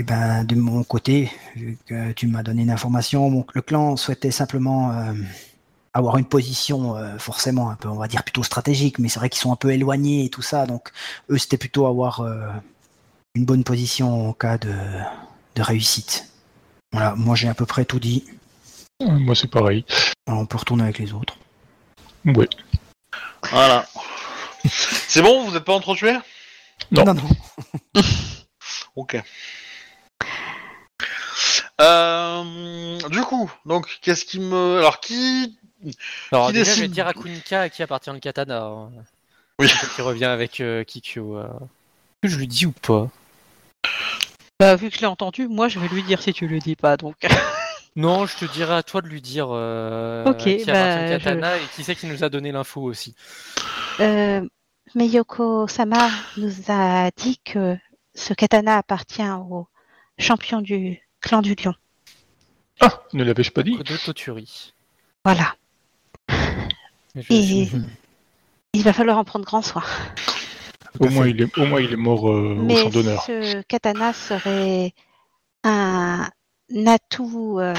[0.00, 4.30] Eh ben, de mon côté, vu que tu m'as donné une information, le clan souhaitait
[4.30, 5.12] simplement euh,
[5.94, 9.28] avoir une position euh, forcément un peu, on va dire plutôt stratégique, mais c'est vrai
[9.28, 10.90] qu'ils sont un peu éloignés et tout ça, donc
[11.30, 12.48] eux c'était plutôt avoir euh,
[13.34, 14.74] une bonne position en cas de,
[15.54, 16.28] de réussite.
[16.92, 18.24] Voilà, moi j'ai à peu près tout dit.
[19.00, 19.84] Moi c'est pareil.
[20.26, 21.38] Alors, on peut retourner avec les autres.
[22.26, 22.48] Ouais.
[23.50, 23.86] Voilà.
[24.68, 26.18] C'est bon, vous n'êtes pas entretués
[26.90, 27.04] Non.
[27.04, 28.02] non, non.
[28.96, 29.22] Ok.
[31.80, 34.78] Euh, du coup, donc, qu'est-ce qui me.
[34.78, 35.56] Alors, qui.
[36.32, 38.64] Alors Qui déjà, je vais dire à Kunika à qui appartient le katana.
[38.64, 38.90] hein.
[39.58, 39.68] Oui.
[39.94, 41.36] Qui revient avec euh, Kikyo.
[41.38, 41.44] euh.
[41.46, 43.08] Est-ce que je lui dis ou pas?
[44.60, 46.76] Bah, vu que je l'ai entendu, moi je vais lui dire si tu lui dis
[46.76, 46.96] pas.
[46.96, 47.16] Donc,
[47.96, 51.02] Non, je te dirai à toi de lui dire euh, Ok, à qui bah, appartient
[51.12, 53.14] le katana et qui c'est qui nous a donné l'info aussi.
[54.00, 54.46] Euh,
[54.94, 57.76] Miyoko Sama nous a dit que
[58.14, 59.66] ce katana appartient au
[60.18, 61.74] champion du clan du lion.
[62.80, 63.76] Ah, ne l'avais-je pas dit?
[63.76, 64.72] Kodo Toturi.
[65.24, 65.54] Voilà.
[67.20, 67.68] Je Et
[68.74, 69.82] il va falloir en prendre grand soin.
[71.00, 73.22] au moins, il est, au moins, il est mort euh, au Mais champ d'honneur.
[73.24, 74.92] ce katana serait
[75.64, 76.28] un
[76.86, 77.74] atout euh,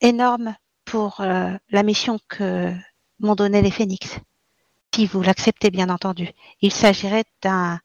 [0.00, 0.54] énorme
[0.84, 2.72] pour euh, la mission que
[3.20, 4.18] m'ont donnée les phénix.
[4.94, 6.28] Si vous l'acceptez, bien entendu.
[6.60, 7.78] Il s'agirait d'un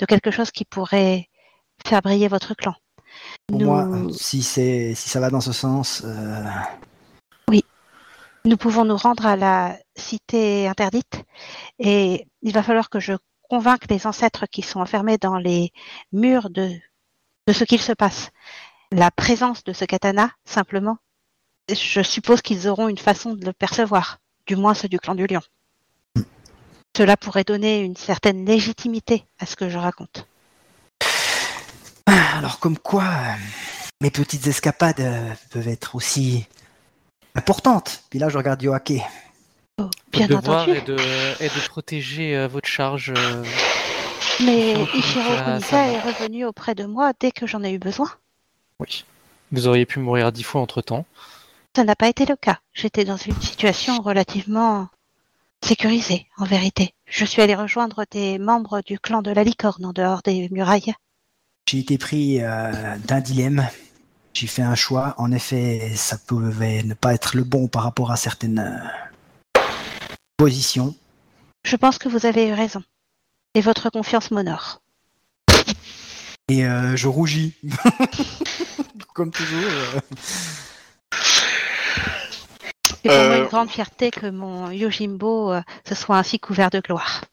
[0.00, 1.28] de quelque chose qui pourrait
[1.86, 2.74] faire briller votre clan.
[3.48, 6.42] Pour Nous- moi, si, c'est, si ça va dans ce sens, euh,
[8.48, 11.22] Nous pouvons nous rendre à la cité interdite
[11.78, 13.12] et il va falloir que je
[13.42, 15.70] convainque les ancêtres qui sont enfermés dans les
[16.12, 16.70] murs de,
[17.52, 18.30] ce qu'il se passe.
[18.90, 20.96] La présence de ce katana, simplement,
[21.68, 24.16] je suppose qu'ils auront une façon de le percevoir,
[24.46, 25.42] du moins ceux du clan du lion.
[26.96, 30.26] Cela pourrait donner une certaine légitimité à ce que je raconte.
[32.06, 33.34] alors comme quoi, euh,
[34.00, 36.46] mes petites escapades euh, peuvent être aussi
[37.38, 38.02] importantes.
[38.10, 38.92] Puis là, je regarde Yoake.
[40.12, 40.76] Bien Votre devoir entendu.
[40.78, 40.96] est de,
[41.42, 43.12] est de protéger euh, votre charge.
[43.16, 43.44] euh,
[44.44, 44.74] Mais
[45.60, 46.02] ça est va.
[46.02, 48.10] revenu auprès de moi dès que j'en ai eu besoin.
[48.80, 49.04] Oui.
[49.52, 51.06] Vous auriez pu mourir dix fois entre temps.
[51.76, 52.58] Ça n'a pas été le cas.
[52.74, 54.88] J'étais dans une situation relativement
[55.62, 56.94] sécurisée, en vérité.
[57.06, 60.92] Je suis allée rejoindre des membres du clan de la licorne en dehors des murailles.
[61.68, 63.68] J'ai été pris euh, d'un dilemme.
[64.38, 65.16] J'ai fait un choix.
[65.18, 69.60] En effet, ça pouvait ne pas être le bon par rapport à certaines euh,
[70.36, 70.94] positions.
[71.64, 72.84] Je pense que vous avez eu raison.
[73.56, 74.80] Et votre confiance m'honore.
[76.46, 77.56] Et euh, je rougis.
[79.12, 79.58] Comme toujours.
[79.58, 80.00] euh.
[82.84, 86.70] C'est pour moi Euh, une grande fierté que mon Yojimbo euh, se soit ainsi couvert
[86.70, 87.24] de gloire.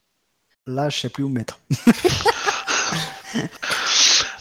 [0.66, 1.60] Là, je sais plus où me mettre.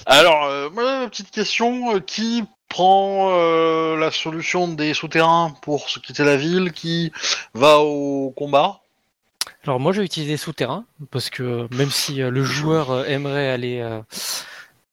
[0.07, 2.45] Alors, euh, moi, ma petite question, euh, qui
[2.75, 7.13] prend euh, la solution des souterrains pour se quitter la ville Qui
[7.55, 8.81] va au combat
[9.63, 13.79] Alors moi, j'ai utilisé souterrain parce que même si euh, le joueur euh, aimerait aller
[13.79, 14.01] euh,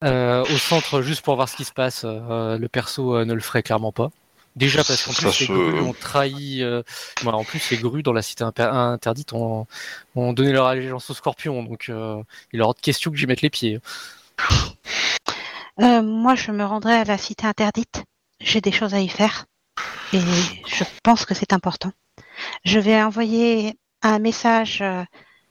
[0.04, 3.34] euh, au centre juste pour voir ce qui se passe, euh, le perso euh, ne
[3.34, 4.12] le ferait clairement pas.
[4.56, 6.62] Déjà parce qu'en plus les grues ont trahi.
[6.62, 6.84] euh,
[7.24, 9.66] bon, en plus les grues dans la cité interdite ont,
[10.16, 12.22] ont donné leur allégeance au scorpion, donc euh,
[12.54, 13.80] il est hors de question que j'y mette les pieds.
[15.80, 18.04] Euh, moi, je me rendrai à la cité interdite.
[18.40, 19.46] J'ai des choses à y faire.
[20.14, 21.92] Et je pense que c'est important.
[22.66, 25.04] Je vais envoyer un message, euh,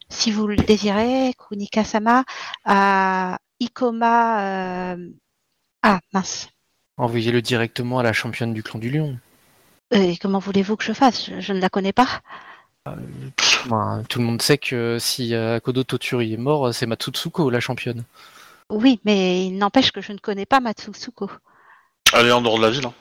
[0.09, 2.24] si vous le désirez, Kunika-sama,
[2.64, 4.92] à Ikoma.
[4.94, 5.09] euh,
[5.82, 6.48] Ah, mince.
[6.97, 9.18] Envoyez-le directement à la championne du clan du lion.
[9.92, 11.26] Et comment voulez-vous que je fasse?
[11.26, 12.20] Je, je ne la connais pas.
[14.09, 18.05] Tout le monde sait que si euh, Kodo Toturi est mort, c'est Matsutsuko la championne.
[18.70, 21.30] Oui, mais il n'empêche que je ne connais pas Matsusuko.
[22.12, 22.86] Elle est en dehors de la ville.
[22.86, 22.94] hein.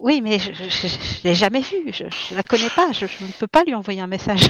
[0.00, 1.92] Oui, mais je ne l'ai jamais vue.
[1.92, 2.92] Je ne la connais pas.
[2.92, 4.48] Je, je ne peux pas lui envoyer un message.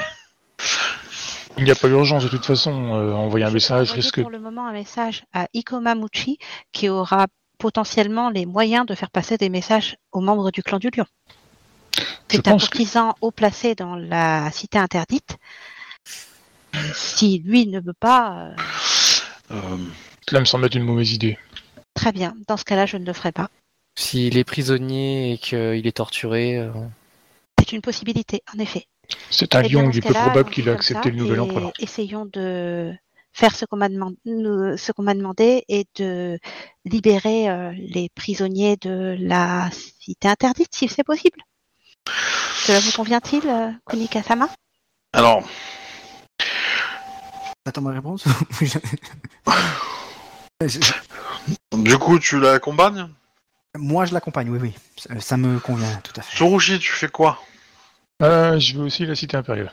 [1.59, 2.95] Il n'y a pas d'urgence de toute façon.
[2.95, 4.21] euh, envoyer un Je vais message envoyer risque.
[4.21, 6.39] pour le moment un message à Ikoma Muchi
[6.71, 7.27] qui aura
[7.59, 11.07] potentiellement les moyens de faire passer des messages aux membres du clan du lion.
[12.29, 15.39] C'est un que- courtisan haut placé dans la cité interdite.
[16.95, 18.55] Si lui ne veut pas, euh,
[19.53, 19.77] Euh,
[20.29, 21.39] Cela me semble être une mauvaise idée.
[21.95, 22.35] très bien.
[22.49, 23.49] Dans ce cas-là, je ne le ferai pas.
[23.99, 26.71] S'il est prisonnier et qu'il est torturé, euh,
[27.59, 28.87] C'est une possibilité, en effet.
[29.31, 30.81] C'est un Eh bien, lion, dans il est peu cas-là, probable qu'il fait a comme
[30.81, 31.73] accepté ça le nouvel et empereur.
[31.79, 32.93] Essayons de
[33.33, 36.39] faire ce qu'on m'a demandé, ce qu'on m'a demandé et de
[36.85, 41.39] libérer euh, les prisonniers de la cité interdite, si c'est possible.
[42.67, 44.49] Cela vous convient-il, euh, Kunika-sama?
[45.13, 45.43] Alors,
[47.65, 48.25] Attends ma réponse
[51.75, 53.09] du coup, tu l'accompagnes
[53.77, 54.73] Moi, je l'accompagne, oui, oui.
[54.97, 56.37] Ça, ça me convient tout à fait.
[56.37, 57.41] Tsurushi, tu fais quoi?
[58.23, 59.71] Euh, je veux aussi la cité impériale.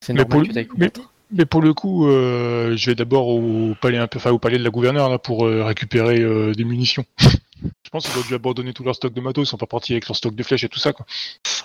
[0.00, 1.12] c'est Mais normal pour- que t'ailles mais- combattre.
[1.34, 4.68] Mais pour le coup, euh, je vais d'abord au palais, enfin, au palais de la
[4.70, 7.06] gouverneure là, pour euh, récupérer euh, des munitions.
[7.84, 9.92] je pense qu'ils ont dû abandonner tout leur stock de matos, ils sont pas partis
[9.92, 10.92] avec leur stock de flèches et tout ça.
[10.92, 11.04] Quoi.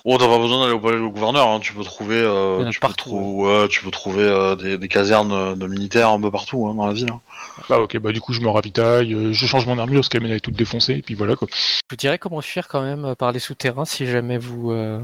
[0.06, 1.60] Oh, t'as pas besoin d'aller au palais du gouverneur, hein.
[1.60, 4.88] tu peux trouver, euh, tu peux partout, trou- ouais, tu peux trouver euh, des, des
[4.88, 7.10] casernes euh, de militaires un peu partout hein, dans la ville.
[7.12, 7.22] hein.
[7.70, 10.30] Bah ok, bah du coup je me ravitaille, euh, je change mon armure parce qu'elle
[10.32, 11.48] est toute défoncée, et puis voilà quoi.
[11.52, 15.02] Je vous dirais comment fuir quand même par les souterrains si jamais vous euh,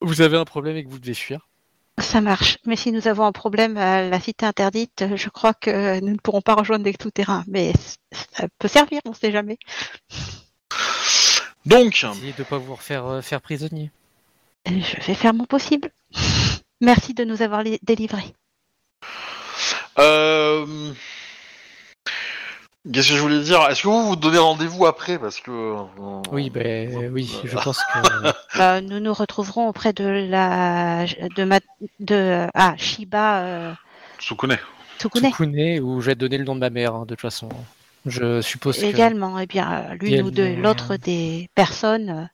[0.00, 1.46] vous avez un problème et que vous devez fuir.
[2.00, 2.58] Ça marche.
[2.64, 6.16] Mais si nous avons un problème à la cité interdite, je crois que nous ne
[6.18, 7.44] pourrons pas rejoindre des tout-terrains.
[7.48, 7.72] Mais
[8.12, 9.58] ça peut servir, on ne sait jamais.
[11.66, 13.90] Donc, Essayez de pas vous refaire euh, faire prisonnier.
[14.66, 15.90] Je vais faire mon possible.
[16.80, 18.34] Merci de nous avoir li- délivrés.
[19.98, 20.92] Euh...
[22.92, 23.60] Qu'est-ce que je voulais dire?
[23.68, 25.18] Est-ce que vous vous donnez rendez-vous après?
[25.18, 25.50] Parce que.
[25.50, 28.60] euh, Oui, ben oui, je pense que.
[28.60, 31.04] Euh, nous nous retrouverons auprès de la
[31.36, 31.60] de ma
[32.00, 33.74] de ah Shiba euh,
[34.18, 34.58] Tsukune.
[34.98, 37.48] Tsukune Tsukune, vais te donner le nom de ma mère, hein, de toute façon.
[38.06, 38.84] Je suppose que.
[38.86, 39.38] également.
[39.38, 42.30] Eh bien, euh, l'une ou deux, l'autre des personnes.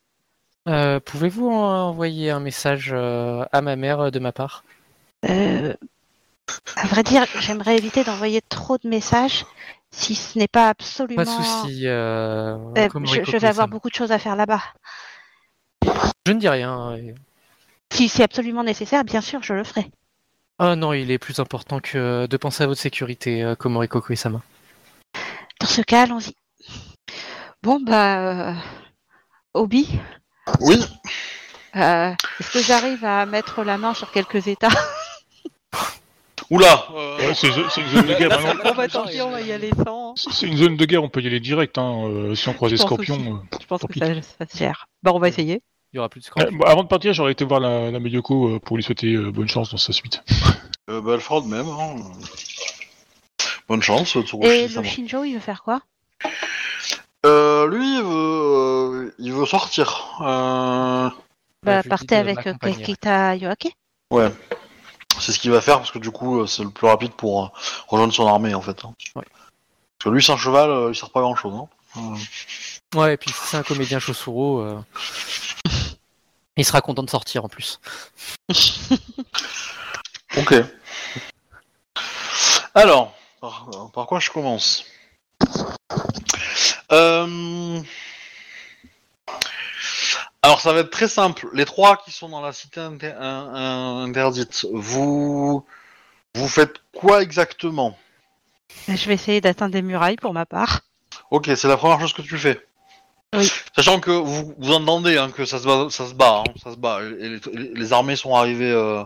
[0.68, 4.64] Euh, Pouvez-vous envoyer un message euh, à ma mère de ma part?
[5.28, 5.74] Euh,
[6.76, 9.44] à vrai dire, j'aimerais éviter d'envoyer trop de messages
[9.94, 11.24] si ce n'est pas absolument.
[11.24, 11.86] Pas de souci.
[11.86, 14.60] Euh, Euh, je, vais avoir beaucoup de choses à faire là-bas.
[16.26, 16.96] Je ne dis rien.
[16.96, 17.14] et-
[17.92, 19.90] Si c'est absolument nécessaire, bien sûr, je le ferai.
[20.58, 24.40] Ah non, il est plus important que de penser à votre sécurité, euh, Komoriko Koisama.
[25.60, 26.34] Dans ce cas, allons-y.
[27.62, 28.50] Bon, bah.
[28.50, 28.54] euh,
[29.54, 29.88] Obi,
[30.60, 30.84] Oui.
[31.76, 34.68] euh, est-ce que j'arrive à mettre la main sur quelques états?
[36.50, 36.86] Oula.
[36.94, 38.28] euh, Ouais, c'est c'est une zone de guerre.
[38.30, 38.62] maintenant.
[38.64, 40.14] Bon, bah tant pis, on va y aller sans.
[40.16, 41.78] C'est une zone de guerre, on peut y aller direct.
[41.78, 42.04] Hein.
[42.06, 43.34] euh, si on croise des Je pense scorpions.
[43.36, 43.56] euh.
[43.60, 43.98] Je pense Tant que pis.
[44.00, 44.06] ça,
[44.38, 44.86] ça se gère.
[45.02, 45.62] Bon, on va essayer.
[45.92, 46.58] Il y aura plus de Euh, scorpions.
[46.58, 47.98] bon, avant de partir, j'aurais été voir la, la
[48.48, 50.22] euh, pour lui souhaiter euh, bonne chance dans sa suite.
[50.90, 51.16] euh, bah,
[51.48, 51.66] même.
[51.68, 51.94] hein.
[53.68, 55.80] Bonne chance, Et le Shinjo, il veut faire quoi?
[57.24, 58.10] Euh, lui, il veut,
[59.06, 60.18] euh, il veut sortir.
[60.20, 61.12] Euh, Bah,
[61.62, 62.76] Bah, je lui partez dis de avec euh, m'accompagner.
[62.84, 63.72] Kekita Yoake.
[64.10, 64.30] ouais.
[65.20, 67.44] C'est ce qu'il va faire parce que du coup, euh, c'est le plus rapide pour
[67.44, 67.48] euh,
[67.88, 68.84] rejoindre son armée en fait.
[68.84, 68.94] hein.
[69.16, 69.24] Ouais.
[69.98, 71.54] Parce que lui, sans cheval, euh, il sert pas grand chose.
[71.96, 72.14] Hein.
[72.94, 74.80] Ouais, et puis si c'est un comédien Chosuro, euh,
[76.56, 77.80] il sera content de sortir en plus.
[80.36, 80.52] Ok.
[82.74, 84.84] Alors, par, par quoi je commence?
[86.90, 87.80] Euh,
[90.44, 91.48] Alors, ça va être très simple.
[91.54, 95.64] Les trois qui sont dans la cité inter- interdite, vous
[96.34, 97.96] vous faites quoi exactement?
[98.86, 100.82] Je vais essayer d'atteindre des murailles pour ma part.
[101.30, 102.60] Ok, c'est la première chose que tu fais.
[103.34, 103.50] Oui.
[103.74, 106.72] Sachant que vous, vous entendez hein, que ça se bat, ça se bat, hein, ça
[106.72, 107.00] se bat.
[107.02, 109.02] Et les, armées sont arrivées, euh,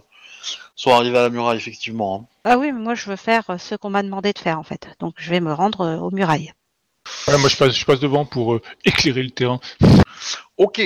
[0.75, 2.27] sont arrivées à la muraille effectivement.
[2.27, 2.27] hein.
[2.43, 4.65] Ah oui, mais moi je veux faire euh, ce qu'on m'a demandé de faire en
[4.65, 4.89] fait.
[4.99, 6.53] Donc je vais me rendre euh, aux murailles.
[7.27, 9.61] Ouais, moi, je passe, je passe devant pour euh, éclairer le terrain.
[10.57, 10.83] Ok,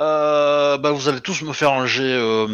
[0.00, 2.48] euh, bah vous allez tous me faire un jet euh,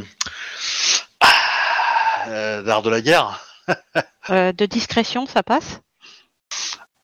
[2.29, 3.41] euh, d'art de la guerre.
[4.29, 5.81] Euh, de discrétion, ça passe?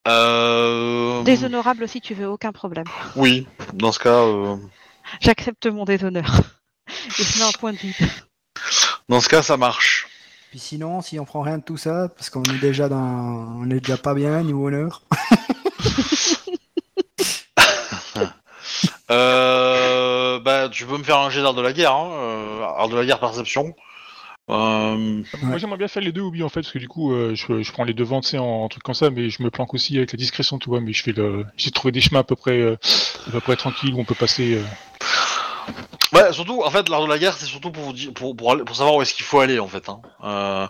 [0.06, 2.84] Euh, Déshonorable si tu veux, aucun problème.
[3.16, 4.56] Oui, dans ce cas, euh,
[5.20, 6.40] J'accepte mon déshonneur.
[6.88, 6.92] Et
[7.22, 7.96] je mets un point de vue.
[9.08, 10.06] dans ce cas, ça marche.
[10.50, 13.68] Puis sinon, si on prend rien de tout ça, parce qu'on est déjà dans, on
[13.70, 15.02] est déjà pas bien niveau honneur.
[19.10, 22.88] Euh, bah tu peux me faire un jet d'art de la guerre, hein, euh, art
[22.88, 23.74] de la guerre perception.
[24.48, 27.34] Euh, Moi, j'aimerais bien faire les deux Obi en fait, parce que du coup, euh,
[27.34, 29.50] je, je prends les devants, tu sais, en, en truc comme ça, mais je me
[29.50, 30.80] planque aussi avec la discrétion, tu vois.
[30.80, 32.76] Mais je fais le, j'ai trouvé des chemins à peu près, euh,
[33.26, 34.54] à peu près tranquilles où on peut passer.
[34.54, 34.62] euh.
[36.12, 38.52] Ouais, surtout, en fait, l'art de la guerre, c'est surtout pour, vous dire- pour, pour,
[38.52, 39.88] aller- pour savoir où est-ce qu'il faut aller, en fait.
[39.88, 40.00] Hein.
[40.22, 40.68] Euh,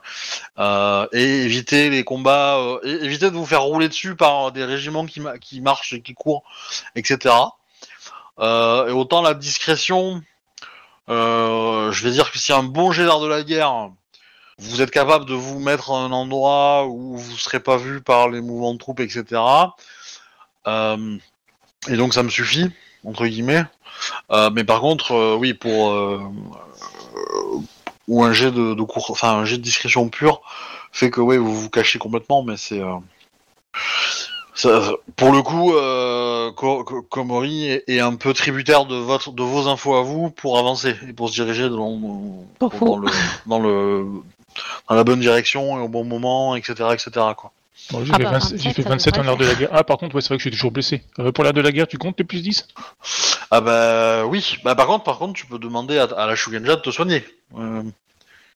[0.59, 5.05] euh, et éviter les combats, euh, éviter de vous faire rouler dessus par des régiments
[5.05, 6.45] qui, ma- qui marchent et qui courent,
[6.95, 7.35] etc.
[8.39, 10.23] Euh, et autant la discrétion,
[11.09, 13.91] euh, je vais dire que si un bon jet d'art de la guerre,
[14.59, 18.29] vous êtes capable de vous mettre à un endroit où vous serez pas vu par
[18.29, 19.41] les mouvements de troupes, etc.
[20.67, 21.19] Euh,
[21.89, 22.71] et donc ça me suffit,
[23.05, 23.65] entre guillemets.
[24.31, 25.93] Mais par contre, oui, pour
[28.09, 28.77] ou un jet de,
[29.25, 30.43] un jet de discrétion pure
[30.93, 32.81] fait que ouais, vous vous cachez complètement, mais c'est
[35.17, 35.73] pour le coup,
[36.51, 40.95] Komori est, est un peu tributaire de votre de vos infos à vous pour avancer
[41.09, 41.91] et pour se diriger dans,
[42.61, 43.09] le
[43.47, 44.07] dans le
[44.89, 47.11] dans la bonne direction et au bon moment, etc., etc.
[47.37, 47.53] Quoi.
[47.91, 49.45] Bon, j'ai Ah fait, bah, 27 j'ai 27, fait ça 27 en devrait art de
[49.45, 49.69] la guerre.
[49.73, 51.03] Ah, par contre, ouais, c'est vrai que je suis toujours blessé.
[51.19, 52.67] Euh, pour l'art de la guerre, tu comptes les plus 10
[53.51, 54.57] Ah bah oui.
[54.65, 57.25] Bah par contre, par contre, tu peux demander à, à la Shugenja de te soigner.
[57.57, 57.83] Euh,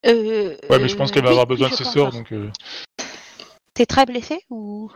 [0.06, 2.32] Euh, Ouais, mais je pense qu'elle va oui, avoir besoin de ses sorts, donc.
[2.32, 2.50] euh,
[3.74, 4.90] T'es très blessé ou,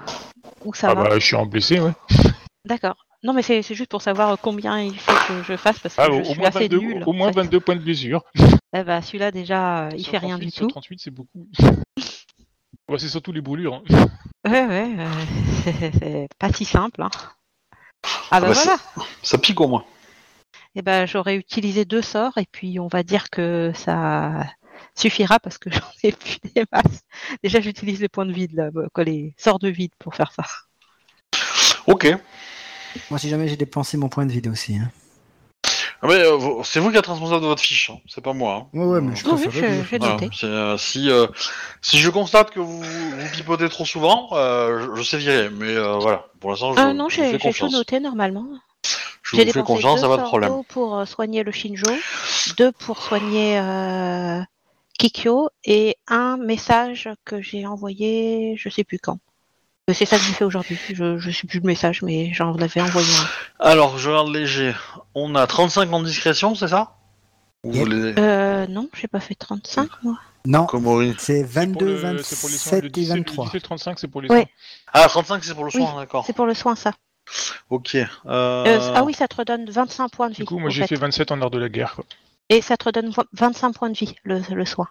[0.64, 1.02] ou ça Ah va?
[1.04, 1.92] bah, je suis en blessé, ouais.
[2.64, 2.96] D'accord.
[3.22, 6.08] Non, mais c'est juste pour savoir combien il faut que je fasse parce que Ah,
[6.12, 7.02] je suis moins assez 22, nulle.
[7.06, 7.40] au en moins fait.
[7.40, 8.22] 22 points de blessure.
[8.76, 10.70] Eh bah, celui-là déjà, euh, il Sur fait rien 38, du sur tout.
[10.72, 11.46] 38, c'est beaucoup.
[12.88, 13.74] Ouais, c'est surtout les brûlures.
[13.88, 14.06] hein.
[14.46, 17.00] Ouais, ouais, euh, c'est- pas si simple.
[17.02, 17.10] Hein.
[18.30, 18.76] Ah bah bah, voilà.
[19.22, 19.84] ça pique au moins.
[20.74, 24.44] Eh ben, j'aurais utilisé deux sorts et puis on va dire que ça
[24.96, 27.00] suffira parce que j'en ai plus des masses.
[27.42, 30.32] Déjà, j'utilise les points de vide là, euh, quoi, les sorts de vide pour faire
[30.32, 30.42] ça.
[31.86, 32.14] Ok.
[33.10, 34.76] Moi, si jamais j'ai dépensé mon point de vide aussi.
[34.76, 34.90] hein.
[36.02, 38.32] Ah, mais euh, vous- c'est vous qui êtes responsable de votre fiche, hein, c'est pas
[38.32, 38.68] moi.
[38.74, 38.78] hein.
[38.78, 41.26] Ouais, ouais, mais je Oui, que- j'ai Voilà, euh, si, euh,
[41.80, 45.48] si je constate que vous, vous pipotez trop souvent, euh, je, je sais virer.
[45.50, 48.46] Mais euh, voilà, pour l'instant, je, Ah non, je j'ai tout noté normalement.
[49.22, 50.50] Je J'ai vous fais dépensé confiance, deux ça pas de problème.
[50.68, 51.86] pour euh, soigner le Shinjo,
[52.58, 54.40] deux pour soigner euh,
[54.98, 59.18] Kikyo et un message que j'ai envoyé, je sais plus quand.
[59.92, 60.78] C'est ça que j'ai fait aujourd'hui.
[60.94, 63.06] Je, je sais plus le message, mais j'en avais envoyé
[63.60, 63.64] un.
[63.66, 64.74] Alors, je regarde léger.
[65.14, 66.96] On a 35 en discrétion, c'est ça?
[67.64, 67.84] Ou Yep.
[67.84, 68.14] vous les...
[68.18, 70.18] Euh, non, j'ai pas fait 35 moi.
[70.46, 71.52] Non, Komori c'est C'est pour
[71.82, 72.72] 22, le- c'est pour les soins.
[72.72, 73.44] 27 Le et 17, le 23.
[73.46, 74.40] 17, 35, c'est pour les Ouais.
[74.40, 74.48] soins.
[74.94, 76.24] Ah, 35 c'est pour le Oui, soin, d'accord.
[76.26, 76.92] C'est pour le soin ça.
[77.70, 77.94] Ok.
[77.94, 78.92] Euh, Euh...
[78.94, 80.42] ah oui, ça te redonne 25 points de vie.
[80.42, 80.96] Du coup, moi j'ai fait fait.
[80.96, 81.94] 27 en art de la guerre.
[81.94, 82.04] quoi.
[82.50, 84.88] Et ça te redonne 25 points de vie, le, le soin.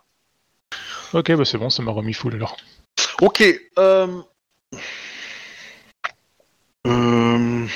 [1.14, 2.58] Ok, bah c'est bon, ça m'a remis full alors.
[3.22, 3.44] Ok.
[3.78, 4.08] Euh...
[6.88, 7.68] euh,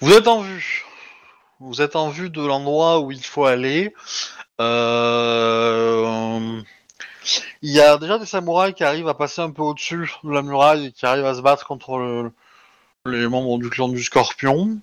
[0.00, 0.84] Vous êtes en vue.
[1.60, 3.94] Vous êtes en vue de l'endroit où il faut aller.
[4.60, 6.60] Euh...
[7.62, 10.42] Il y a déjà des samouraïs qui arrivent à passer un peu au-dessus de la
[10.42, 12.30] muraille et qui arrivent à se battre contre le-
[13.06, 14.78] les membres du clan du Scorpion.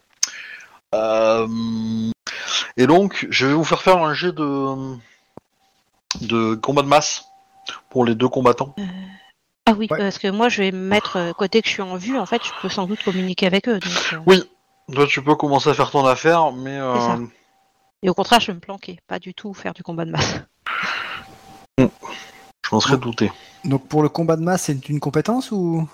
[0.93, 1.47] Euh,
[2.77, 4.97] Et donc, je vais vous faire faire un jet de
[6.55, 7.23] combat de masse
[7.90, 8.76] pour les deux combattants?
[9.65, 9.98] Ah oui, Ouais.
[9.98, 12.26] parce que moi je vais me mettre, euh, côté que je suis en vue, en
[12.26, 13.80] fait, je peux sans doute communiquer avec eux.
[13.80, 14.44] donc, euh, Oui.
[14.94, 17.18] Toi, tu peux commencer à faire ton affaire, mais euh, ça.
[18.02, 20.41] Et au contraire, je vais me planquer, pas du tout faire du combat de masse.
[21.77, 21.88] je
[22.72, 23.31] m'en serais douté.
[23.64, 25.88] Donc pour le combat de masse, c'est une compétence ou?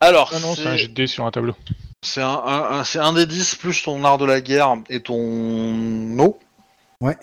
[0.00, 1.54] Alors, Ah non, c'est un jet c'est de dés sur un tableau.
[2.02, 5.00] c'est un, un- un- c'est un des 10 plus ton art de la guerre et
[5.00, 6.38] ton eau.
[7.00, 7.16] Ouais.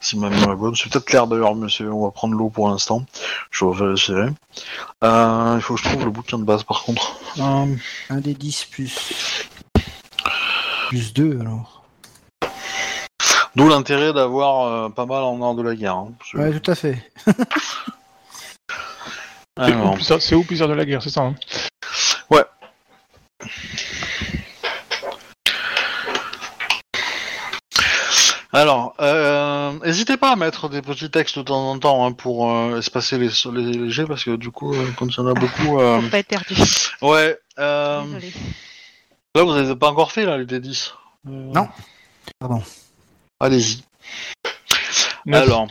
[0.00, 2.68] Si ma mémoire est bonne, c'est peut-être clair d'ailleurs, mais on va prendre l'eau pour
[2.68, 3.04] l'instant.
[3.50, 4.14] Je vais vérifier.
[5.04, 7.16] Euh, il faut que je trouve le bouquin de base par contre.
[7.38, 7.66] Euh,
[8.10, 9.48] un des 10 plus
[10.88, 11.82] plus 2 alors.
[13.56, 15.96] D'où l'intérêt d'avoir euh, pas mal en art de la guerre.
[15.96, 17.02] hein, parce Ouais, tout à fait.
[20.02, 21.34] C'est c'est au plusieurs de la guerre, c'est ça hein?
[28.56, 32.50] Alors, euh, n'hésitez pas à mettre des petits textes de temps en temps hein, pour
[32.50, 35.26] euh, espacer les, les, les jets, parce que du coup, euh, quand il y en
[35.26, 35.78] a beaucoup...
[35.78, 36.54] euh, Pour pas être perdu.
[37.02, 38.02] Ouais, euh,
[39.34, 40.92] là vous n'avez pas encore fait là, les D10
[41.28, 41.68] Euh, Non.
[42.38, 42.62] Pardon.
[43.40, 43.82] Allez-y.
[45.30, 45.66] Alors,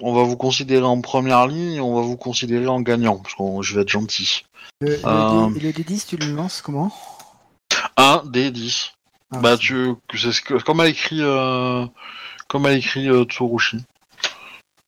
[0.00, 3.34] on va vous considérer en première ligne et on va vous considérer en gagnant, parce
[3.36, 4.44] que je vais être gentil.
[4.82, 5.48] Le, le Euh.
[5.54, 6.92] dé- et le D10, tu le lances comment?
[7.96, 8.90] 1 D10.
[9.32, 11.86] Ah, Bah, tu, c'est ce que- comme a écrit, euh,
[12.48, 13.84] comme a écrit euh, Tsurushi.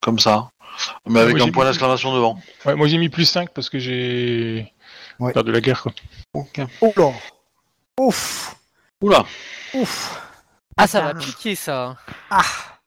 [0.01, 0.49] Comme ça.
[1.07, 2.41] Mais avec moi, un point mis- d'exclamation devant.
[2.65, 4.73] Ouais, moi j'ai mis plus 5 parce que j'ai.
[5.19, 5.33] Ouais.
[5.35, 5.93] Faire de la guerre quoi.
[6.33, 6.59] Ok.
[6.81, 7.13] Oh là
[7.99, 8.57] Ouf
[9.03, 9.25] Oula.
[9.75, 10.19] Ouf
[10.79, 11.19] Ah, ça va Ah.
[11.19, 11.97] piquer ça.
[12.31, 12.41] Ah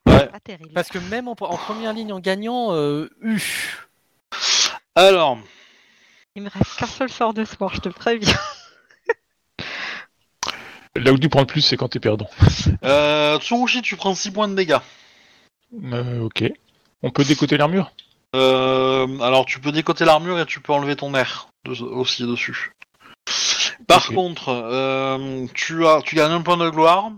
[0.07, 0.27] Ouais.
[0.27, 0.71] Pas terrible.
[0.73, 3.39] Parce que même en, en première ligne en gagnant, euh, U.
[4.95, 5.37] Alors,
[6.35, 8.33] Il me reste qu'un seul sort de soir, je te préviens.
[10.95, 12.29] Là où tu prends le plus, c'est quand t'es perdant.
[12.83, 14.77] euh, Tsurushi, tu prends 6 points de dégâts.
[15.91, 16.43] Euh, ok.
[17.01, 17.91] On peut décoter l'armure?
[18.35, 22.71] Euh, alors, tu peux décoter l'armure et tu peux enlever ton air de- aussi dessus.
[23.87, 27.11] Par contre, euh, tu, as, tu gagnes un point de gloire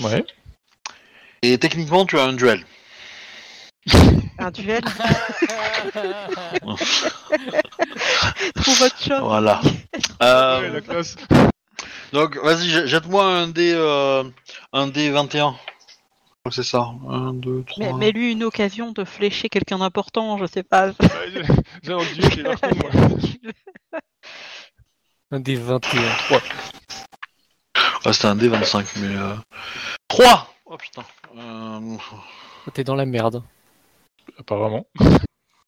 [0.00, 0.24] Ouais.
[1.42, 2.64] et techniquement, tu as un duel.
[4.38, 4.82] Un duel?
[8.54, 9.20] Trouve autre chose.
[9.20, 9.60] Voilà.
[10.22, 11.16] Euh, Ouais, la classe.
[12.12, 14.24] Donc, vas-y, jet- jette-moi un dé, euh,
[14.72, 15.52] un dé 21.
[15.52, 16.90] Je crois que C'est ça.
[17.08, 17.84] 1, 2, 3.
[17.86, 20.88] Mais, mais lui, une occasion de flécher quelqu'un d'important, je sais pas.
[21.86, 22.90] Ouais, j'ai- j'ai l'air con, moi.
[25.32, 26.00] Un des 21.
[28.06, 29.14] Ah, c'était un dé 25, mais.
[29.16, 29.34] Euh...
[30.08, 31.04] 3 Oh putain.
[31.36, 31.96] Euh...
[32.72, 33.42] T'es dans la merde.
[34.38, 34.86] Apparemment.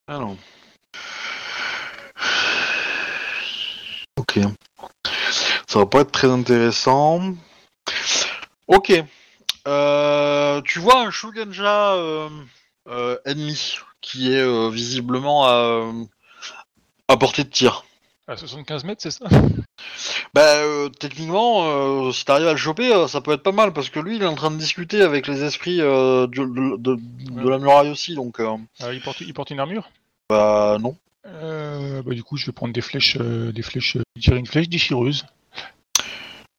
[0.07, 0.35] Alors.
[4.17, 4.39] Ok.
[5.67, 7.21] Ça va pas être très intéressant.
[8.67, 8.93] Ok.
[9.67, 12.29] Euh, tu vois un Shugenja euh,
[12.89, 15.91] euh, ennemi qui est visiblement à,
[17.09, 17.83] à portée de tir.
[18.27, 19.25] À 75 mètres, c'est ça?
[20.33, 20.43] Bah,
[20.99, 24.23] techniquement, si t'arrives à le choper, ça peut être pas mal parce que lui, il
[24.23, 26.97] est en train de discuter avec les esprits du- de, de-
[27.41, 29.89] de la muraille aussi, donc Ah, il, porte, il porte une armure?
[30.29, 30.97] bah non.
[31.27, 33.17] Euh, bah, Du coup, je vais prendre des flèches.
[33.19, 35.25] euh, des flèches euh, tirer une flèche déchireuse.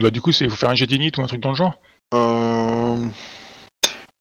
[0.01, 1.74] Bah, du coup, c'est faut faire un jet d'init ou un truc dans le genre.
[2.15, 3.07] Euh...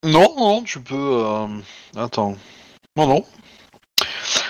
[0.04, 0.96] Non, non, tu peux.
[0.96, 1.48] euh,
[1.96, 2.36] Attends.
[2.96, 3.26] Non, non.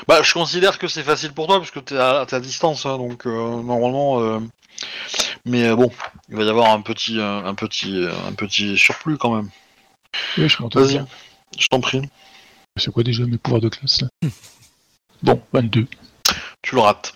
[0.07, 2.85] Bah, je considère que c'est facile pour toi parce que t'es à, t'es à distance,
[2.85, 4.21] hein, donc euh, normalement.
[4.21, 4.39] euh,
[5.45, 5.91] Mais euh, bon,
[6.29, 9.49] il va y avoir un petit, euh, un petit, euh, un petit surplus quand même.
[10.37, 11.07] Oui, je m'entends Vas-y, bien.
[11.59, 12.01] je t'en prie.
[12.77, 14.07] C'est quoi déjà mes pouvoirs de classe là?
[15.23, 15.87] Bon, 22.
[16.61, 17.13] Tu le rates.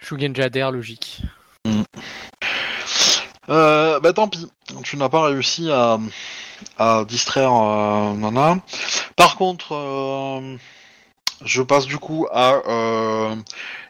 [0.00, 1.22] Shugen Jader, logique.
[3.48, 4.46] Euh, bah tant pis,
[4.84, 5.98] tu n'as pas réussi à,
[6.78, 8.58] à distraire euh, Nana.
[9.16, 10.56] Par contre, euh,
[11.44, 13.34] je passe du coup à euh,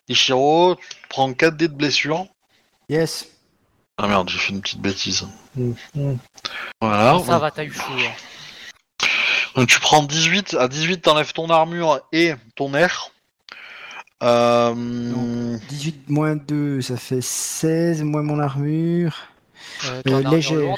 [0.09, 0.77] Ichiro.
[0.77, 2.27] Tu prends 4 dés de blessure.
[2.89, 3.27] Yes.
[3.99, 5.27] Ah merde, j'ai fait une petite bêtise.
[6.81, 7.19] Voilà.
[7.27, 7.83] Ça va, t'as eu chaud.
[7.99, 8.13] hein.
[9.59, 10.55] Donc tu prends 18.
[10.59, 13.11] À 18, t'enlèves ton armure et ton air.
[14.23, 19.17] Euh, 18 moins 2, ça fait 16, moins mon armure.
[19.85, 20.77] Euh, Euh, légère.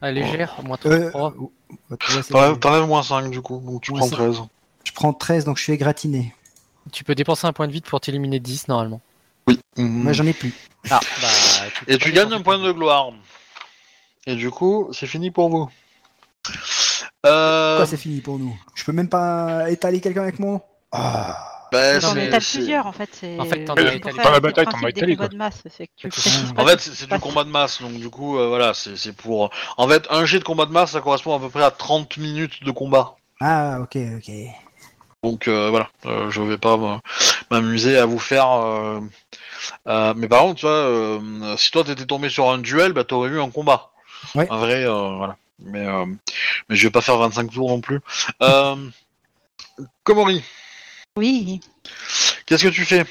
[0.00, 1.34] Ah, légère, moins Euh, 3.
[1.38, 1.52] oh,
[1.90, 4.36] ouais, c'est- T'enlèves moins 5 du coup, donc tu prends ça- 13.
[4.84, 6.34] Je prends 13, donc je suis égratigné.
[6.90, 9.00] Tu peux dépenser un point de vide pour t'éliminer 10 normalement.
[9.46, 9.58] Oui.
[9.76, 10.52] Moi, j'en ai plus.
[10.90, 11.28] Ah, bah.
[11.88, 13.12] Et tu gagnes un point de gloire.
[14.26, 15.68] Et du coup, c'est fini pour vous.
[17.24, 18.56] Euh, Pourquoi c'est fini pour nous?
[18.74, 20.60] Je peux même pas étaler quelqu'un avec moi?
[20.90, 21.68] Ah.
[21.72, 23.08] bah, plusieurs en fait.
[23.38, 24.16] En fait, t'en c'est as étalé.
[24.16, 26.08] la bataille, t'en as étalé, de masse, c'est que tu
[26.56, 29.50] En fait, ce c'est du combat de masse, donc du coup, euh, voilà, c'est pour.
[29.76, 32.16] En fait, un jet de combat de masse, ça correspond à peu près à 30
[32.18, 33.16] minutes de combat.
[33.40, 34.30] Ah, ok, ok.
[35.22, 36.76] Donc euh, voilà, euh, je vais pas
[37.50, 38.50] m'amuser à vous faire.
[38.50, 39.00] euh,
[39.86, 43.04] euh, mais par contre, tu vois, euh, si toi t'étais tombé sur un duel, bah
[43.04, 43.92] t'aurais eu un combat.
[44.34, 44.48] Ouais.
[44.50, 45.36] Un vrai, euh, voilà.
[45.58, 46.06] Mais euh,
[46.68, 48.00] mais je vais pas faire 25 tours non plus.
[48.42, 48.76] Euh,
[50.04, 50.42] Komori,
[51.16, 51.60] Oui.
[52.46, 53.04] qu'est-ce que tu fais?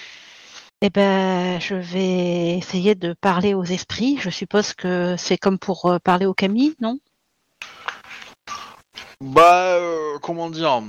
[0.82, 4.18] Eh ben, je vais essayer de parler aux esprits.
[4.20, 6.98] Je suppose que c'est comme pour euh, parler aux Camille, non?
[9.22, 10.82] Bah, euh, comment dire?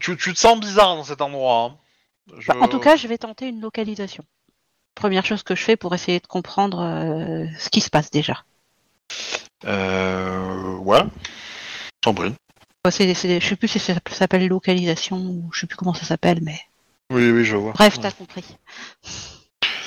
[0.00, 1.64] Tu, tu te sens bizarre dans cet endroit.
[1.64, 1.76] hein.
[2.38, 4.24] Je- Bah, En tout cas, je vais tenter une localisation.
[4.94, 8.44] Première chose que je fais pour essayer de comprendre euh, ce qui se passe déjà.
[9.66, 11.02] Euh, ouais.
[12.00, 12.34] T'en prie.
[12.84, 15.94] Ouais, c'est- c'est- je sais plus si ça s'appelle localisation ou je sais plus comment
[15.94, 16.58] ça s'appelle, mais
[17.10, 17.72] Oui, oui, je vois.
[17.72, 18.44] bref, t'as compris.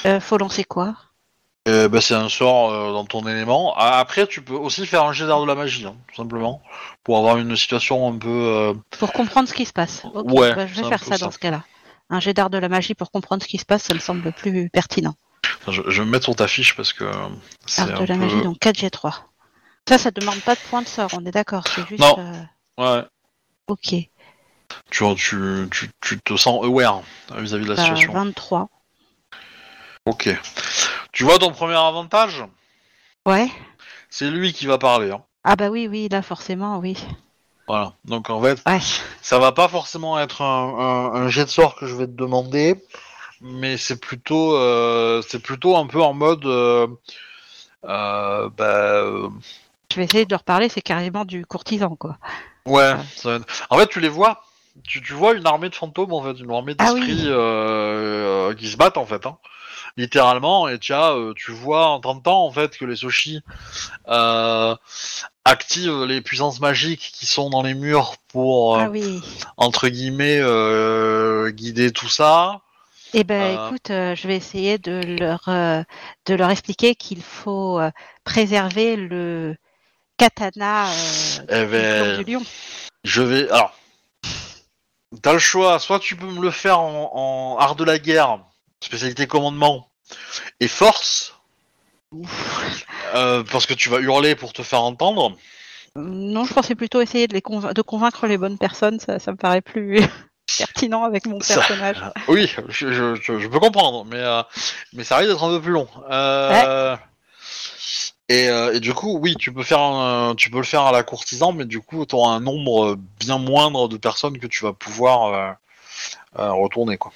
[0.06, 0.96] Euh, faut lancer quoi?
[1.68, 3.74] Euh, bah, c'est un sort euh, dans ton élément.
[3.76, 6.62] Ah, Après, tu peux aussi faire un jet d'art de la magie, hein, tout simplement,
[7.04, 8.30] pour avoir une situation un peu.
[8.30, 10.04] euh, Pour comprendre ce qui se passe.
[10.14, 11.26] Ouais, bah, je vais faire ça ça.
[11.26, 11.64] dans ce cas-là.
[12.10, 14.32] Un jet d'art de la magie pour comprendre ce qui se passe, ça me semble
[14.32, 15.14] plus pertinent.
[15.62, 17.06] Enfin, je, je vais me mettre sur ta fiche parce que
[17.66, 18.16] c'est un de la peu.
[18.16, 19.14] magie, donc 4G3.
[19.88, 22.02] Ça, ça demande pas de point de sort, on est d'accord, c'est juste...
[22.02, 22.16] Non.
[22.20, 22.44] euh,
[22.78, 23.04] Ouais.
[23.68, 23.96] Ok,
[24.92, 27.02] Tu, tu, tu, tu te sens aware
[27.32, 28.14] hein, vis-à-vis de la bah, situation.
[28.14, 28.70] 23.
[30.06, 30.30] Ok.
[31.12, 32.44] Tu vois ton premier avantage?
[33.26, 33.50] Ouais
[34.10, 35.12] C'est lui qui va parler.
[35.12, 35.22] hein.
[35.44, 36.98] Ah bah oui, oui, là forcément, oui.
[37.68, 37.94] Voilà.
[38.06, 38.80] Donc en fait, Ouais.
[39.22, 42.12] ça va pas forcément être un, un, un jet de sort que je vais te
[42.12, 42.82] demander,
[43.42, 46.88] mais c'est plutôt, euh, c'est plutôt un peu en mode, euh,
[47.86, 49.30] euh, bah, euh,
[49.92, 52.18] Je vais essayer de leur parler, c'est carrément du courtisan, quoi.
[52.66, 52.96] ouais.
[53.16, 53.40] ça
[53.70, 54.44] En fait, tu les vois,
[54.84, 58.56] tu, tu vois une armée de fantômes en fait, une armée Ah d'esprits oui.
[58.58, 59.38] qui se battent en fait, hein,
[59.98, 60.68] littéralement.
[60.68, 63.42] Et tu as, euh, tu vois en t'entendant en fait que les Soshi
[64.10, 64.76] euh,
[65.46, 69.22] activent les puissances magiques qui sont dans les murs pour euh, Ah oui.
[69.58, 70.42] entre guillemets
[71.52, 72.62] guider tout ça.
[73.14, 73.68] Eh ben, Euh.
[73.68, 75.82] écoute, euh, je vais essayer de leur, euh,
[76.26, 77.92] de leur expliquer qu'il faut euh,
[78.24, 79.56] préserver le
[80.18, 80.88] katana
[81.50, 82.42] Eh du ben, du lion.
[83.04, 83.50] Je vais.
[83.50, 83.74] Alors.
[85.22, 88.40] T'as le choix, soit tu peux me le faire en, en art de la guerre,
[88.84, 89.88] spécialité commandement,
[90.60, 91.34] et force,
[93.14, 95.38] parce que tu vas hurler pour te faire entendre.
[95.96, 99.32] Non, je pensais plutôt essayer de, les convain- de convaincre les bonnes personnes, ça, ça
[99.32, 100.02] me paraît plus
[100.58, 101.98] pertinent avec mon Ça- personnage.
[102.28, 104.42] Oui, je, je- je- je peux comprendre, mais, euh,
[104.94, 105.88] mais ça risque d'être un peu plus long.
[106.10, 106.96] Euh,
[108.30, 110.92] et, euh, et du coup, oui, tu peux, faire un- tu peux le faire à
[110.92, 114.64] la courtisan, mais du coup, tu auras un nombre bien moindre de personnes que tu
[114.64, 115.52] vas pouvoir euh,
[116.40, 116.98] euh, retourner.
[116.98, 117.12] Quoi.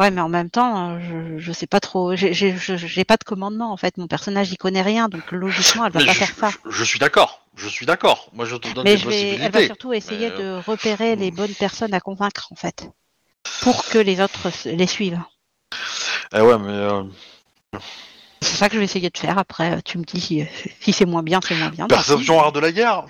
[0.00, 2.16] Euh, Ouais, mais en même temps, euh, je, je sais pas trop.
[2.16, 3.96] J'ai- pas de commandement en fait.
[3.96, 6.50] Mon personnage il connaît rien, donc logiquement elle va Mais pas je, faire ça.
[6.64, 8.28] je- je suis d'accord, je suis d'accord.
[8.32, 9.66] Moi, je te donne Mais des je vais, elle va possibilités.
[9.66, 12.90] surtout essayer Mais, de repérer les bonnes personnes à convaincre en fait,
[13.62, 15.20] pour que les autres les suivent.
[16.34, 17.04] Eh ouais, mais euh,
[18.40, 19.38] C'est ça que je vais essayer de faire.
[19.38, 20.44] Après, euh, tu me dis si,
[20.80, 21.86] si c'est moins bien, c'est moins bien.
[21.86, 23.04] perception art de la guerre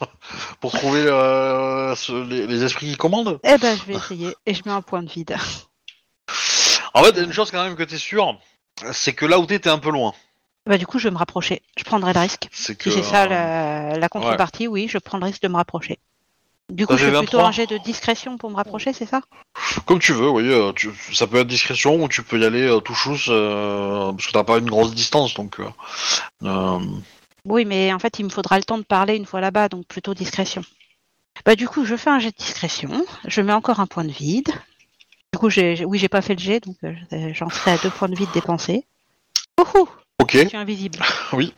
[0.60, 1.94] pour trouver euh,
[2.28, 3.38] les, les esprits qui commandent.
[3.44, 5.36] Eh ben, je vais essayer et je mets un point de vide.
[6.94, 8.38] En fait, il y a une chose quand même que t'es sûr,
[8.92, 10.12] c'est que là où t'es, t'es un peu loin.
[10.66, 11.60] Bah du coup, je vais me rapprocher.
[11.76, 12.48] Je prendrai le risque.
[12.52, 15.48] C'est que Si c'est ça euh, la, la contrepartie, oui, je prends le risque de
[15.48, 15.98] me rapprocher.
[16.72, 17.48] Du coup, je fais plutôt 23.
[17.48, 19.20] un jet de discrétion pour me rapprocher, c'est ça?
[19.84, 20.48] Comme tu veux, oui.
[20.48, 24.10] euh, tu- ça peut être discrétion ou tu peux y aller euh, tout chousse euh,
[24.12, 25.60] parce que t'as pas une grosse distance donc.
[25.60, 25.68] euh,
[26.44, 26.78] euh,
[27.44, 29.86] Oui, mais en fait, il me faudra le temps de parler une fois là-bas, donc
[29.86, 30.62] plutôt discrétion.
[31.44, 33.04] Bah, du coup, je fais un jet de discrétion.
[33.26, 34.48] Je mets encore un point de vide.
[35.34, 36.94] Du coup, j'ai, oui, j'ai pas fait le jet, donc euh,
[37.34, 38.86] j'en serai à deux points de vide dépensés.
[39.60, 39.88] Ouhou
[40.22, 40.34] Ok.
[40.34, 41.00] Je suis invisible.
[41.32, 41.52] Oui.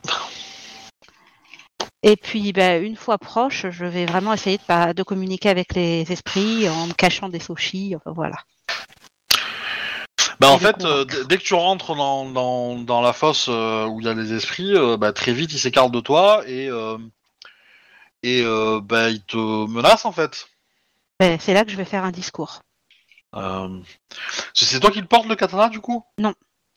[2.01, 5.75] Et puis, bah, une fois proche, je vais vraiment essayer de, pas- de communiquer avec
[5.75, 7.95] les esprits en me cachant des sochis.
[7.95, 8.37] Enfin, voilà.
[10.39, 13.45] Bah en Et le fait, euh, dès que tu rentres dans, dans, dans la fosse
[13.47, 16.41] euh, où il y a les esprits, euh, bah, très vite ils s'écartent de toi
[16.47, 16.97] et euh,
[18.23, 20.47] et euh, bah, ils te menacent en fait.
[21.19, 22.61] Ben, c'est là que je vais faire un discours.
[23.35, 23.79] Euh,
[24.53, 26.03] c'est toi qui le portes le katana du coup?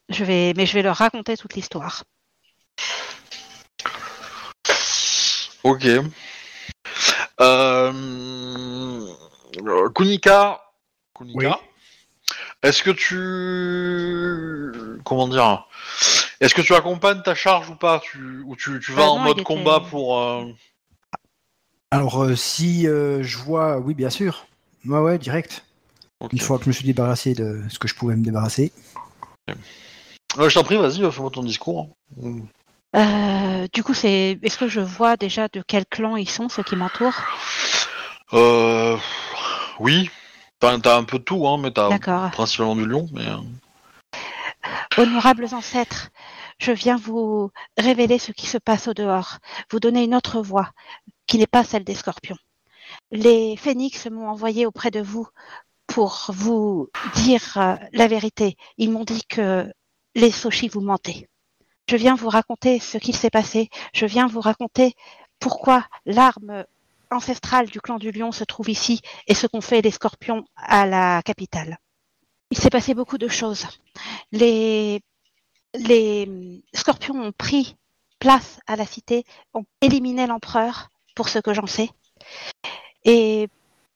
[0.08, 2.02] Je vais, mais je vais leur raconter toute l'histoire.
[5.62, 5.86] Ok.
[7.40, 9.06] Euh...
[9.94, 10.60] Kunika.
[11.16, 11.60] Kunika.
[12.62, 14.72] Est-ce que tu.
[15.04, 15.66] Comment dire
[16.40, 18.00] Est-ce que tu accompagnes ta charge ou pas?
[18.00, 18.40] Tu...
[18.46, 20.18] Ou tu, tu vas Euh, en non, mode était- combat pour.
[20.18, 20.44] euh,
[21.90, 24.46] Alors, euh, si euh, je vois, oui, bien sûr.
[24.86, 25.64] Ouais, ouais, direct.
[26.32, 28.72] Une fois que je me suis débarrassé de ce que je pouvais me débarrasser.
[29.48, 31.88] Je t'en prie, vas-y, fais-moi ton discours.
[32.96, 36.62] Euh, du coup, c'est, est-ce que je vois déjà de quel clan ils sont, ceux
[36.62, 37.20] qui m'entourent?
[38.32, 38.96] Euh.
[39.78, 40.10] Oui.
[40.58, 42.30] T'as t'as un peu de tout, hein, mais t'as D'accord.
[42.30, 43.08] principalement du lion.
[43.12, 43.26] Mais...
[43.26, 43.38] euh,
[44.98, 46.10] Honorables ancêtres,
[46.58, 49.38] je viens vous révéler ce qui se passe au dehors,
[49.70, 50.70] vous donner une autre voix,
[51.26, 52.36] qui n'est pas celle des scorpions.
[53.10, 55.26] Les phénix m'ont envoyé auprès de vous
[55.90, 58.56] pour vous dire euh, la vérité.
[58.78, 59.70] Ils m'ont dit que
[60.14, 61.28] les Soshi vous mentez.
[61.88, 63.68] Je viens vous raconter ce qu'il s'est passé.
[63.92, 64.94] Je viens vous raconter
[65.38, 66.64] pourquoi l'arme
[67.10, 70.86] ancestrale du clan du lion se trouve ici et ce qu'ont fait les scorpions à
[70.86, 71.78] la capitale.
[72.50, 73.66] Il s'est passé beaucoup de choses
[74.32, 75.02] les,
[75.74, 77.76] les scorpions ont pris
[78.18, 81.90] place à la cité, ont éliminé l'empereur, pour ce que j'en sais.
[83.04, 83.48] Et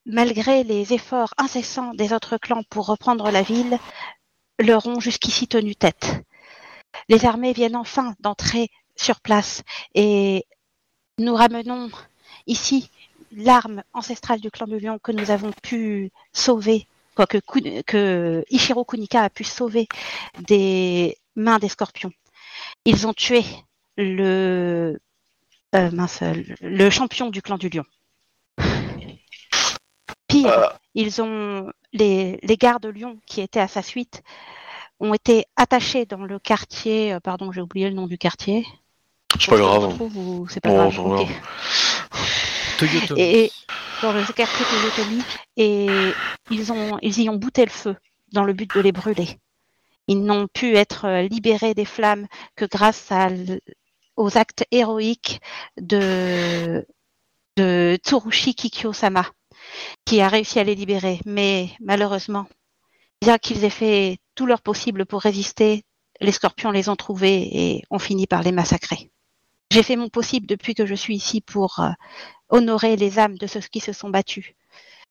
[0.07, 3.79] malgré les efforts incessants des autres clans pour reprendre la ville,
[4.59, 6.23] leur ont jusqu'ici tenu tête.
[7.09, 9.63] Les armées viennent enfin d'entrer sur place
[9.95, 10.47] et
[11.19, 11.91] nous ramenons
[12.47, 12.91] ici
[13.33, 17.39] l'arme ancestrale du clan du lion que nous avons pu sauver quoi que,
[17.83, 19.89] que Ichiro Kunika a pu sauver
[20.41, 22.13] des mains des scorpions.
[22.85, 23.45] Ils ont tué
[23.97, 25.01] le
[25.75, 25.91] euh,
[26.61, 27.85] le champion du clan du lion.
[30.43, 30.69] Pire, Euh.
[30.95, 34.23] ils ont les, les gardes lions qui étaient à sa suite
[35.01, 37.13] ont été attachés dans le quartier.
[37.13, 38.67] euh, Pardon, j'ai oublié le nom du quartier.
[39.39, 40.01] C'est pas grave.
[40.01, 41.27] ou c'est pas Oh, grave.
[42.79, 43.21] Toyotomi.
[43.21, 43.53] Et
[44.03, 45.23] dans le quartier Toyotomi,
[45.57, 45.87] et
[46.51, 47.97] ils, ont, ils y ont bouté le feu
[48.33, 49.39] dans le but de les brûler.
[50.07, 53.29] Ils n'ont pu être euh, libérés des flammes que grâce à
[54.17, 55.41] aux actes héroïques
[55.81, 56.87] de,
[57.57, 59.25] de Tsurushi Kikyo-sama,
[60.05, 61.21] qui a réussi à les libérer.
[61.25, 62.47] Mais malheureusement,
[63.21, 65.85] bien qu'ils aient fait tout leur possible pour résister,
[66.21, 69.11] les scorpions les ont trouvés et ont fini par les massacrer.
[69.71, 71.91] J'ai fait mon possible depuis que je suis ici pour euh,
[72.49, 74.55] honorer les âmes de ceux qui se sont battus.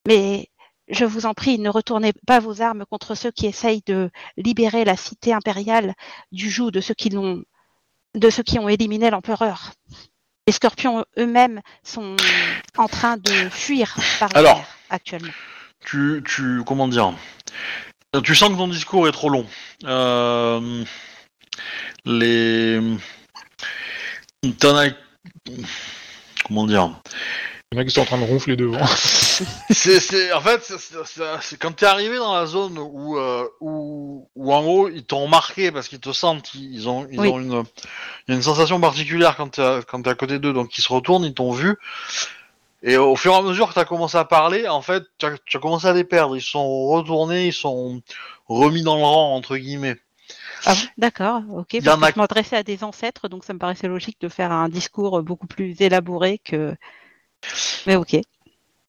[0.07, 0.49] Mais
[0.87, 4.85] je vous en prie, ne retournez pas vos armes contre ceux qui essayent de libérer
[4.85, 5.93] la cité impériale
[6.31, 7.43] du joug de ceux qui l'ont,
[8.15, 9.71] de ceux qui ont éliminé l'empereur.
[10.47, 12.17] Les scorpions eux-mêmes sont
[12.77, 14.57] en train de fuir par la Alors.
[14.57, 15.31] mer actuellement.
[15.85, 17.13] tu, tu, comment dire?
[18.23, 19.47] Tu sens que ton discours est trop long.
[19.85, 20.83] Euh,
[22.05, 22.79] les,
[24.59, 24.89] t'en as,
[26.45, 26.91] comment dire?
[27.73, 28.85] Il y en a qui sont en train de ronfler devant.
[29.71, 33.17] C'est, c'est, en fait, c'est, c'est- c'est- c'est quand t'es arrivé dans la zone où,
[33.17, 37.07] euh, où, où en gros ils t'ont marqué parce qu'ils te sentent, ils ils ont,
[37.11, 37.29] ils Oui.
[37.29, 37.63] ont une,
[38.27, 40.83] il y a une sensation particulière quand t'es, quand t'es à côté d'eux, donc ils
[40.83, 41.75] se retournent, ils t'ont vu.
[42.83, 45.59] Et au fur et à mesure que t'as commencé à parler, en fait, tu as,
[45.59, 46.37] commencé à les perdre.
[46.37, 48.01] Ils sont retournés, ils sont
[48.47, 49.95] remis dans le rang entre guillemets.
[50.67, 51.73] Ah D'accord, ok.
[51.73, 54.21] y Parce en que a- je m'adressais à des ancêtres, donc ça me paraissait logique
[54.21, 56.75] de faire un discours beaucoup plus élaboré que.
[57.85, 58.17] Mais ok.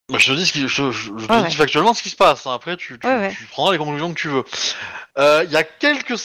[0.09, 1.51] Bah, je te dis, ce qui, je, je- je te Ouais, dis ouais.
[1.51, 2.45] factuellement ce qui se passe.
[2.45, 2.53] hein.
[2.53, 3.33] Après, tu, tu, Ouais, ouais.
[3.35, 4.43] tu prendras les conclusions que tu veux.
[5.17, 6.21] Euh, Il y a quelques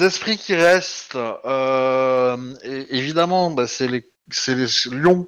[0.00, 1.16] esprits qui restent.
[1.16, 4.04] Euh, et, évidemment, bah, c'est les,
[4.90, 5.26] lions.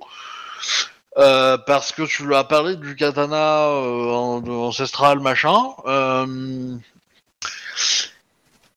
[1.18, 5.60] Euh, parce que tu lui as parlé du katana euh, ancestral machin.
[5.86, 6.74] Euh,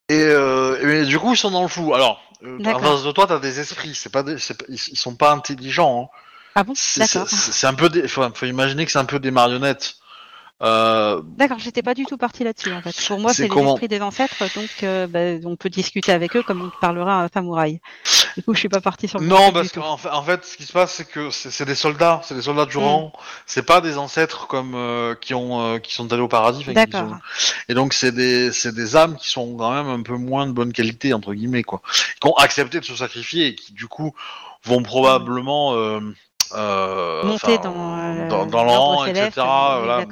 [0.10, 1.94] et, euh, et du coup, ils sont dans le flou.
[1.96, 3.96] Alors, euh, en face de toi, t'as des esprits.
[3.96, 6.12] C'est pas des, c'est pas- ils, ils sont pas intelligents.
[6.14, 6.18] hein.
[6.56, 7.28] Ah bon C'est D'accord.
[7.30, 9.96] c'est- un peu des, faut, faut imaginer que c'est un peu des marionnettes.
[10.64, 12.96] Euh, D'accord, j'étais pas du tout partie là-dessus en fait.
[13.08, 16.14] Pour moi, C'est c'est les comment esprits des ancêtres, donc euh, bah, on peut discuter
[16.14, 17.82] avec eux comme on parlerait à un samouraï.
[18.38, 20.56] Du coup, je suis pas partie sur le non, parce qu'en fait, en fait, ce
[20.56, 22.82] qui se passe, c'est que c'est des soldats, c'est des soldats du Mm.
[22.82, 23.14] rang.
[23.46, 26.64] C'est pas des ancêtres comme euh, qui ont euh, qui sont allés au paradis.
[26.74, 27.18] D'accord.
[27.68, 30.54] Et donc c'est des c'est des âmes qui sont quand même un peu moins de
[30.54, 31.82] bonne qualité entre guillemets quoi,
[32.22, 34.14] qui ont accepté de se sacrifier et qui du coup
[34.64, 36.00] vont probablement euh,
[36.54, 39.32] euh, Monter dans, euh, dans, dans rang, etc.
[39.36, 40.06] voilà,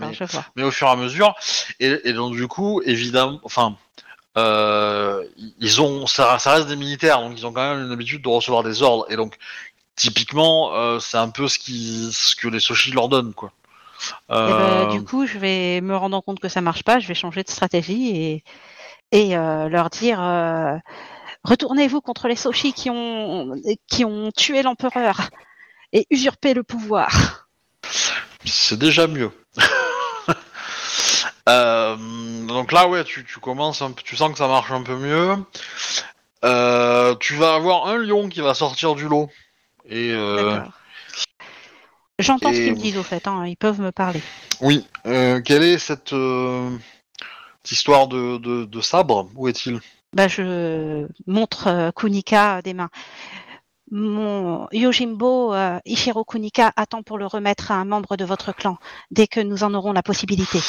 [0.55, 1.35] mais, au fur et à mesure.
[1.79, 3.75] Et, et donc du coup, évidemment, enfin,
[4.37, 5.23] euh,
[5.59, 8.29] ils ont, ça, ça reste des militaires, donc ils ont quand même une habitude de
[8.29, 9.05] recevoir des ordres.
[9.09, 9.37] Et donc,
[9.95, 13.51] typiquement, euh, c'est un peu ce, qui, ce que les Soshi leur donnent, quoi.
[14.29, 17.07] Eh ben, Euh, du coup, je vais me rendre compte que ça marche pas, je
[17.07, 18.43] vais changer de stratégie et,
[19.11, 20.19] et leur dire
[21.43, 23.55] retournez-vous contre les Soshi qui ont,
[23.87, 25.29] qui ont tué l'empereur
[25.93, 27.47] et usurpé le pouvoir.
[28.45, 29.31] c'est déjà mieux.
[31.49, 31.97] Euh,
[32.47, 34.95] donc là, ouais, tu, tu commences, un peu- tu sens que ça marche un peu
[34.95, 35.35] mieux.
[36.45, 39.29] Euh, tu vas avoir un lion qui va sortir du lot.
[39.85, 40.61] Et euh.
[42.17, 44.21] J'entends ce qu'ils me disent au fait, hein, ils peuvent me parler.
[44.61, 46.15] oui, quelle est cette,
[47.63, 49.29] cette histoire de, de, de sabre?
[49.35, 49.81] Où est-il?
[50.13, 52.89] Bah, je montre Kunika des mains.
[53.95, 58.77] Mon Yojimbo euh, Ishiro Kunika attend pour le remettre à un membre de votre clan
[59.11, 60.59] dès que nous en aurons la possibilité.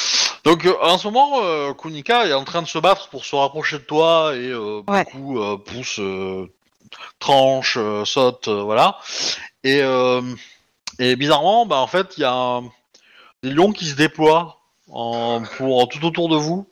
[0.44, 3.34] Donc euh, en ce moment, euh, Kunika est en train de se battre pour se
[3.34, 5.04] rapprocher de toi et Ouais.
[5.10, 5.98] beaucoup pousse,
[7.18, 8.98] tranche, saute, voilà.
[9.64, 9.80] Et,
[10.98, 12.64] et bizarrement, bah en fait, il y a un-
[13.42, 14.58] des lions qui se déploient
[14.90, 16.66] en, pour tout autour de vous.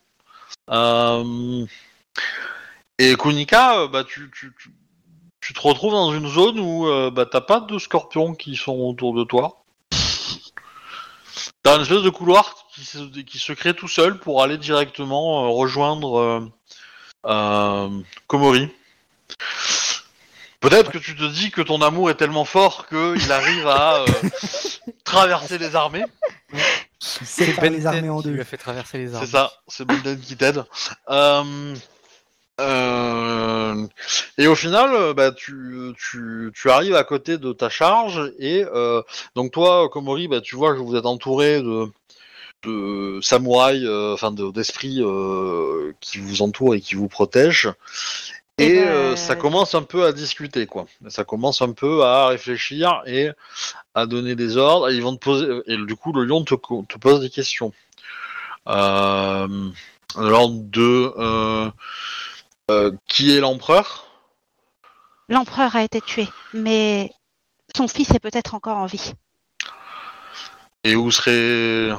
[2.99, 4.71] Et Kunika, bah tu, tu, tu,
[5.43, 8.77] tu te retrouves dans une zone où euh, bah t'as pas de scorpions qui sont
[8.79, 9.65] autour de toi.
[11.65, 15.45] T'as une espèce de couloir qui se, qui se crée tout seul pour aller directement
[15.45, 16.41] euh, rejoindre euh,
[17.27, 17.89] euh,
[18.29, 18.69] Komori.
[20.61, 24.07] Peut-être que tu te dis que ton amour est tellement fort qu'il arrive à euh,
[25.05, 26.05] traverser les armées.
[27.01, 28.35] C'est Ben les armées 10 en qui deux.
[28.35, 29.25] lui a fait traverser les armes.
[29.27, 30.65] C'est ça, c'est Bolden qui t'aide.
[32.63, 33.87] Euh,
[34.39, 38.65] et au final, euh, bah, tu, tu, tu arrives à côté de ta charge et
[38.73, 39.03] euh,
[39.35, 41.87] donc toi, Komori, bah, tu vois que vous êtes entouré de,
[42.63, 45.03] de samouraïs, euh, enfin de- d'esprits
[46.01, 47.73] qui vous entourent et qui vous protègent.
[48.59, 50.87] Eh Et ben, euh, ça commence un peu à discuter, quoi.
[51.09, 53.31] Ça commence un peu à réfléchir et
[53.95, 54.91] à donner des ordres.
[54.91, 57.73] Et ils vont te poser, et du coup, le lion te, te pose des questions.
[60.15, 61.73] Alors de
[63.09, 64.07] qui est l'empereur?
[65.29, 67.11] L'empereur a été tué, mais
[67.77, 69.15] son fils est peut-être encore en vie.
[70.85, 71.97] et où serait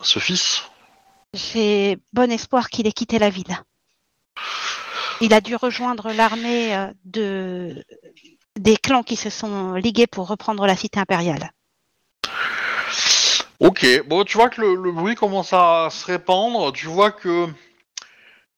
[0.00, 0.62] ce fils?
[1.34, 3.56] J'ai bon espoir qu'il ait quitté la ville.
[5.20, 7.84] Il a dû rejoindre l'armée euh, de
[8.56, 11.50] des clans qui se sont ligués pour reprendre la cité impériale.
[13.60, 16.72] Ok, bon, tu vois que le, le bruit commence à se répandre.
[16.72, 17.48] Tu vois que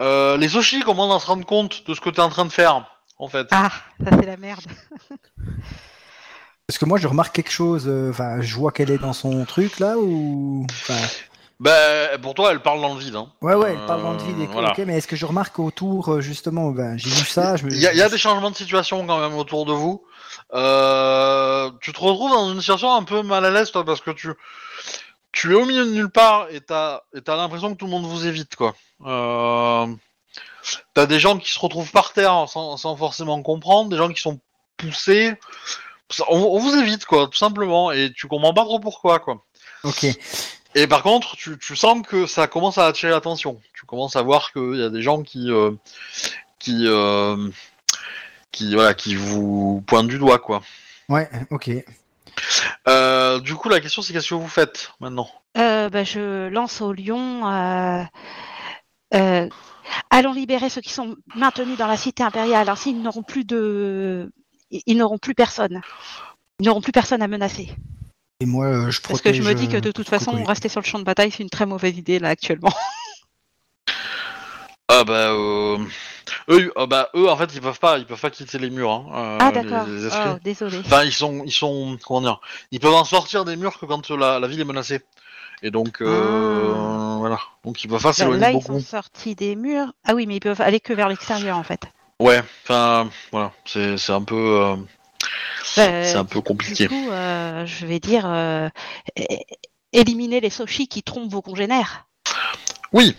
[0.03, 2.45] euh, les Soshi commencent à se rendre compte de ce que tu es en train
[2.45, 2.85] de faire,
[3.19, 3.47] en fait?
[3.51, 3.71] Ah,
[4.03, 4.61] ça c'est la merde.
[6.67, 7.85] Parce que moi, je remarque quelque chose.
[7.87, 10.67] euh, Enfin, je vois qu'elle est dans son truc là ou.
[10.71, 10.95] Enfin,
[11.59, 13.17] Ben, pour toi, elle parle dans le vide.
[13.17, 13.29] Hein.
[13.41, 14.39] ouais, ouais, elle parle dans le vide.
[14.41, 14.73] et Euh, voilà.
[14.73, 17.57] Ok, mais est-ce que je remarque autour, justement, ben, j'ai vu ça.
[17.57, 17.71] Je me...
[17.73, 20.05] Il y, a- il y a des changements de situation quand même autour de vous.
[20.53, 24.11] Euh, tu te retrouves dans une situation un peu mal à l'aise, toi, parce que
[24.11, 24.29] tu,
[25.37, 28.07] tu es au milieu de nulle part et t'as t'as l'impression que tout le monde
[28.07, 28.75] vous évite, quoi.
[29.05, 29.87] Euh,
[30.95, 34.21] t'as des gens qui se retrouvent par terre sans, sans forcément comprendre, des gens qui
[34.21, 34.41] sont
[34.79, 35.35] poussés.
[36.29, 39.45] On vous évite, quoi, tout simplement, et tu comprends pas trop pourquoi, quoi.
[39.85, 40.07] Ok.
[40.75, 43.61] Et par contre, tu, tu sens que ça commence à attirer l'attention.
[43.75, 45.73] Tu commences à voir qu'il y a des gens qui, euh,
[46.59, 47.51] qui, euh,
[48.53, 50.63] qui, voilà, qui vous pointent du doigt, quoi.
[51.11, 51.71] Ouais, ok.
[52.89, 56.81] Euh, du coup, la question, c'est qu'est-ce que vous faites maintenant Euh, bah, je lance
[56.81, 57.47] au lion.
[57.51, 58.05] euh,
[59.15, 59.49] euh,
[60.11, 62.69] allons libérer ceux qui sont maintenus dans la cité impériale.
[62.69, 64.31] Ainsi, ils n'auront plus de,
[64.71, 65.81] ils n'auront plus personne.
[66.61, 67.71] Ils n'auront plus personne à menacer.
[68.41, 70.81] Et moi, euh, je Parce que je me dis que de toute façon, rester sur
[70.81, 72.73] le champ de bataille, c'est une très mauvaise idée là actuellement.
[74.89, 75.79] Ah bah, euh,
[76.49, 78.91] eux, ah bah, eux, en fait, ils peuvent pas, ils peuvent pas quitter les murs.
[78.91, 79.87] Hein, euh, ah d'accord.
[79.87, 80.07] les.
[80.07, 80.79] Oh, désolé.
[80.81, 82.41] Enfin, ils sont, ils sont, comment dire,
[82.71, 85.01] ils peuvent en sortir des murs que quand la, la ville est menacée.
[85.63, 87.17] Et donc, euh, Ah.
[87.19, 87.39] voilà.
[87.65, 88.67] Donc, ils peuvent pas Là, s'éloigner là, ils beaucoup.
[88.67, 89.93] sont sortis des murs.
[90.05, 91.81] Ah oui, mais ils peuvent aller que vers l'extérieur en fait.
[92.21, 94.35] Ouais, enfin, voilà, c'est c'est un peu.
[94.37, 94.77] euh,
[95.79, 96.87] Euh, c'est un peu du compliqué.
[96.89, 98.69] coup, euh, je vais dire euh,
[99.93, 102.07] éliminer les sochis qui trompent vos congénères.
[102.93, 103.15] Oui,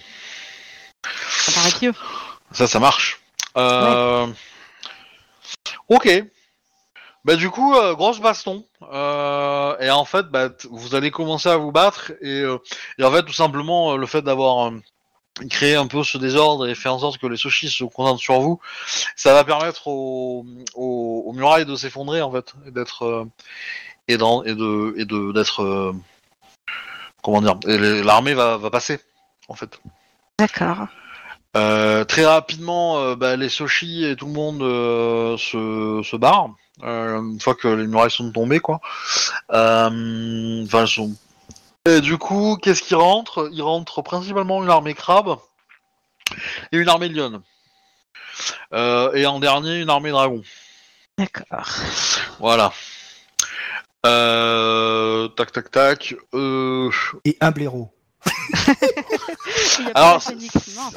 [1.39, 1.93] Ça paraît mieux.
[2.51, 3.21] Ça, ça marche.
[3.57, 4.27] Euh...
[5.89, 6.23] Ok.
[7.27, 8.63] Bah du coup, euh, grosse baston.
[8.89, 12.13] Euh, et en fait, bah, vous allez commencer à vous battre.
[12.21, 12.57] Et, euh,
[13.01, 14.71] en fait, tout simplement, le fait d'avoir
[15.49, 18.39] créé un peu ce désordre et fait en sorte que les sushis se concentrent sur
[18.39, 18.61] vous,
[19.17, 20.45] ça va permettre aux,
[21.33, 23.27] murailles de s'effondrer en fait, d'être
[24.07, 25.93] et, de d'être
[27.21, 27.59] comment dire.
[27.65, 28.99] L'armée va, va passer
[29.49, 29.79] en fait.
[30.39, 30.87] D'accord.
[31.55, 36.53] Euh, très rapidement, euh, bah, les Soshi et tout le monde euh, se, se barrent
[36.83, 38.79] euh, une fois que les murailles sont tombées, quoi.
[39.51, 41.15] Euh, Enfin, elles sont.
[41.87, 43.49] Et du coup, qu'est-ce qui rentre?
[43.53, 45.37] Il rentre principalement une armée crabe
[46.71, 47.41] et une armée lionne.
[48.73, 50.41] Euh, et en dernier, une armée dragon.
[51.17, 51.67] D'accord.
[52.39, 52.73] Voilà.
[54.05, 56.15] Euh, tac, tac, tac.
[56.33, 56.91] Euh,
[57.25, 57.91] Et un blaireau.
[59.95, 60.21] Alors.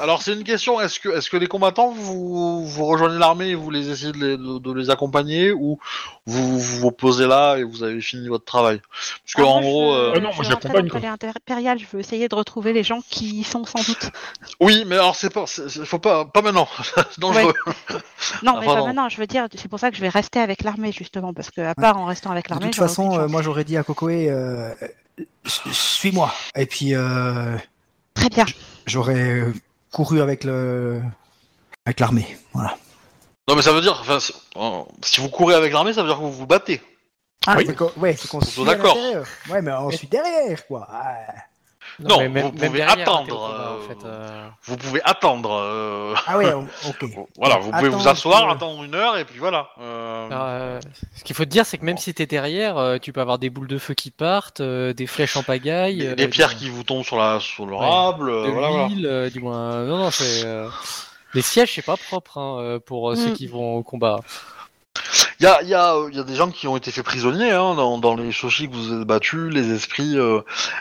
[0.00, 3.54] Alors c'est une question, est-ce que, est-ce que les combattants, vous, vous rejoignez l'armée et
[3.54, 5.78] vous les essayez de les, de, de les accompagner ou
[6.26, 8.80] vous vous vous posez là et vous avez fini votre travail?
[9.24, 10.44] Parce que Ah, en moi, gros, je, euh, Ah non, moi,
[11.78, 14.10] je veux essayer de retrouver les gens qui y sont sans doute.
[14.60, 16.68] oui, mais alors c'est pas, faut pas, pas maintenant,
[17.10, 17.54] c'est dangereux.
[18.42, 20.38] Non, Ah, mais pas maintenant, je veux dire, c'est pour ça que je vais rester
[20.40, 22.66] avec l'armée justement, parce que à part en restant avec De l'armée.
[22.66, 24.70] toute j'aurais façon, euh, moi j'aurais dit à Kokoé, euh,
[25.46, 26.32] suis-moi.
[26.56, 27.56] Et puis euh,
[28.14, 28.44] Très bien.
[28.86, 29.42] j'aurais
[29.92, 31.00] couru avec le
[31.86, 32.36] avec l'armée.
[32.52, 32.76] Voilà.
[33.48, 34.18] Non mais ça veut dire, enfin,
[34.56, 36.80] euh, si vous courez avec l'armée, ça veut dire que vous vous battez.
[37.46, 37.64] Ah, Oui.
[37.66, 38.96] c'est qu'on- ouais, suit d'accord.
[39.48, 40.86] Ouais, mais on suit derrière, quoi.
[40.92, 41.16] Ah.
[42.08, 44.48] Non, mais même- vous même pouvez derrière, attendre, en euh, fait, euh.
[44.64, 45.52] Vous pouvez attendre.
[45.52, 47.04] euh, Ah ouais, on- ok.
[47.38, 49.68] Voilà, vous pouvez vous asseoir, que- attendre une heure et puis voilà.
[49.80, 50.80] Euh, Euh,
[51.16, 53.38] ce qu'il faut te dire, c'est que même si t'es derrière, euh, tu peux avoir
[53.38, 56.56] des boules de feu qui partent, euh, des flèches en pagaille, des, euh, des pierres
[56.56, 58.50] qui vous tombent sur la sur le Ouais.
[58.52, 59.84] voilà, euh, du moins.
[59.84, 60.44] Non, non, c'est.
[60.46, 60.68] euh,
[61.34, 63.34] Les sièges, c'est pas propre hein, euh, pour euh, ceux Mm.
[63.34, 64.18] qui vont au combat.
[65.38, 67.74] Il y a, y, a, y a des gens qui ont été faits prisonniers hein,
[67.74, 70.40] dans, dans les sushis que vous avez battus, les esprits, euh,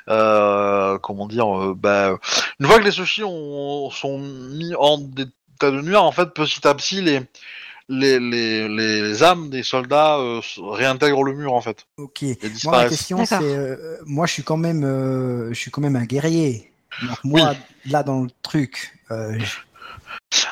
[0.10, 2.18] euh, comment dire, euh, bah,
[2.60, 6.68] une fois que les sushis ont, sont mis en état de nuire, en fait, petit
[6.68, 7.22] à petit, les,
[7.88, 12.22] les, les, les âmes des soldats euh, réintègrent le mur, en fait, Ok.
[12.24, 12.90] Moi, ma disparaissent.
[12.90, 16.72] question, c'est, euh, moi, je suis quand même, euh, je suis quand même un guerrier.
[17.08, 17.56] Donc moi,
[17.86, 19.60] là, dans le truc, euh, je-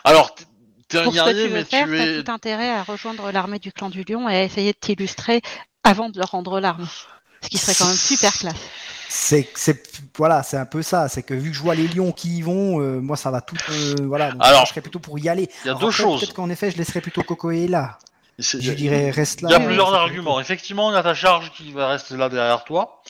[0.05, 0.33] Alors,
[0.87, 2.23] t'es- un Pour ce que guerrier, tu veux mais faire, tu t'as es...
[2.23, 5.41] tout intérêt à rejoindre l'armée du clan du lion et à essayer de t'illustrer
[5.83, 6.87] avant de leur rendre l'arme.
[7.41, 8.55] Ce qui serait quand même super classe.
[9.09, 9.83] c'est, c'est,
[10.17, 11.07] voilà, c'est un peu ça.
[11.07, 13.41] C'est que vu que je vois les lions qui y vont, euh, moi, ça va
[13.41, 14.31] tout, euh, voilà.
[14.31, 15.49] Donc, Alors, je serais plutôt pour y aller.
[15.63, 16.19] Il y a Alors deux après, choses.
[16.21, 17.99] Peut-être qu'en effet, je laisserais plutôt Kokoé là.
[18.39, 19.49] C'est- Je dirais reste là.
[19.49, 20.39] Il y a plusieurs arguments.
[20.39, 23.01] Effectivement, il y a ta charge qui va rester là derrière toi.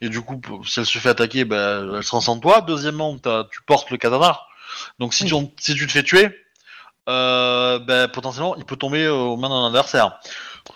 [0.00, 2.60] Et du coup, si elle se fait attaquer, ben, elle sera sans toi.
[2.60, 4.38] Deuxièmement, tu portes le katana.
[4.98, 5.30] Donc si, Oui.
[5.56, 6.28] tu, si tu te fais tuer,
[7.08, 10.18] euh, ben, potentiellement, il peut tomber euh, aux mains d'un adversaire.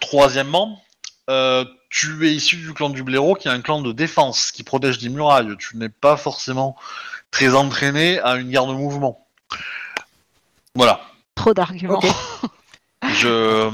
[0.00, 0.82] Troisièmement,
[1.28, 4.62] euh, tu es issu du clan du blaireau, qui est un clan de défense, qui
[4.62, 5.56] protège des murailles.
[5.58, 6.76] Tu n'es pas forcément
[7.30, 9.26] très entraîné à une guerre de mouvement.
[10.74, 11.00] Voilà.
[11.34, 12.00] Trop d'arguments.
[13.08, 13.70] Je...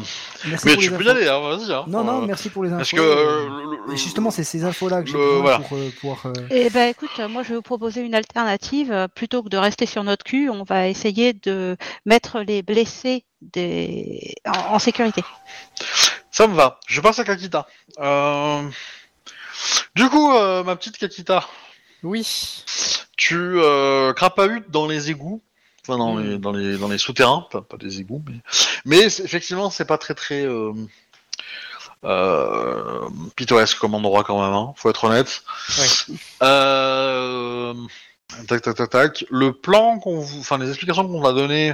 [0.48, 1.72] Merci Mais tu peux y aller, hein, vas-y.
[1.72, 1.84] Hein.
[1.88, 2.78] Non, non, Euh, merci pour les infos.
[2.78, 5.58] Parce que euh, le- le- Justement, c'est ces infos-là que j'ai besoin voilà.
[5.60, 6.26] pour euh, pouvoir.
[6.26, 8.92] euh, Eh ben écoute, euh, moi je vais vous proposer une alternative.
[8.92, 13.24] Euh, Plutôt que de rester sur notre cul, on va essayer de mettre les blessés
[13.42, 14.34] des...
[14.46, 15.22] en, en sécurité.
[16.30, 16.78] Ça me va.
[16.86, 17.66] Je passe à Kakita.
[17.98, 18.62] Euh,
[19.96, 21.44] Du coup, euh, ma petite Kakita,
[22.04, 22.62] Oui.
[23.16, 25.42] tu euh, crapahutes dans les égouts,
[25.86, 26.22] enfin dans Mm.
[26.30, 28.38] les dans les dans les souterrains, pas des égouts, mais
[28.84, 30.72] mais c'est- effectivement c'est pas très très euh,
[32.04, 34.52] euh, pittoresque comme endroit quand même.
[34.54, 35.42] Hein, faut être honnête.
[36.42, 37.74] Euh...
[38.48, 39.24] Tac tac tac tac.
[39.30, 41.72] Le plan qu'on vous, enfin les explications qu'on va donner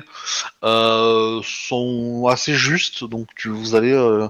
[0.64, 4.28] euh, sont assez justes, donc tu, vous allez euh,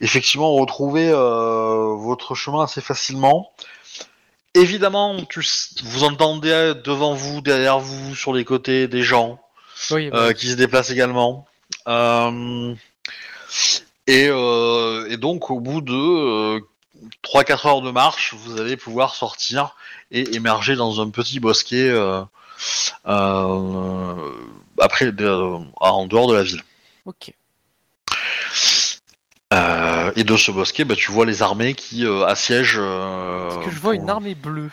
[0.00, 3.52] effectivement retrouver euh, votre chemin assez facilement.
[4.54, 5.40] Évidemment, tu,
[5.84, 9.40] vous entendez devant vous, derrière vous, sur les côtés des gens
[9.90, 11.46] Oui, bah, euh, qui se déplacent également.
[11.86, 12.74] Euh,
[14.06, 16.60] et, euh, et donc, au bout de euh,
[17.22, 19.76] 3-4 heures de marche, vous allez pouvoir sortir
[20.10, 22.22] et émerger dans un petit bosquet euh,
[23.06, 24.14] euh,
[24.80, 25.12] après,
[25.80, 26.62] en dehors de la ville.
[27.06, 27.32] ok.
[29.58, 32.78] Euh, et de ce bosquet, bah, tu vois les armées qui euh, assiègent.
[32.78, 34.70] euh, Est-ce que je vois pour- une armée bleue?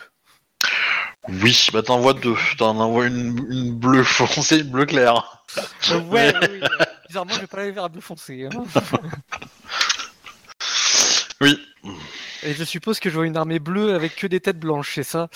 [1.28, 2.36] Oui, bah t'en vois deux.
[2.56, 5.42] T'en envoies une, une bleue foncée, une bleue claire.
[6.10, 6.60] Ouais, euh,
[7.08, 8.46] Bizarrement, je vais pas aller vers bleu foncé.
[8.46, 8.64] hein.
[11.42, 11.60] Oui,
[12.44, 15.02] Et je suppose que je vois une armée bleue avec que des têtes blanches, c'est
[15.02, 15.28] ça?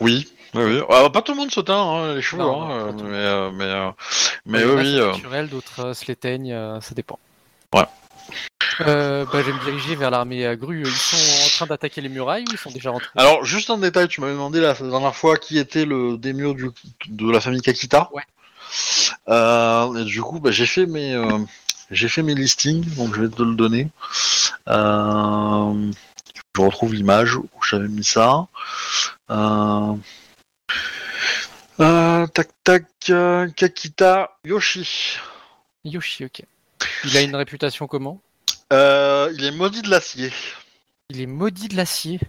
[0.00, 0.80] Oui, oui, oui.
[0.90, 3.50] Ah, pas tout le monde se teint, hein, les cheveux, Non, hein, non, mais, euh,
[3.52, 3.90] mais, euh,
[4.46, 7.20] mais en oui, euh, naturel, d'autres se l'éteignent, ça dépend.
[7.72, 7.84] Ouais.
[8.80, 10.82] Euh, bah, je vais me diriger vers l'armée à grue.
[10.82, 13.08] Ils sont en train d'attaquer les murailles ou ils sont déjà rentrés?
[13.16, 16.70] Alors, juste un détail, tu m'avais demandé la dernière fois qui était le daimyo du,
[17.08, 18.08] de la famille Kakita.
[18.12, 18.22] Ouais.
[19.28, 21.38] Euh, et du coup, bah, j'ai fait mes euh,
[21.90, 23.88] j'ai fait mes listings, donc je vais te le donner.
[24.66, 25.90] Je
[26.58, 28.46] retrouve l'image où j'avais mis ça.
[31.78, 32.84] Tac tac,
[33.56, 35.18] Kakita Yoshi.
[35.84, 36.42] Yoshi, ok.
[37.04, 38.20] Il a une réputation comment?
[38.72, 40.32] Euh, il est maudit de l'acier.
[41.10, 42.20] Il est maudit de l'acier.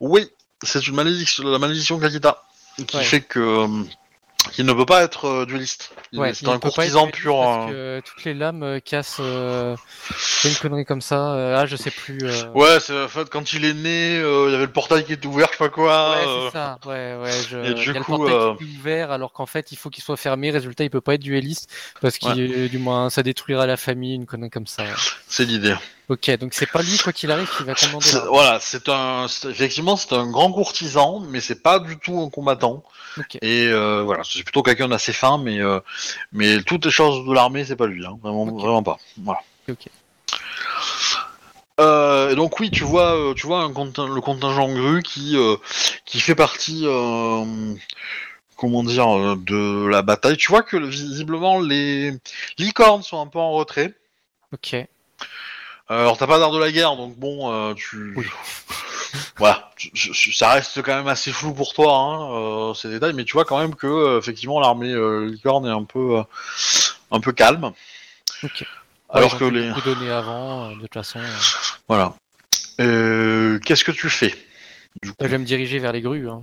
[0.00, 0.28] Oui,
[0.62, 2.42] c'est une malédiction, la malédiction Kakita,
[2.86, 3.04] qui Ouais.
[3.04, 3.84] fait que euh,
[4.58, 5.92] il ne peut pas être euh, dueliste.
[6.12, 7.36] Ouais, c'est un courtisan pur.
[7.40, 9.18] Parce que toutes les lames euh, cassent.
[9.20, 9.76] euh,
[10.44, 11.58] une connerie comme ça.
[11.58, 12.18] ah, je sais plus.
[12.54, 15.26] Ouais, c'est en fait quand il est né, il y avait le portail qui était
[15.26, 16.10] ouvert, je sais pas quoi.
[16.10, 16.78] Ouais, euh, c'est ça.
[16.86, 17.30] Ouais, ouais.
[17.48, 17.58] Je...
[17.58, 19.72] et du il y a le coup, portail euh, qui est ouvert alors qu'en fait
[19.72, 20.50] il faut qu'il soit fermé.
[20.50, 21.70] Résultat, il peut pas être dueliste
[22.00, 24.82] parce qu'il est- du moins ça détruira la famille, une connerie comme ça.
[24.82, 24.88] ouais.
[25.28, 25.74] C'est l'idée.
[26.12, 28.04] Ok, donc c'est pas lui quoi qu'il arrive qui va commander.
[28.04, 28.26] C'est-.
[28.26, 32.84] Voilà, c'est un, effectivement, c'est un grand courtisan, mais c'est pas du tout un combattant.
[33.16, 33.36] Ok.
[33.40, 35.80] Et euh, voilà, c'est plutôt quelqu'un d'assez fin, mais euh,
[36.32, 38.98] mais toutes les choses de l'armée, c'est pas lui, hein, vraiment, vraiment pas.
[39.22, 39.40] Voilà.
[39.70, 39.86] Ok.
[41.80, 45.34] Euh, donc oui, tu vois, euh, tu vois un le contingent grue qui
[46.04, 46.84] qui fait partie,
[48.56, 50.36] comment dire, de la bataille.
[50.36, 52.12] Tu vois que visiblement les
[52.58, 53.94] licornes sont un peu en retrait.
[54.52, 54.76] Ok.
[55.90, 58.26] Euh, alors t'as pas d'art de la guerre, donc bon, euh, tu, Oui.
[59.36, 59.70] voilà,
[60.36, 63.44] ça reste quand même assez flou pour toi, hein, euh, ces détails, mais tu vois
[63.44, 64.94] quand même que effectivement l'armée
[65.26, 66.22] licorne est un peu,
[67.10, 67.72] un peu calme.
[68.42, 68.64] Ok.
[69.10, 71.20] Alors Ouais, que les, beaucoup donné avant, de toute façon.
[71.88, 72.14] voilà.
[72.78, 74.34] Qu'est-ce que tu fais
[75.02, 75.16] du coup?
[75.20, 76.28] Je vais me diriger vers les grues.
[76.30, 76.42] hein.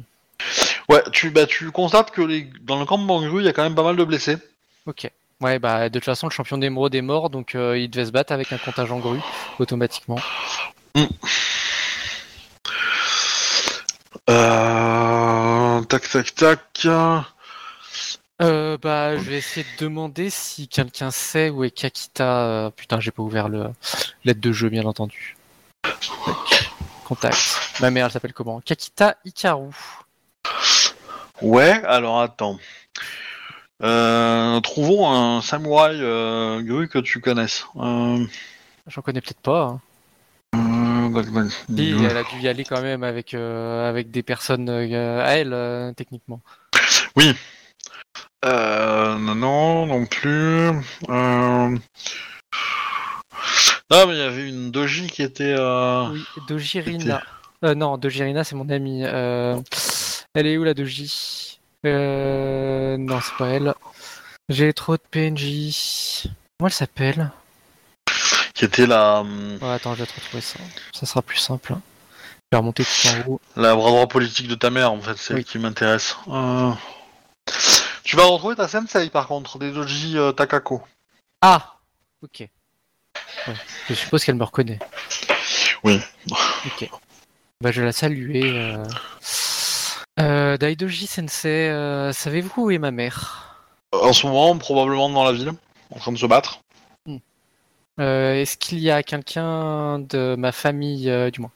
[0.90, 3.54] Ouais, tu, bah, tu constates que les, dans le camp de Bangru, il y a
[3.54, 4.38] quand même pas mal de blessés.
[4.86, 5.10] Ok.
[5.42, 8.12] Ouais, bah de toute façon le champion d'émeraude est mort, donc euh, il devait se
[8.12, 9.22] battre avec un contingent grue
[9.60, 10.18] automatiquement.
[14.30, 16.88] Euh, tac, tac, tac.
[18.42, 22.46] Euh, bah, je vais essayer de demander si quelqu'un sait où est Kakita.
[22.46, 23.70] euh, Putain, j'ai pas ouvert le
[24.26, 25.36] l'aide de jeu, bien entendu.
[25.84, 26.10] Tac.
[27.06, 27.60] Contact.
[27.80, 28.62] Ma mère, elle s'appelle comment?
[28.62, 29.72] Kakita Ikaru.
[31.42, 32.60] Ouais, alors attends.
[33.82, 37.66] Euh, trouvons un samouraï euh, grue que tu connaisses.
[37.78, 38.26] Euh,
[38.88, 39.80] J'en connais peut-être pas.
[40.54, 41.12] hein.
[41.16, 41.26] euh, tac.
[41.78, 45.94] Si, elle a dû y aller quand même avec euh, avec des personnes à elle,
[45.96, 46.42] techniquement.
[48.46, 50.70] Euh, non, non, non plus.
[51.10, 51.78] Euh...
[53.92, 55.56] Ah, mais il y avait une doji qui était.
[55.58, 57.22] Oui, Dojirina.
[57.64, 59.04] Euh, non, Dojirina, c'est mon amie.
[59.04, 61.49] Elle est où la Doji?
[61.86, 63.74] Euh, Non, c'est pas elle.
[64.50, 66.28] J'ai trop de PNJ.
[66.58, 67.32] Comment elle s'appelle?
[68.54, 70.60] Qui était la, hum, Ouais, attends, je vais te retrouver ça.
[70.94, 71.74] Ça sera plus simple.
[71.74, 73.42] Je vais remonter tout en haut.
[73.56, 75.40] la bras droit politique de ta mère, en fait, c'est Oui.
[75.42, 76.18] elle qui m'intéresse.
[76.28, 76.72] Euh...
[78.04, 80.82] Tu vas retrouver ta sensei, par contre, des doji euh, Takako.
[81.42, 81.76] Ah
[82.24, 82.40] Ok.
[83.48, 83.54] Ouais,
[83.88, 84.80] je suppose qu'elle me reconnaît.
[85.84, 86.02] Oui.
[86.66, 86.90] Ok.
[87.62, 88.42] Bah, je vais la saluer.
[88.46, 88.84] Euh...
[90.20, 93.56] Euh, Daidoji Sensei, euh, savez-vous où est ma mère?
[93.94, 95.54] En ce moment, probablement dans la ville,
[95.92, 96.60] en train de se battre.
[98.00, 101.52] Euh, Est-ce qu'il y a quelqu'un de ma famille, euh, du moins,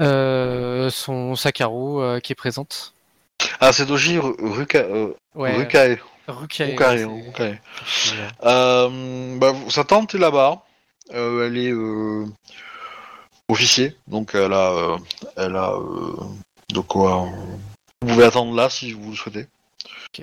[0.00, 2.94] euh, son Sakaro euh, qui est présente.
[3.60, 5.98] Ah, c'est doji Ru- Ruka, euh, Ouais, Rukae.
[6.28, 7.60] Rukae, Rukae, ouais,
[8.12, 10.62] euh, Euh, bah, sa tante est là-bas.
[11.14, 12.26] Euh, elle est euh,
[13.48, 14.98] officier, donc elle a, euh,
[15.36, 16.16] elle a euh,
[16.72, 17.24] de quoi.
[17.24, 17.30] euh,
[18.02, 19.46] vous pouvez attendre là si vous le souhaitez.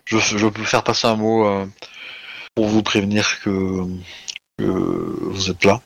[0.05, 1.67] Je, je peux faire passer un mot
[2.55, 3.85] pour vous prévenir que,
[4.57, 5.81] que vous êtes là.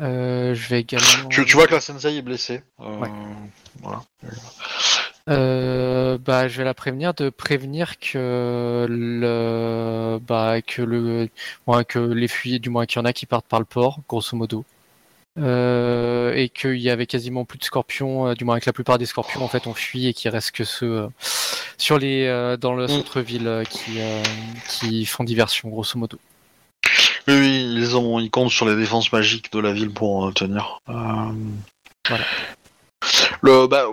[0.00, 1.28] euh, je vais également.
[1.28, 2.62] Tu, tu vois que la sensei est blessée.
[2.80, 3.10] Euh, Ouais.
[3.82, 4.02] Voilà.
[5.28, 11.28] Euh, bah, je vais la prévenir de prévenir que le, bah, que le,
[11.66, 14.00] ouais, que les fuyers, du moins qu'il y en a qui partent par le port,
[14.08, 14.64] grosso modo,
[15.38, 18.98] euh, et qu'il y avait quasiment plus de scorpions, euh, du moins que la plupart
[18.98, 21.06] des scorpions en fait ont fui et qu'il reste que ceux euh,
[21.78, 22.88] sur les, dans le Mm.
[22.88, 23.98] centre-ville qui,
[24.68, 26.18] qui font diversion, grosso modo.
[27.28, 30.80] Oui, oui, ils, ont, ils comptent sur les défenses magiques de la ville pour tenir.
[30.86, 32.24] Voilà.
[33.42, 33.84] Le, bah,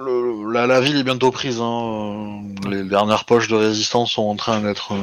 [0.00, 1.58] le- la, la ville est bientôt prise.
[1.60, 2.42] Hein.
[2.68, 4.94] Les dernières poches de résistance sont en train d'être,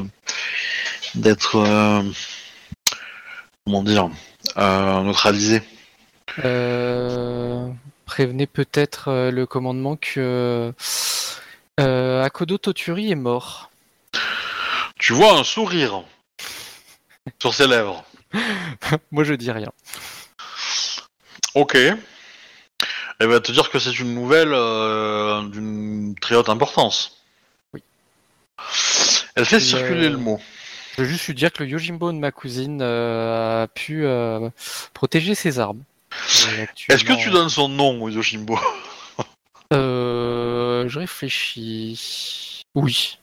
[1.16, 2.02] d'être, euh,
[3.66, 4.10] comment dire,
[4.56, 5.62] neutralisé.
[6.44, 7.68] Euh,
[8.06, 10.74] prévenez peut-être euh, le commandement que
[11.80, 13.70] euh, Akodo Toturi est mort.
[15.00, 16.04] Tu vois un sourire
[17.42, 18.04] sur ses lèvres.
[19.12, 19.72] Moi, je dis rien.
[21.56, 21.76] Ok.
[21.76, 27.18] Elle va te dire que c'est une nouvelle euh, d'une très haute importance.
[27.74, 27.84] Oui.
[29.36, 30.42] Elle fait Le- circuler le mot.
[30.96, 34.50] Je veux juste lui dire que le Yojimbo de ma cousine euh, a pu euh,
[34.94, 35.82] protéger ses armes.
[36.58, 38.58] Et Est-ce que tu donnes son nom au Yoshimbo
[39.74, 42.62] Euh, je réfléchis.
[42.76, 43.18] Oui.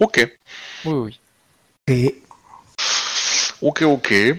[0.00, 0.38] Ok.
[0.86, 1.20] Oui, oui.
[1.88, 2.22] Et
[3.60, 4.08] Ok, ok.
[4.10, 4.36] J'ai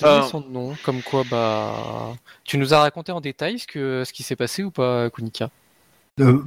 [0.00, 0.22] donné Euh.
[0.22, 2.14] son nom, comme quoi, bah.
[2.44, 5.50] Tu nous as raconté en détail ce, que, ce qui s'est passé ou pas, Kunika?
[6.18, 6.44] Euh,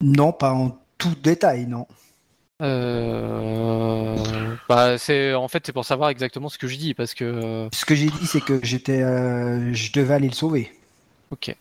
[0.00, 1.86] non, pas en tout détail, non.
[2.62, 4.16] Euh...
[4.68, 7.68] Bah, c'est en fait, c'est pour savoir exactement ce que je dis, parce que.
[7.72, 10.72] Ce que j'ai dit, c'est que j'étais, euh, je devais aller le sauver.
[11.30, 11.54] Ok.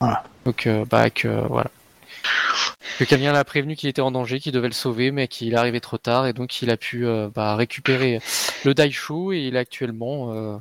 [0.00, 0.24] Voilà.
[0.44, 1.70] Donc, euh, bah, que voilà.
[2.98, 5.56] Que quelqu'un l'a prévenu qu'il était en danger, qu'il devait le sauver, mais qu'il est
[5.56, 8.20] arrivé trop tard, et donc il a pu euh, bah, récupérer
[8.64, 10.56] le Daisho, et il est actuellement, euh,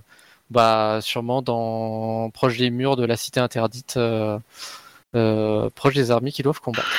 [0.50, 4.40] bah, sûrement dans proche des murs de la cité interdite, euh,
[5.16, 6.90] euh, proche des armées qui doivent combattre.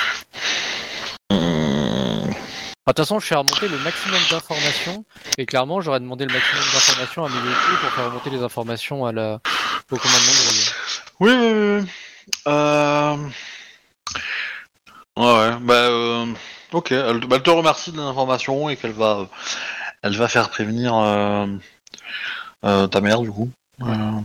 [2.87, 5.05] De toute façon, je fais remonter le maximum d'informations,
[5.39, 7.35] et clairement, j'aurais demandé le maximum d'informations à mes
[7.81, 9.39] pour faire remonter les informations à la...
[9.89, 10.85] au commandement de.
[11.19, 11.91] Oui, oui, oui.
[12.47, 13.17] Euh...
[15.17, 15.55] Ouais, ouais.
[15.61, 16.27] Bah, euh...
[16.73, 16.91] ok.
[16.91, 19.29] Elle, bah, elle te remercie de l'information et qu'elle va,
[20.03, 21.47] elle va faire prévenir euh,
[22.65, 23.49] euh, ta mère du coup.
[23.81, 24.21] Euh,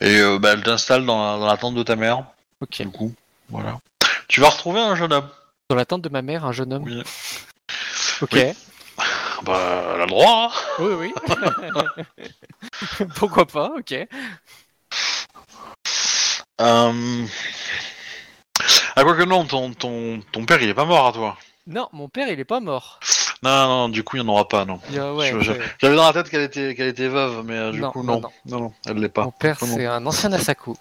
[0.00, 2.24] Et bah, elle t'installe dans la, dans la tente de ta mère
[2.60, 2.82] Ok.
[2.82, 3.12] du coup.
[3.48, 3.78] Voilà.
[4.28, 5.28] Tu vas retrouver un jeune homme.
[5.70, 6.84] Dans la tente de ma mère, un jeune homme.
[6.84, 7.02] Oui.
[8.22, 8.30] Ok.
[8.32, 8.52] Oui.
[9.42, 10.50] Bah, elle a le droit.
[10.52, 10.58] hein.
[10.78, 11.14] Oui, oui.
[13.16, 13.92] Pourquoi pas, ok.
[16.60, 17.24] Euh...
[18.96, 21.36] Ah, quoi que non, ton, ton, ton père il est pas mort à toi.
[21.66, 23.00] Non, mon père, il est pas mort.
[23.42, 24.80] Non, non, non, du coup il n'y en aura pas, non.
[24.88, 25.60] Il y a- ouais, Je- je- ouais.
[25.80, 28.20] J'avais dans la tête qu'elle était, qu'elle était veuve, mais euh, du Non, coup non,
[28.20, 28.30] non.
[28.46, 28.60] non.
[28.60, 29.24] non, elle l'est pas.
[29.24, 30.76] Mon père, c'est un ancien Asako.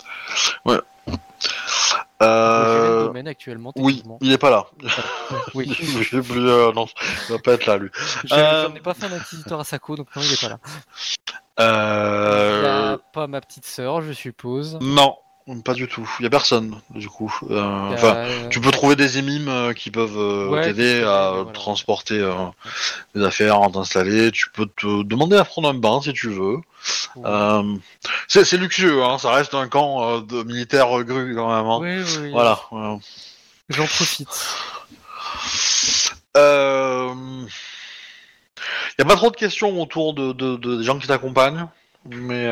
[2.21, 4.65] Euh, domaine actuellement, Oui, il est pas là.
[5.55, 5.73] Oui.
[5.79, 6.85] Je sais plus, euh, non,
[7.29, 7.89] il va pas être là lui.
[8.23, 10.59] Je Euh, J'en ai pas fait un inquisiteur Asako, donc non, il est pas là.
[11.59, 12.93] Euh...
[12.93, 14.77] A pas ma petite sœur, je suppose.
[14.81, 15.17] Non,
[15.65, 16.09] pas du tout.
[16.19, 17.33] Il y a personne, du coup.
[17.49, 21.01] Euh, y a, euh, tu peux trouver des émimes euh, qui peuvent euh, Ouais, t'aider
[21.03, 21.51] à voilà.
[21.51, 22.33] transporter euh,
[23.15, 24.31] des affaires, à t'installer.
[24.31, 26.55] Tu peux te demander à prendre un bain si tu veux.
[27.15, 27.23] ouais.
[27.25, 27.75] Euh,
[28.27, 31.65] c'est luxueux, hein, ça reste un camp de militaires grue quand même.
[31.65, 31.79] hein.
[31.81, 32.31] Oui, oui.
[32.31, 32.59] Voilà.
[33.69, 34.27] J'en profite.
[36.35, 37.45] Il
[38.99, 41.67] n'y a pas trop de questions autour de, de- de- des gens qui t'accompagnent,
[42.05, 42.47] mais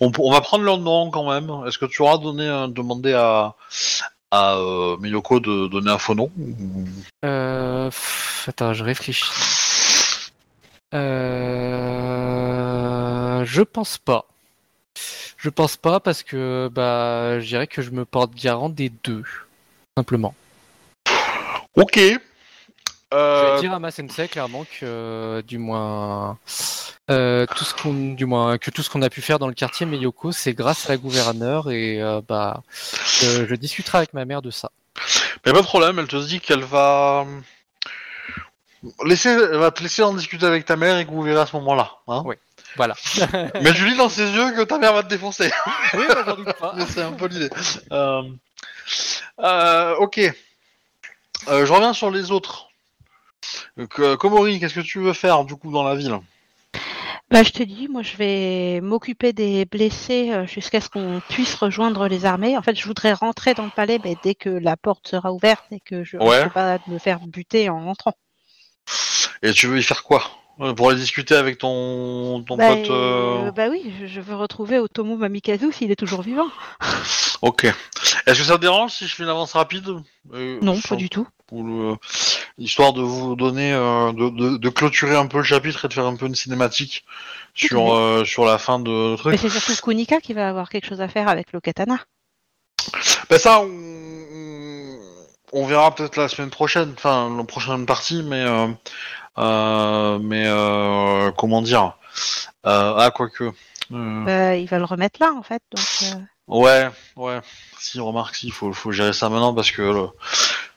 [0.00, 1.50] on, on va prendre leur nom quand même.
[1.66, 3.54] Est-ce que tu auras donné, demandé à,
[4.30, 6.30] à euh, Miyoko de donner un faux nom
[7.24, 7.86] Euh...
[7.86, 9.24] pff, Attends, je réfléchis.
[10.94, 11.84] Euh...
[13.44, 14.26] Je pense pas.
[15.36, 19.24] Je pense pas parce que bah je dirais que je me porte garant des deux.
[19.96, 20.34] Simplement.
[21.76, 22.00] Ok.
[23.12, 26.38] Je Euh, vais dire à ma sensei clairement que euh, du moins
[27.10, 29.54] euh, tout ce qu'on du moins que tout ce qu'on a pu faire dans le
[29.54, 32.62] quartier Meyoko c'est grâce à la gouverneure et euh, bah
[33.20, 34.70] je discuterai avec ma mère de ça.
[35.44, 37.24] mais pas de problème, elle te dit qu'elle va
[39.04, 41.46] laisser, elle va te laisser en discuter avec ta mère et que vous verrez à
[41.46, 41.92] ce moment-là.
[42.08, 42.34] Hein Oui.
[42.76, 42.94] Voilà.
[43.62, 45.48] Mais tu lis dans ses yeux que ta mère va te défoncer.
[45.94, 46.74] oui, bah, j'en doute pas.
[46.88, 47.48] C'est un peu l'idée.
[47.92, 48.22] Euh,
[49.98, 50.20] ok.
[51.46, 52.68] Je reviens sur les autres.
[53.76, 56.18] Donc, euh, Komori, qu'est-ce que tu veux faire du coup dans la ville?
[57.30, 61.54] Bah, je te dis, moi, je vais m'occuper des blessés euh, jusqu'à ce qu'on puisse
[61.54, 62.56] rejoindre les armées.
[62.56, 65.64] En fait, je voudrais rentrer dans le palais mais dès que la porte sera ouverte
[65.72, 66.48] et que je ne Ouais.
[66.50, 68.14] pas me faire buter en entrant.
[69.42, 70.22] Et tu veux y faire quoi?
[70.76, 74.36] Pour aller discuter avec ton, ton Bah, pote euh, euh, bah oui, je, je veux
[74.36, 76.46] retrouver Otomo Mamikazu s'il est toujours vivant.
[77.42, 77.64] Ok.
[78.26, 79.88] Est-ce que ça te dérange si je fais une avance rapide?
[80.32, 81.26] Euh, Non, sur- pas du tout.
[81.62, 81.96] Le-
[82.56, 85.92] Histoire de vous donner, euh, de, de- de clôturer un peu le chapitre et de
[85.92, 87.04] faire un peu une cinématique
[87.54, 89.38] sur, euh, sur la fin de Mais truc.
[89.40, 91.98] c'est surtout Kunika qui va avoir quelque chose à faire avec le katana.
[93.28, 94.98] Ben ça, on,
[95.52, 98.44] on verra peut-être la semaine prochaine, enfin la prochaine partie, mais
[99.38, 100.46] euh, mais
[101.36, 101.96] comment dire
[102.62, 103.50] Ah quoique.
[103.90, 105.62] Bah, il va le remettre là, en fait.
[105.74, 106.12] Donc,
[106.48, 107.40] ouais, ouais.
[107.78, 110.08] Si remarque, si faut faut gérer ça maintenant parce que le-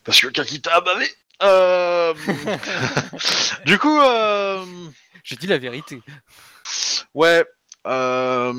[0.03, 1.07] parce que Kakita a bavé.
[1.44, 2.14] Euh,
[3.65, 4.65] du coup, euh,
[5.23, 6.02] J'ai dit la vérité.
[7.14, 7.45] ouais.
[7.85, 8.53] euh,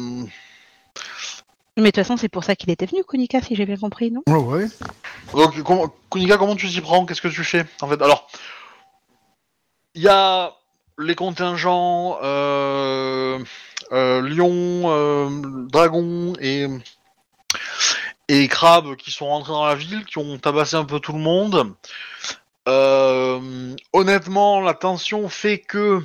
[1.77, 4.11] Mais de toute façon, c'est pour ça qu'il était venu, Kunika, si j'ai bien compris,
[4.11, 4.23] non?
[4.29, 4.67] Ouais, ouais.
[5.33, 7.05] donc, comment- Kunika, comment tu t'y prends?
[7.07, 8.29] Qu'est-ce que tu fais En fait, alors,
[9.95, 10.53] il y a
[10.99, 13.39] les contingents euh,
[13.93, 15.29] euh, lion, euh,
[15.69, 16.67] dragon et
[18.29, 21.19] et crabe qui sont rentrés dans la ville, qui ont tabassé un peu tout le
[21.19, 21.75] monde.
[22.69, 26.03] Euh, honnêtement, la tension fait que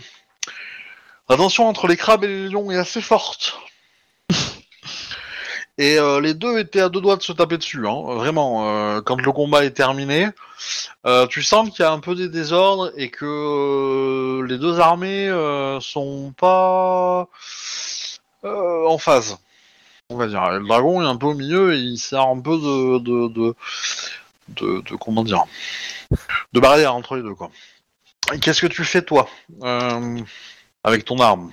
[1.29, 3.59] la tension entre les crabes et les lions est assez forte.
[5.79, 8.69] Et euh, les deux étaient à deux doigts de se taper dessus, hein, vraiment.
[8.69, 10.29] euh, quand le combat est terminé,
[11.29, 15.29] tu sens qu'il y a un peu des désordres et que les deux armées
[15.81, 17.27] sont pas
[18.43, 19.39] en phase.
[20.13, 20.43] On va dire.
[20.53, 23.27] Et le dragon est un peu au milieu et il sert un peu de de,
[23.29, 23.55] de,
[24.49, 25.45] de, de- comment dire
[26.53, 27.49] de barrière entre les deux quoi.
[28.39, 29.27] Qu'est-ce que tu fais toi
[29.63, 30.19] euh,
[30.83, 31.51] avec ton arme?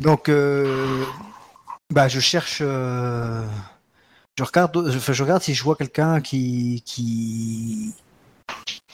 [0.00, 1.04] Donc, euh,
[1.90, 2.58] bah, je cherche.
[2.60, 3.44] euh,
[4.38, 7.92] je regarde, je, regarde si je vois quelqu'un qui, qui,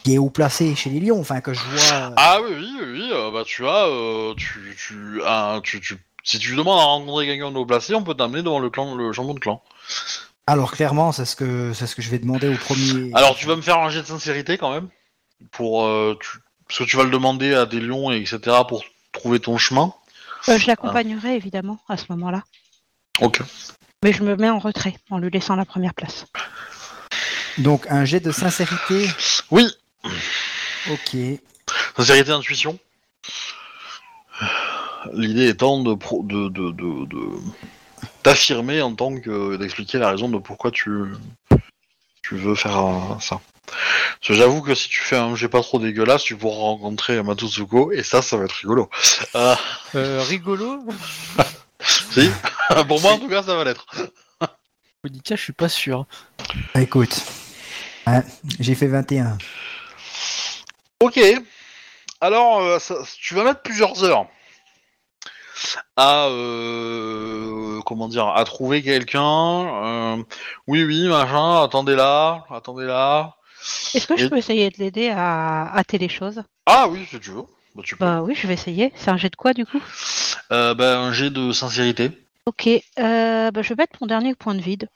[0.03, 2.13] qui est haut placé chez les lions, enfin que je vois.
[2.17, 3.87] Ah oui oui oui, bah tu as
[4.39, 8.03] tu tu, ah, tu tu si tu demandes à rencontrer quelqu'un de haut placé, on
[8.03, 9.63] peut t'amener devant le clan le champion de clan.
[10.47, 13.11] Alors clairement, c'est ce que c'est ce que je vais demander au premier.
[13.15, 14.89] Alors tu vas me faire un jet de sincérité quand même
[15.53, 18.39] pour euh, tu, parce que tu vas le demander à des lions et etc
[18.69, 19.95] pour trouver ton chemin.
[20.49, 22.43] Euh, Je l'accompagnerai, évidemment, à ce moment-là.
[23.21, 23.41] Ok.
[24.03, 26.27] Mais je me mets en retrait, en lui laissant la première place.
[27.59, 29.09] Donc un jet de sincérité.
[29.51, 29.67] Oui.
[30.91, 31.17] Ok.
[31.97, 32.79] Sincérité intuition.
[35.13, 37.39] L'idée étant de pro- de de de, de-
[38.23, 40.91] t'affirmer en tant que d'expliquer la raison de pourquoi tu
[42.23, 43.41] tu veux faire euh, ça.
[43.67, 47.23] Parce que j'avoue que si tu fais un jet pas trop dégueulasse, tu pourras rencontrer
[47.23, 48.89] Matsuzuko et ça, ça va être rigolo.
[49.35, 49.55] Euh,
[49.95, 50.85] Euh, rigolo
[51.81, 52.31] si,
[52.89, 53.87] pour moi en tout cas, ça va l'être.
[55.03, 56.07] Monica, je suis pas sûr.
[56.75, 57.23] Écoute,
[58.07, 58.23] hein,
[58.59, 59.37] j'ai fait 21.
[61.01, 61.21] Ok.
[62.23, 64.27] Alors, euh, ça- tu vas mettre plusieurs heures
[65.97, 69.23] à euh, comment dire à trouver quelqu'un.
[69.23, 70.23] euh,
[70.67, 71.63] oui, oui, machin.
[71.63, 73.37] Attendez là, attendez là.
[73.95, 76.43] Est-ce que je peux essayer de l'aider à hâter les choses?
[76.67, 77.45] Ah oui, si tu veux.
[77.75, 78.05] Bah, tu peux.
[78.05, 78.93] Bah oui, je vais essayer.
[78.97, 79.81] C'est un jet de quoi, du coup?
[80.53, 82.11] Euh, bah, un jet de sincérité.
[82.47, 84.89] Ok, bah, je vais mettre mon dernier point de vide.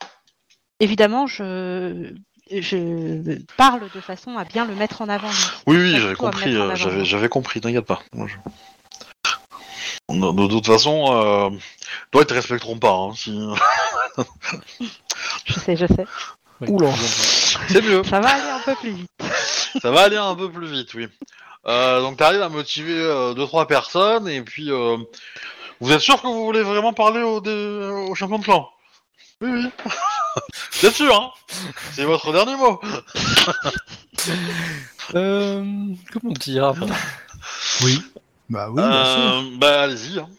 [0.79, 2.13] Évidemment, je,
[2.51, 5.31] je parle de façon à bien le mettre en avant.
[5.67, 6.53] Oui, oui, j'avais compris.
[6.53, 7.59] J'avais, j'avais compris.
[7.59, 8.01] T'inquiète pas.
[8.13, 8.37] Moi, je-
[10.09, 11.49] De, de toute façon, euh,
[12.11, 12.91] toi, ils te respecteront pas.
[12.93, 13.39] hein, si-
[15.45, 16.05] Je sais, je sais.
[16.61, 16.91] Ouais, Oula.
[17.69, 18.03] C'est mieux.
[18.03, 19.11] Ça va aller un peu plus vite.
[19.81, 21.07] Ça va aller un peu plus vite, oui.
[21.67, 24.97] Euh, donc t'arrives à motiver euh, deux trois personnes et puis euh,
[25.79, 27.51] vous êtes sûr que vous voulez vraiment parler au, dé-
[28.09, 28.67] au champion de clan?
[29.41, 29.69] Oui, oui.
[30.81, 31.31] Vous êtes sûr, hein
[31.93, 32.79] C'est votre dernier mot.
[35.15, 35.63] Euh,
[36.13, 36.73] comment dire?
[37.83, 38.01] Oui.
[38.49, 39.21] Bah oui, bien sûr.
[39.21, 40.19] Euh, bah allez-y.
[40.19, 40.29] hein.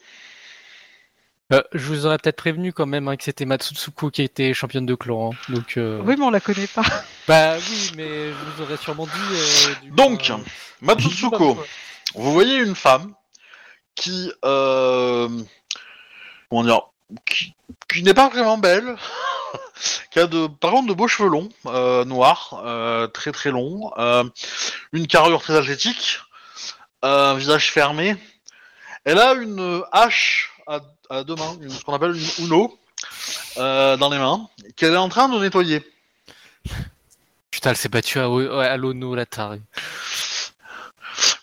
[1.53, 4.85] Euh, Je vous aurais peut-être prévenu quand même hein, que c'était Matsutsuko qui était championne
[4.85, 5.31] de clan.
[5.33, 5.37] hein.
[5.53, 6.83] Donc, euh, Oui, mais on la connaît pas.
[7.27, 9.11] Bah oui, mais je vous aurais sûrement dit.
[9.31, 10.37] euh, du coup, Donc, euh,
[10.81, 11.63] Matsusuko,
[12.15, 13.13] vous voyez une femme
[13.95, 15.29] qui, euh,
[16.49, 16.81] comment dire,
[17.25, 17.53] qui,
[17.91, 18.95] qui n'est pas vraiment belle,
[20.11, 23.91] qui a de, par contre de beaux cheveux longs, euh, noirs, euh, très très longs,
[23.97, 24.23] euh,
[24.93, 26.19] une carrure très athlétique,
[27.01, 28.15] un visage fermé.
[29.03, 30.79] Elle a une hache à,
[31.09, 32.77] à deux mains, une- ce qu'on appelle une uno,
[33.57, 35.81] euh, dans les mains, qu'elle est en train de nettoyer.
[37.49, 39.61] Putain, elle s'est battue à, à la tarée.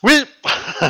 [0.03, 0.25] Oui.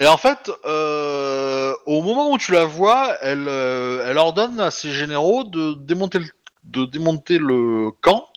[0.00, 4.70] Et en fait, euh, au moment où tu la vois, elle, euh, elle ordonne à
[4.70, 6.26] ses généraux de démonter, le,
[6.64, 8.28] de démonter le camp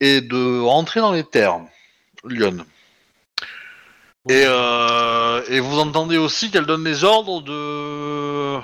[0.00, 1.60] et de rentrer dans les terres,
[2.24, 2.66] Lyon.
[4.28, 8.60] Et, euh, et vous entendez aussi qu'elle donne des ordres de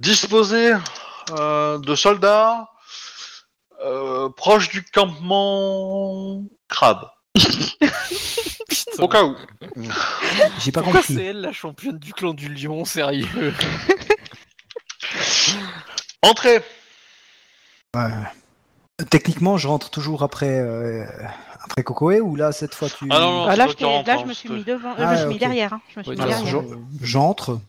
[0.00, 0.72] disposer
[1.38, 2.68] euh, de soldats
[3.84, 7.10] euh, proches du campement crabe.
[8.98, 9.36] Au cas où.
[10.60, 11.14] J'ai pas Pourquoi compris.
[11.14, 13.54] c'est elle la championne du clan du lion, sérieux?
[16.22, 16.62] Entrez
[17.94, 18.10] Ouais.
[19.10, 21.04] Techniquement, je rentre toujours après euh,
[21.70, 23.06] après Kokoe ou là cette fois tu.
[23.10, 23.44] Ah non, non.
[23.46, 24.94] Ah, là, toi je qui t'ai- rentres, là, je me suis c'est- mis devant, euh,
[24.98, 25.40] Ah, je me suis mis ok.
[25.40, 25.72] derrière.
[25.72, 25.80] hein.
[25.94, 26.62] Je me suis mis Alors, derrière.
[26.62, 27.60] je- j'entre.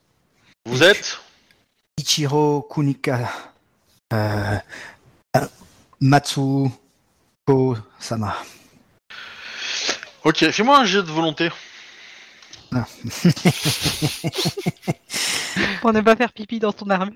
[0.65, 1.19] Vous êtes
[1.97, 3.30] Ichiro Kunika.
[4.13, 4.57] Euh,
[5.35, 5.39] euh,
[6.01, 8.35] Matsuko Sama.
[10.23, 11.49] Ok, fais-moi un jet de volonté.
[15.81, 17.13] Pour ne pas faire pipi dans ton armure.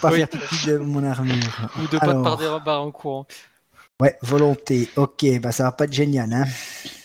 [0.00, 0.18] Pas Oui.
[0.18, 1.34] faire pipi de mon armure.
[1.78, 3.26] Ou de pas Alors, te par des barres en courant.
[4.00, 4.90] Ouais, volonté.
[4.96, 6.44] Ok, bah ça va pas être génial, hein.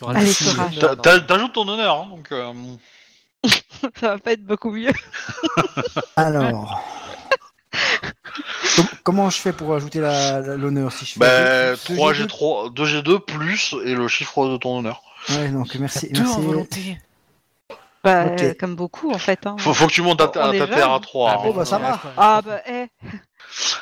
[0.07, 0.79] Allez, courage.
[1.27, 2.27] T'ajoutes ton honneur, hein, donc.
[2.31, 2.51] euh,
[3.99, 4.91] Ça va pas être beaucoup mieux.
[6.17, 6.83] Alors.
[8.75, 13.19] Com- comment je fais pour ajouter l'honneur si je fais bah, deux- deux 3G3, 2G2
[13.25, 15.01] plus et le chiffre de ton honneur.
[15.29, 16.09] Ouais, donc merci.
[16.11, 16.41] Deux en merci.
[16.41, 16.97] volonté.
[18.03, 19.45] Bah, euh, comme beaucoup en fait.
[19.45, 19.55] Hein.
[19.59, 21.01] Faut, faut que tu montes à, ta- ta terre à jeune.
[21.01, 21.43] 3.
[21.43, 21.99] bon, bah, ça va.
[22.17, 22.87] Ah bah, eh.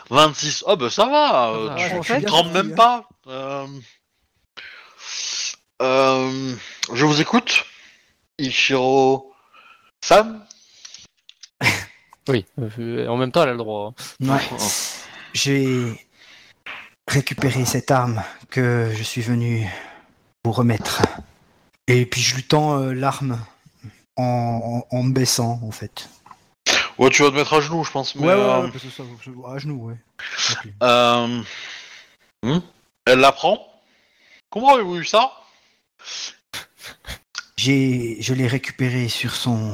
[0.10, 0.64] 26.
[0.68, 1.50] Oh, bah ça va.
[1.50, 2.76] euh, tu tu trembles même hein.
[2.76, 3.10] pas.
[3.28, 3.68] Euh,
[5.82, 6.56] euh,
[6.94, 7.66] je vous écoute.
[8.38, 9.34] Ichiro.
[10.04, 10.46] Sam
[12.30, 12.46] Oui,
[13.08, 13.94] en même temps, elle a le droit.
[14.24, 14.28] hein.
[14.38, 14.58] Ouais.
[15.34, 16.08] J'ai
[17.08, 19.68] récupéré cette arme que je suis venu
[20.46, 21.02] vous remettre.
[21.88, 23.40] Et puis je lui tends euh, l'arme
[24.16, 26.08] en, en, en me baissant, en fait.
[27.00, 28.14] Ouais, tu vas te mettre à genoux, je pense.
[28.16, 29.96] Mais, ouais, ouais, euh, ouais, parce que ça, je- à genoux, ouais.
[30.84, 31.42] Euh,
[32.44, 32.60] hmm,
[33.06, 33.66] Elle la prend.
[34.50, 35.32] Comment avez-vous eu ça?
[37.58, 39.74] J'ai, je l'ai récupéré sur son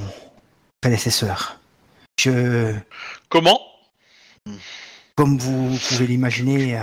[0.81, 1.59] prédécesseur.
[2.19, 2.75] Je,
[3.29, 3.59] Comment?
[5.15, 6.81] Comme vous pouvez l'imaginer, euh,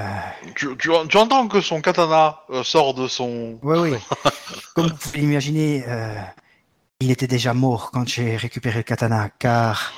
[0.57, 3.59] tu, tu, tu entends que son katana euh, sort de son.
[3.63, 3.99] ouais, oui.
[4.75, 6.15] comme vous pouvez l'imaginer, euh,
[7.01, 9.93] il était déjà mort quand j'ai récupéré le katana, car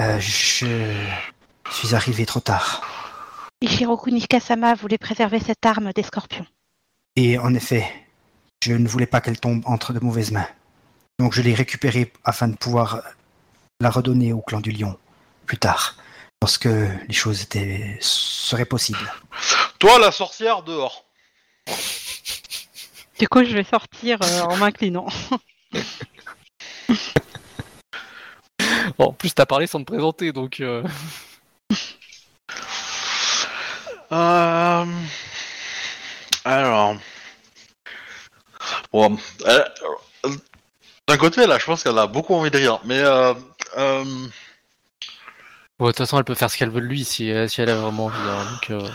[0.00, 0.66] euh, je
[1.70, 2.82] suis arrivé trop tard.
[3.60, 6.46] Ishiroku Nikasama voulait préserver cette arme des scorpions.
[7.16, 7.86] Et en effet,
[8.62, 10.48] je ne voulais pas qu'elle tombe entre de mauvaises mains.
[11.18, 13.02] Donc je l'ai récupérée afin de pouvoir
[13.80, 14.98] la redonner au clan du lion
[15.44, 15.96] plus tard,
[16.40, 19.12] lorsque les choses étaient, seraient possibles.
[19.78, 21.04] Toi, la sorcière, dehors.
[23.18, 25.08] Du coup, je vais sortir euh, en m'inclinant.
[28.98, 30.60] Bon, en plus, t'as parlé sans te présenter, donc.
[30.60, 30.82] euh,
[34.12, 34.84] Euh...
[36.44, 36.96] Alors.
[38.92, 39.16] Bon,
[39.46, 39.64] euh,
[41.08, 43.34] D'un côté, là, je pense qu'elle a beaucoup envie de rire, mais euh,
[43.78, 44.04] euh,
[45.78, 47.70] bon, de toute façon, elle peut faire ce qu'elle veut de lui si, si elle
[47.70, 48.16] a vraiment envie.
[48.18, 48.88] hein, donc, euh,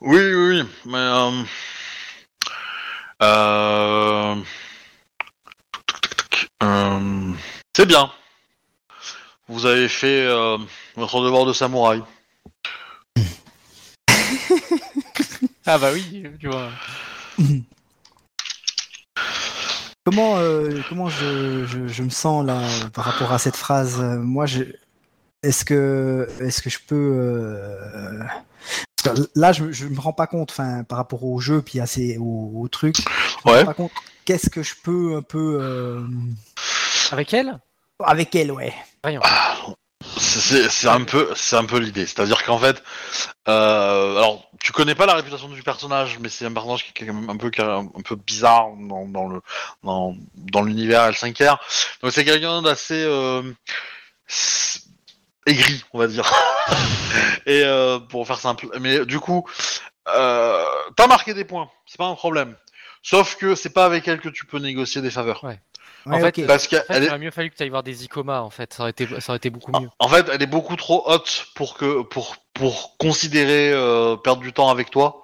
[0.00, 0.98] oui, oui, oui, mais
[3.22, 4.36] euh,
[7.76, 8.10] c'est bien.
[9.48, 10.56] Vous avez fait euh,
[10.96, 12.02] votre devoir de samouraï.
[15.66, 16.68] Ah bah oui, tu vois.
[20.04, 22.60] Comment, euh, comment je, je, je me sens là
[22.92, 23.98] par rapport à cette phrase?
[23.98, 24.64] Moi, je,
[25.42, 28.22] est-ce que, est-ce que je peux euh,
[29.34, 32.18] là, je, je me rends pas compte, enfin, par rapport au jeu puis à ces,
[32.18, 33.60] au, au truc, je me Ouais.
[33.60, 33.92] rends pas compte.
[34.26, 36.02] Qu'est-ce que je peux un peu euh,
[37.10, 37.58] Avec elle?
[38.04, 38.74] Avec elle, ouais.
[39.04, 39.20] Rien.
[40.18, 42.06] C'est- un peu, c'est un peu l'idée.
[42.06, 42.82] C'est-à-dire qu'en fait,
[43.48, 47.06] euh, alors tu connais pas la réputation du personnage, mais c'est un personnage qui est
[47.06, 49.40] quand même un peu, un peu bizarre dans, dans le
[49.82, 51.58] dans, dans l'univers L5R.
[52.02, 53.42] Donc c'est quelqu'un d'assez euh,
[55.46, 56.30] aigri, on va dire.
[57.46, 58.68] Et euh, pour faire simple.
[58.80, 59.46] Mais du coup,
[60.08, 60.64] euh,
[60.96, 62.56] t'as marqué des points, c'est pas un problème.
[63.02, 65.44] Sauf que c'est pas avec elle que tu peux négocier des faveurs.
[66.06, 66.46] Ouais, fait, ok.
[66.46, 68.40] Parce En fait, qu'elle il est, aurait mieux fallu que tu ailles voir des icomas,
[68.40, 68.72] en fait.
[68.74, 69.88] Ça aurait été, ça aurait été beaucoup mieux.
[69.98, 74.52] En fait, elle est beaucoup trop haute pour que pour pour considérer euh, perdre du
[74.52, 75.22] temps avec toi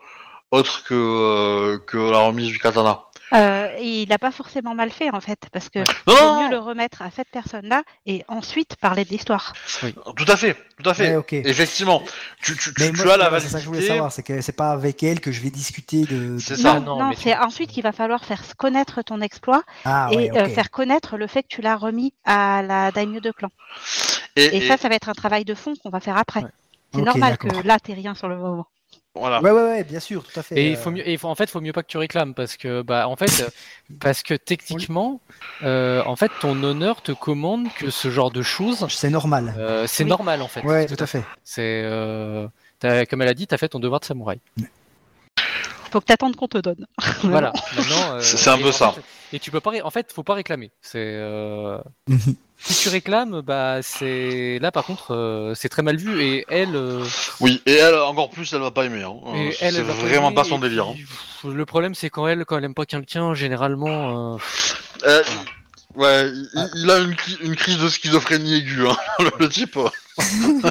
[0.50, 3.02] autre que euh, que la remise du katana.
[3.32, 6.20] Euh, et il n'a pas forcément mal fait en fait, parce que Non, il vaut
[6.20, 9.52] non, mieux le remettre à cette personne-là et ensuite parler de l'histoire.
[9.80, 11.10] tout à fait, tout à fait.
[11.10, 11.32] Ouais, ok.
[11.34, 12.02] Effectivement,
[12.42, 13.94] tu tu, tu, Mais tu moi, as la voilà, c'est ça que je voulais validité.
[13.94, 16.38] savoir, c'est que c'est pas avec elle que je vais discuter de.
[16.38, 16.74] C'est ça.
[16.74, 20.16] Non, non, non, mais c'est ensuite qu'il va falloir faire connaître ton exploit Ah et
[20.30, 23.48] ouais, euh, faire connaître le fait que tu l'as remis à la daimyo de clan.
[24.36, 26.40] Et, Et, et- ça, ça va être un travail de fond qu'on va faire après.
[26.42, 26.50] Ouais.
[26.94, 28.66] C'est normal que là, t'aies rien sur le moment.
[29.14, 29.42] Voilà.
[29.42, 30.56] Ouais, ouais, ouais, bien sûr, tout à fait.
[30.56, 31.98] Et il euh, faut mieux, et il faut- en fait, faut mieux pas que tu
[31.98, 33.26] réclames parce que, bah, en fait,
[34.00, 35.20] parce que techniquement,
[35.62, 39.54] euh, en fait, ton honneur te commande que ce genre de choses, C'est normal.
[39.58, 40.10] euh, c'est Oui.
[40.10, 40.62] normal en fait.
[40.62, 41.24] Ouais, tout à fait.
[41.44, 42.46] C'est, euh,
[42.78, 44.40] t'as- comme elle a dit, t'as fait ton devoir de samouraï.
[45.90, 46.86] Faut que t'attendes qu'on te donne.
[47.24, 47.52] Voilà.
[47.78, 48.92] Euh, C'est- un peu ça.
[48.92, 49.02] fait-
[49.32, 50.70] et tu peux pas, en fait, faut pas réclamer.
[50.82, 52.34] C'est, euh, Mhm.
[52.58, 56.20] si tu réclames, bah, c'est là par contre, euh, c'est très mal vu.
[56.22, 57.04] Et elle, euh,
[57.40, 59.02] Oui, et elle encore plus, elle va pas aimer.
[59.04, 59.14] Hein.
[59.26, 60.88] Euh, c'est vraiment aimer, pas son délire.
[60.88, 60.94] hein.
[60.96, 61.06] puis,
[61.54, 64.34] Le problème, c'est quand elle, quand elle aime pas quelqu'un, généralement.
[64.34, 64.38] euh,
[65.06, 65.22] Euh,
[65.94, 69.78] ouais, il, il a une, cri- une crise de schizophrénie aiguë, hein, le, le type.
[70.20, 70.70] Euh.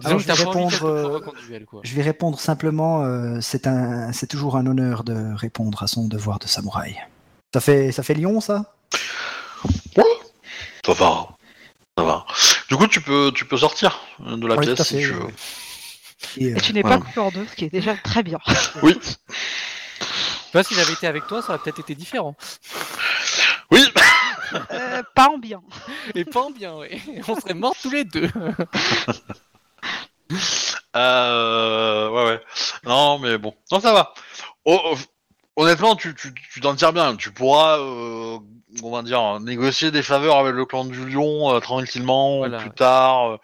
[0.00, 1.80] Disons Alors, que je vais répondre, euh, provoque en duel, quoi.
[1.84, 6.06] Je vais répondre simplement, euh, c'est un, c'est toujours un honneur de répondre à son
[6.08, 6.96] devoir de samouraï.
[7.52, 8.74] Ça fait, ça fait lion, ça?
[10.84, 11.28] Ça va.
[11.96, 12.26] Ça va.
[12.68, 15.26] Du coup, tu peux, tu peux sortir euh, de la pièce si fait, tu veux.
[16.36, 16.98] Et, euh, Et tu n'es voilà.
[16.98, 18.38] pas coupé en deux, ce qui est déjà très bien.
[18.82, 19.14] Oui, Tu
[20.52, 22.34] vois, si j'avais été avec toi, ça aurait peut-être été différent.
[23.70, 23.84] oui.
[24.94, 25.62] Euh, pas en bien.
[26.14, 27.00] Et pas en bien, oui.
[27.28, 28.28] On serait morts tous les deux.
[30.96, 32.40] Euh, ouais, ouais.
[32.84, 33.54] Non, mais bon.
[33.72, 34.14] Non, ça va.
[34.64, 34.94] Oh, oh,
[35.56, 37.16] honnêtement, tu tu tu t'en tires bien.
[37.16, 38.38] Tu pourras, euh,
[38.82, 42.68] on va dire, négocier des faveurs avec le clan du Lion euh, tranquillement Voilà, plus
[42.68, 42.74] ouais.
[42.74, 43.32] tard.
[43.32, 43.36] euh,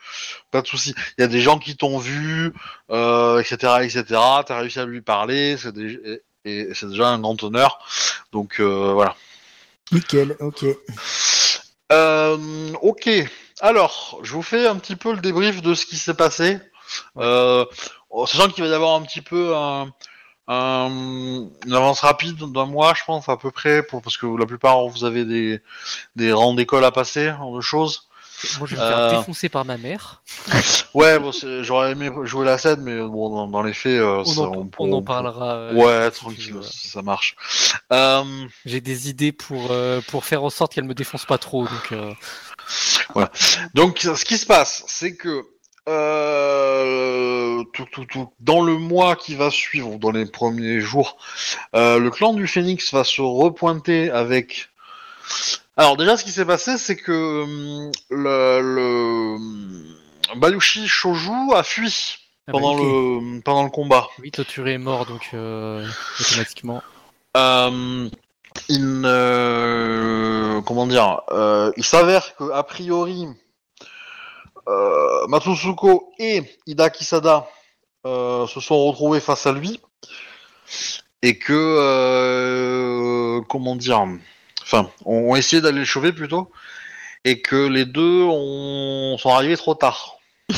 [0.53, 0.95] pas de souci.
[1.19, 2.53] Il y a des gens qui t'ont vu,
[2.91, 4.05] euh, etc., etc.
[4.47, 5.57] T'as réussi à lui parler.
[5.57, 7.79] C'est des- et, et c'est déjà un grand honneur.
[8.33, 9.17] Donc euh, voilà.
[9.93, 10.65] Nickel, ok.
[11.93, 13.09] Euh, ok.
[13.61, 16.59] Alors, je vous fais un petit peu le débrief de ce qui s'est passé.
[17.19, 17.65] Euh,
[18.27, 19.93] sachant qu'il va y avoir un petit peu un,
[20.49, 24.47] un- une avance rapide d'un mois, je pense, à peu près, pour, parce que la
[24.47, 25.61] plupart, vous avez des,
[26.17, 28.10] des rangs d'école à passer, de choses.
[28.59, 29.19] Moi, je vais me faire Euh.
[29.19, 30.23] défoncer par ma mère.
[30.95, 31.31] Ouais, bon,
[31.63, 34.55] j'aurais aimé jouer la scène, mais bon, dans, dans les faits, euh, On, ça, en,
[34.57, 35.53] on- on en on- parlera.
[35.55, 37.37] euh, Ouais, tranquille, ça marche.
[38.67, 39.73] J'ai des idées pour,
[40.09, 41.65] pour faire en sorte qu'elle me défonce pas trop.
[41.69, 42.13] Donc, euh,
[43.75, 45.45] Donc, ce qui se passe, c'est que
[45.89, 51.17] euh, tout, tout, tout, dans le mois qui va suivre, dans les premiers jours,
[51.75, 54.69] euh, le clan du Phénix va se repointer avec.
[55.77, 62.19] Alors déjà, ce qui s'est passé, c'est que hum, le, le Bayushi Shoju a fui
[62.47, 64.09] ah bah, pendant le pendant le combat.
[64.19, 65.87] oui, Toturi est mort, donc euh,
[66.21, 66.83] automatiquement.
[67.37, 68.09] Euh,
[68.69, 73.27] il ne- comment dire euh, il s'avère que a priori
[74.69, 77.49] euh, Matsusuko et Ida Kisada
[78.07, 79.81] euh, se sont retrouvés face à lui
[81.23, 84.05] et que euh, comment dire
[84.71, 86.51] enfin ont, ont essayé d'aller le sauver plutôt
[87.25, 90.17] et que les deux ont, sont arrivés trop tard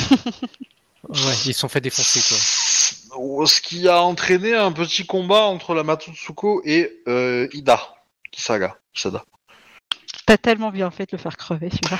[1.09, 3.45] Ouais, ils se sont fait défoncer, quoi.
[3.45, 7.93] ce qui a entraîné un petit combat entre la Matsusuko et euh, Ida
[8.31, 9.25] Kisaga Kisada
[10.25, 11.99] T'as tellement bien fait de le faire crever, celui-là.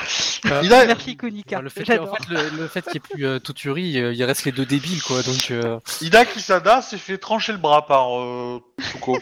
[0.57, 1.59] Euh, Ida, Merci, Konika.
[1.59, 2.17] le fait, en J'adore.
[2.17, 4.65] fait, le, le fait qu'il n'y ait plus euh, Toturi, euh, il reste les deux
[4.65, 5.21] débiles, quoi.
[5.23, 9.19] Donc, euh, Ida Kisada s'est fait trancher le bras par euh, Tsuko.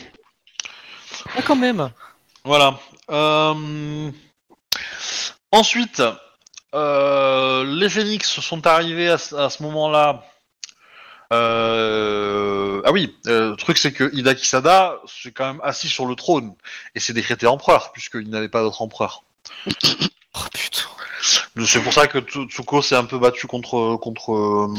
[1.35, 1.89] ah, quand même.
[2.43, 2.79] Voilà.
[3.09, 4.11] Euh,
[5.51, 6.01] Ensuite,
[6.73, 10.23] euh, les Phoenix sont arrivés à, ce- à ce moment-là.
[11.33, 16.05] Euh, Ah oui, euh, le truc c'est que Ida Kisada s'est quand même assis sur
[16.05, 16.53] le trône
[16.95, 19.23] et s'est décrété empereur puisqu'il n'avait pas d'autre empereur.
[19.67, 20.83] Oh putain.
[21.65, 24.69] C'est pour ça que Tsu- Tsuko s'est un peu battu contre contre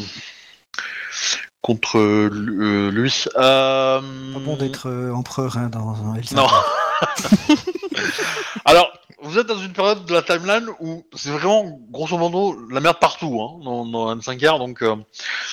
[1.60, 1.98] contre
[2.30, 3.24] lui.
[3.36, 4.00] Euh,
[4.32, 6.34] Pas bon d'être empereur hein, dans un Elsa.
[6.36, 6.48] Non.
[8.64, 12.80] Alors, vous êtes dans une période de la timeline où c'est vraiment, grosso modo, la
[12.80, 14.58] merde partout, hein, dans, dans 25R.
[14.58, 14.96] Donc, euh,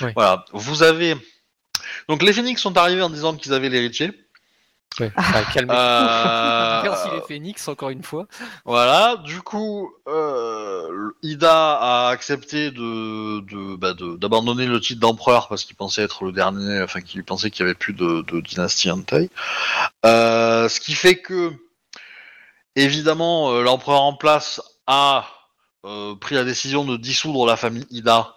[0.02, 0.12] Oui.
[0.16, 0.46] voilà.
[0.54, 1.16] Vous avez.
[2.08, 4.12] Donc, les Phoenix sont arrivés en disant qu'ils avaient l'héritier.
[5.00, 5.12] Ouais,
[5.54, 8.26] calmez Euh, Merci les Phoenix, encore une fois.
[8.66, 15.48] Voilà, du coup, euh, Ida a accepté de de- bah, de- d'abandonner le titre d'empereur
[15.48, 18.42] parce qu'il pensait être le dernier, enfin qu'il pensait qu'il y avait plus de, de
[18.42, 19.30] dynastie Entei.
[20.06, 21.54] Euh, ce qui fait que,
[22.76, 25.26] évidemment, euh, l'empereur en place a
[25.86, 28.36] euh, pris la décision de dissoudre la famille Ida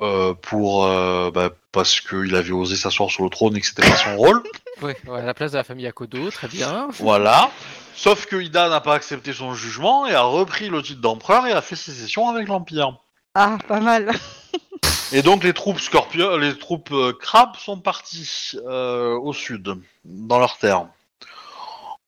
[0.00, 3.88] euh, pour euh, bah, parce qu'il avait osé s'asseoir sur le trône et que c'était
[3.88, 4.42] pas son rôle.
[4.82, 6.88] Ouais, ouais, à la place de la famille Akodo, très bien.
[6.98, 7.50] Voilà.
[7.94, 11.52] Sauf que Ida n'a pas accepté son jugement et a repris le titre d'empereur et
[11.52, 12.98] a fait sécession avec l'Empire.
[13.34, 14.12] Ah, pas mal.
[15.12, 20.38] Et donc les troupes scorpion, les troupes euh, crabes sont parties euh, au sud, dans
[20.38, 20.86] leur terre,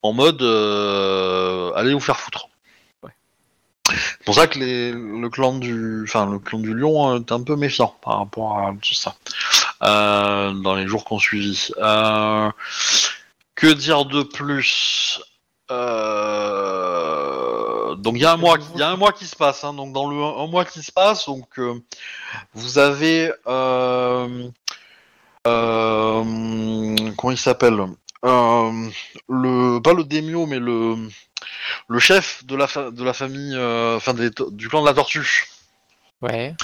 [0.03, 2.49] en mode euh, allez vous faire foutre.
[3.03, 3.13] Ouais.
[3.89, 7.43] C'est pour ça que les, le clan du, enfin le clan du lion est un
[7.43, 11.71] peu méfiant par rapport à tout ça euh, dans les jours qu'on suivi.
[11.79, 12.51] Euh,
[13.55, 15.21] que dire de plus?
[16.67, 19.65] Euh, Donc il y a un mois, il y a un mois qui se passe.
[19.65, 19.73] hein.
[19.75, 21.75] donc dans le un mois qui se passe, donc euh,
[22.55, 24.49] vous avez euh,
[25.47, 26.25] euh,
[27.17, 27.81] comment il s'appelle?
[28.25, 28.89] Euh,
[29.29, 30.97] le pas le démio mais le
[31.89, 35.47] le chef de la de la famille euh, enfin du clan de la tortue
[36.23, 36.55] Ouais.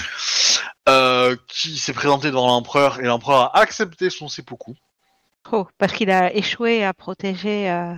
[0.89, 4.75] Euh, qui s'est présenté devant l'empereur et l'empereur a accepté son seppuku.
[5.51, 7.69] Oh, parce qu'il a échoué à protéger.
[7.69, 7.93] euh,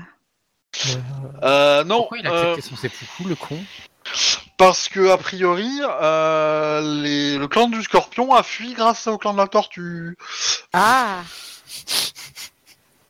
[1.44, 3.58] Euh, non, Pourquoi il a euh, accepté son seppuku, le con?
[4.58, 9.34] parce que a priori euh, les- le clan du scorpion a fui grâce au clan
[9.34, 10.16] de la tortue.
[10.74, 11.24] Ah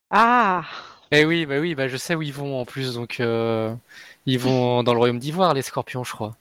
[0.10, 0.64] Ah
[1.12, 3.74] Eh oui, bah oui, bah je sais où ils vont en plus, donc euh,
[4.26, 6.36] ils vont dans le royaume d'Ivoire, les scorpions, je crois.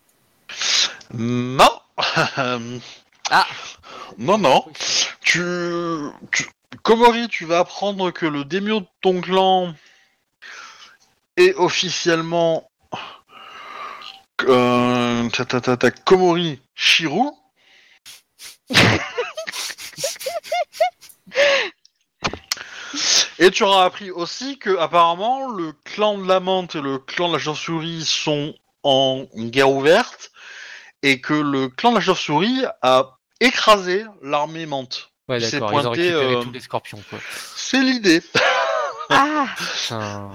[1.13, 1.71] Non,
[3.31, 3.47] Ah.
[4.19, 4.65] Non, non.
[5.21, 5.41] Tu,
[6.31, 6.47] tu...
[6.83, 9.75] Komori, tu vas apprendre que le daimyo de ton clan
[11.37, 12.71] est officiellement
[14.43, 17.31] euh, ta, ta, ta, ta, Komori Shiru.
[23.39, 27.29] Et tu auras appris aussi que apparemment le clan de la menthe et le clan
[27.29, 30.31] de la chauve-souris sont en guerre ouverte
[31.03, 35.11] et que le clan de la chauve-souris a écrasé l'armée menthe.
[35.29, 37.19] Ouais, Il s'est d'accord, ils ont pointé, récupéré euh, tous les scorpions, quoi.
[37.57, 38.23] C'est l'idée.
[39.11, 39.47] Ah,
[39.83, 40.31] Putain.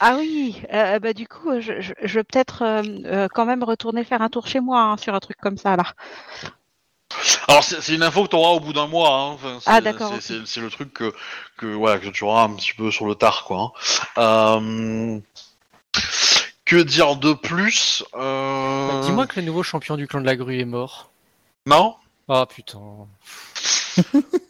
[0.00, 3.62] ah oui, euh, bah du coup, je, je, je vais peut-être euh, euh, quand même
[3.62, 5.84] retourner faire un tour chez moi hein, sur un truc comme ça là.
[7.48, 9.10] Alors c'est c'est une info que tu auras au bout d'un mois.
[9.10, 9.26] hein.
[9.34, 10.40] Enfin, c'est- Ah, d'accord, c'est- ok.
[10.44, 11.14] C'est c'est le truc que
[11.58, 13.72] que voilà que tu auras un petit peu sur le tard quoi.
[14.16, 15.20] hein.
[15.20, 15.20] Euh,
[16.64, 20.36] Que dire de plus euh, Bah, Dis-moi que le nouveau champion du clan de la
[20.36, 21.10] grue est mort.
[21.66, 21.96] Non,
[22.28, 22.80] Ah putain.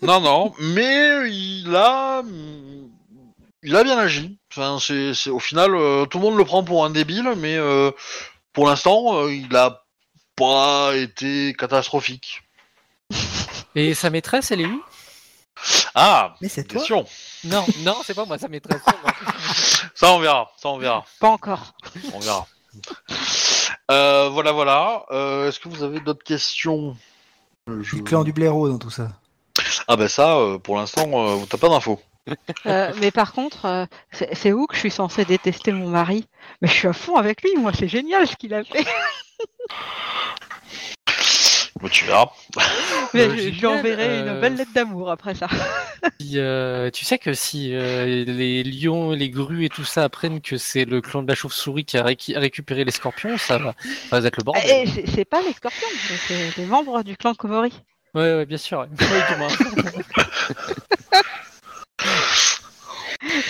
[0.02, 0.52] non, non.
[0.58, 2.22] Mais il a
[3.62, 4.38] il a bien agi.
[4.52, 7.56] Enfin, c'est c'est- au final euh, tout le monde le prend pour un débile, mais
[7.56, 7.90] euh,
[8.52, 9.82] pour l'instant euh, il a
[10.36, 12.42] pas été catastrophique.
[13.74, 14.82] Et sa maîtresse, elle est où?
[15.94, 17.06] Ah, Mais c'est toi question.
[17.44, 18.80] Non, non, c'est pas moi, sa maîtresse.
[18.86, 19.12] c'est moi.
[19.94, 20.50] Ça on verra.
[20.56, 21.04] Ça on verra.
[21.20, 21.74] Pas encore.
[22.12, 22.46] On verra.
[23.90, 25.04] Euh, voilà, voilà.
[25.10, 26.96] Euh, Est-ce que vous avez d'autres questions?
[27.82, 29.08] Je- Du clan du blaireau dans tout ça.
[29.88, 32.00] Ah ben ça, euh, pour l'instant, euh, t'as pas d'infos.
[32.66, 36.26] Euh, mais par contre, euh, c'est c'est où que je suis censée détester mon mari?
[36.60, 38.84] Mais je suis à fond avec lui, moi, c'est génial ce qu'il a fait.
[41.90, 42.30] Tu verras.
[43.14, 45.48] Mais Euh, je, je lui enverrai une euh, belle lettre d'amour après ça.
[46.20, 50.40] Si, euh, tu sais que si euh, les lions, les grues et tout ça apprennent
[50.40, 53.74] que c'est le clan de la chauve-souris qui a récu- récupéré les scorpions, ça va,
[54.10, 54.62] ça va être le bordel.
[54.68, 55.88] Et c'est pas les scorpions,
[56.28, 57.72] c'est- les membres du clan Komori.
[58.14, 58.78] Ouais, ouais, bien sûr.
[58.80, 58.86] ouais.
[58.86, 59.48] Ouais, du moins.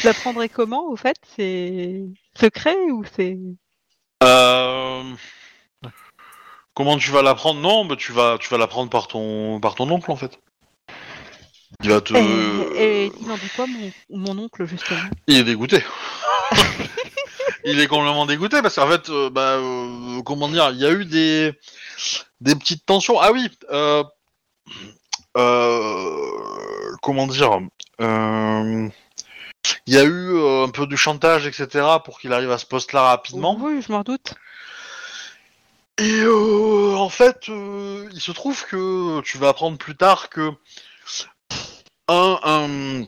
[0.01, 1.17] Je l'apprendrai comment, au fait?
[1.37, 2.03] C'est
[2.39, 3.37] secret ou c'est...
[4.23, 5.03] Euh...
[6.77, 9.91] Comment tu vas l'apprendre Non, bah, tu vas, tu vas l'apprendre par ton, par ton
[9.91, 10.39] oncle en fait.
[11.83, 15.01] Il va te, Et, et il en dit quoi, mon, mon oncle, justement?
[15.27, 15.83] Il est dégoûté.
[17.65, 20.91] il est complètement dégoûté parce qu'en fait, euh, bah, euh, comment dire, il y a
[20.91, 21.55] eu des,
[22.43, 23.19] des petites tensions.
[23.21, 24.05] Ah oui, euh,
[27.01, 27.59] comment dire,
[27.99, 28.91] il
[29.87, 33.57] y a eu un peu du chantage, etc., pour qu'il arrive à ce poste-là rapidement.
[33.59, 34.35] Oui, je m'en doute.
[35.99, 40.53] Et euh, en fait, euh, il se trouve que tu vas apprendre plus tard que
[42.09, 43.03] un, un,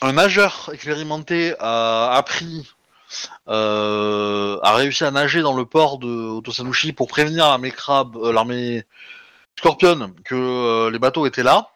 [0.00, 2.68] un nageur expérimenté a appris,
[3.48, 8.32] euh, a réussi à nager dans le port de Otosanushi pour prévenir l'armée crabe, euh,
[8.32, 8.84] l'armée
[9.58, 11.68] scorpion que euh, les bateaux étaient là.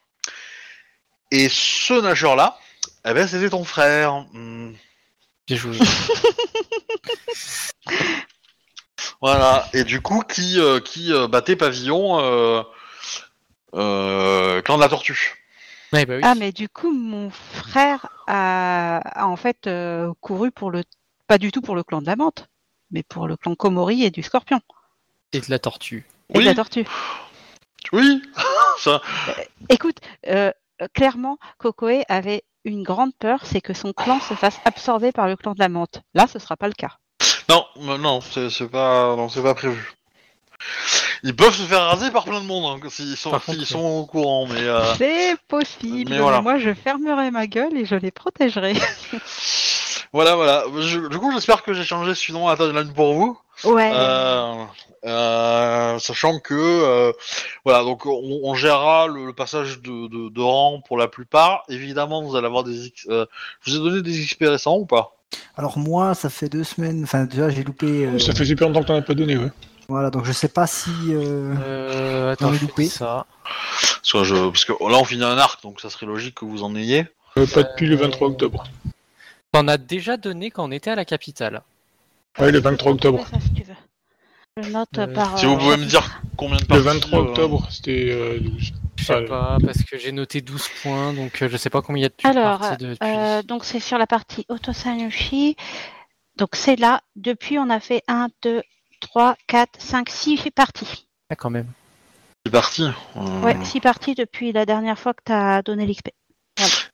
[1.30, 2.58] Et ce nageur-là,
[3.04, 4.24] eh ben, c'était ton frère.
[4.32, 4.72] Hmm.
[5.46, 5.78] Bien joué.
[9.20, 12.62] Voilà, et du coup, qui, euh, qui euh, battait pavillon euh,
[13.74, 15.34] euh, clan de la tortue?
[15.92, 16.22] Ouais, bah oui.
[16.24, 20.82] Ah, mais du coup, mon frère a, a en fait euh, couru pour le...
[21.26, 22.48] Pas du tout pour le clan de la menthe,
[22.90, 24.60] mais pour le clan Komori et du scorpion.
[25.32, 26.06] Et de la tortue.
[26.34, 26.44] Et Oui.
[26.44, 26.86] de la tortue.
[27.92, 28.22] Oui,
[28.78, 29.00] ça.
[29.68, 30.50] Écoute, euh,
[30.92, 35.36] clairement, Kokoe avait une grande peur, c'est que son clan se fasse absorber par le
[35.36, 36.00] clan de la menthe.
[36.14, 36.98] Là, ce sera pas le cas.
[37.48, 39.92] Non, euh, non, c'est c'est pas, non, c'est pas prévu.
[41.22, 44.06] Ils peuvent se faire raser par plein de monde hein, s'ils sont, s'ils sont au
[44.06, 46.40] courant, mais euh, C'est possible, mais voilà.
[46.40, 48.74] moi je fermerai ma gueule et je les protégerai.
[50.12, 50.64] voilà, voilà.
[50.78, 53.38] Je- du coup, j'espère que j'ai changé suffisamment la timeline pour vous.
[53.64, 53.90] Ouais.
[53.94, 54.64] Euh,
[55.04, 57.12] euh, sachant que euh,
[57.64, 61.62] voilà donc on, on gérera le, le passage de, de, de rang pour la plupart
[61.68, 63.24] évidemment vous allez avoir des X- euh,
[63.62, 65.15] je vous ai donné des XP récents ou pas?
[65.56, 68.82] Alors moi, ça fait deux semaines, enfin déjà j'ai loupé, euh, Ça fait super longtemps
[68.82, 69.50] que t'en as pas donné, ouais.
[69.88, 70.90] voilà, donc je sais pas si...
[71.08, 72.84] euh, Euh, attends, je loupé.
[72.84, 73.26] fais ça.
[74.02, 76.62] Soit je parce que là on finit un arc donc ça serait logique que vous
[76.62, 77.06] en ayez
[77.38, 78.64] Euh, pas depuis le 23 octobre.
[79.52, 81.62] T'en as déjà donné quand on était à la capitale.
[82.38, 83.26] Ouais, le 23 octobre.
[83.30, 84.62] Ça, si tu veux.
[84.62, 85.38] Je note Euh, par.
[85.38, 88.38] si vous euh, pouvez me dire combien de Le parties 23 euh, octobre, c'était euh,
[88.40, 88.72] 12.
[89.08, 91.80] Je sais Ah, pas, parce que j'ai noté 12 points, donc euh, je sais pas
[91.82, 93.08] combien il y a de Alors, parties de- depuis.
[93.08, 95.56] euh, donc c'est sur la partie Otosanushi.
[96.36, 97.00] Donc c'est là.
[97.14, 98.62] Depuis, on a fait 1, 2,
[99.00, 101.06] 3, 4, 5, 6 parties.
[101.30, 101.68] Ah, quand même.
[102.44, 102.82] c'est parti
[103.16, 106.08] Euh, Ouais, 6 parties depuis la dernière fois que tu as donné l'XP.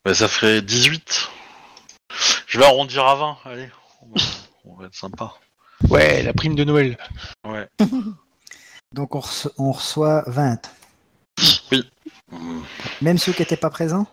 [0.05, 1.29] bah, ça ferait 18
[2.47, 3.69] je vais arrondir à 20 allez
[4.01, 4.25] on va,
[4.65, 5.33] on va être sympa
[5.89, 6.95] Ouais, la prime de Noël.
[7.47, 7.67] ouais
[8.93, 10.61] Donc on, reço- on reçoit 20.
[13.01, 14.07] Même ceux qui n'étaient pas présents?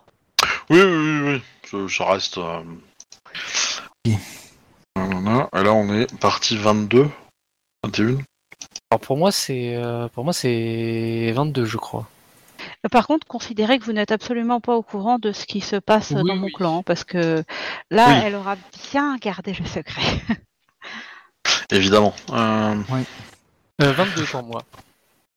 [0.70, 1.42] Oui, oui, oui,
[1.72, 1.90] oui.
[1.90, 2.38] Ça, reste.
[2.38, 2.62] euh.
[4.06, 4.16] Et
[5.62, 7.08] là, on est parti 22,
[7.84, 8.18] 21.
[8.90, 12.08] Alors pour moi, c'est euh, pour moi c'est 22, je crois.
[12.84, 15.76] Euh, Par contre, considérez que vous n'êtes absolument pas au courant de ce qui se
[15.76, 16.52] passe Oui, dans mon oui.
[16.52, 17.44] clan, parce que
[17.90, 18.14] là, Oui.
[18.24, 18.56] elle aura
[18.90, 20.02] bien gardé le secret.
[21.70, 22.14] Évidemment.
[22.30, 22.74] Euh,
[23.82, 24.62] Euh, 22 pour moi.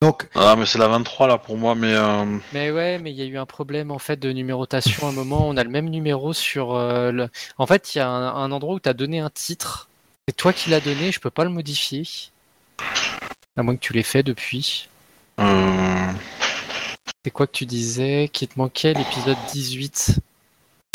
[0.02, 1.94] Donc, Ah, mais c'est la 23 là pour moi, mais.
[1.94, 5.10] euh, Mais ouais, mais il y a eu un problème en fait de numérotation à
[5.10, 5.48] un moment.
[5.48, 7.28] On a le même numéro sur euh, le.
[7.58, 9.88] En fait, il y a un, un endroit où tu as donné un titre.
[10.28, 12.02] C'est toi qui l'as donné, je peux pas le modifier.
[13.56, 14.88] À moins que tu l'aies fait depuis.
[15.40, 16.12] euh,
[17.24, 20.18] C'est quoi que tu disais Qui te manquait l'épisode 18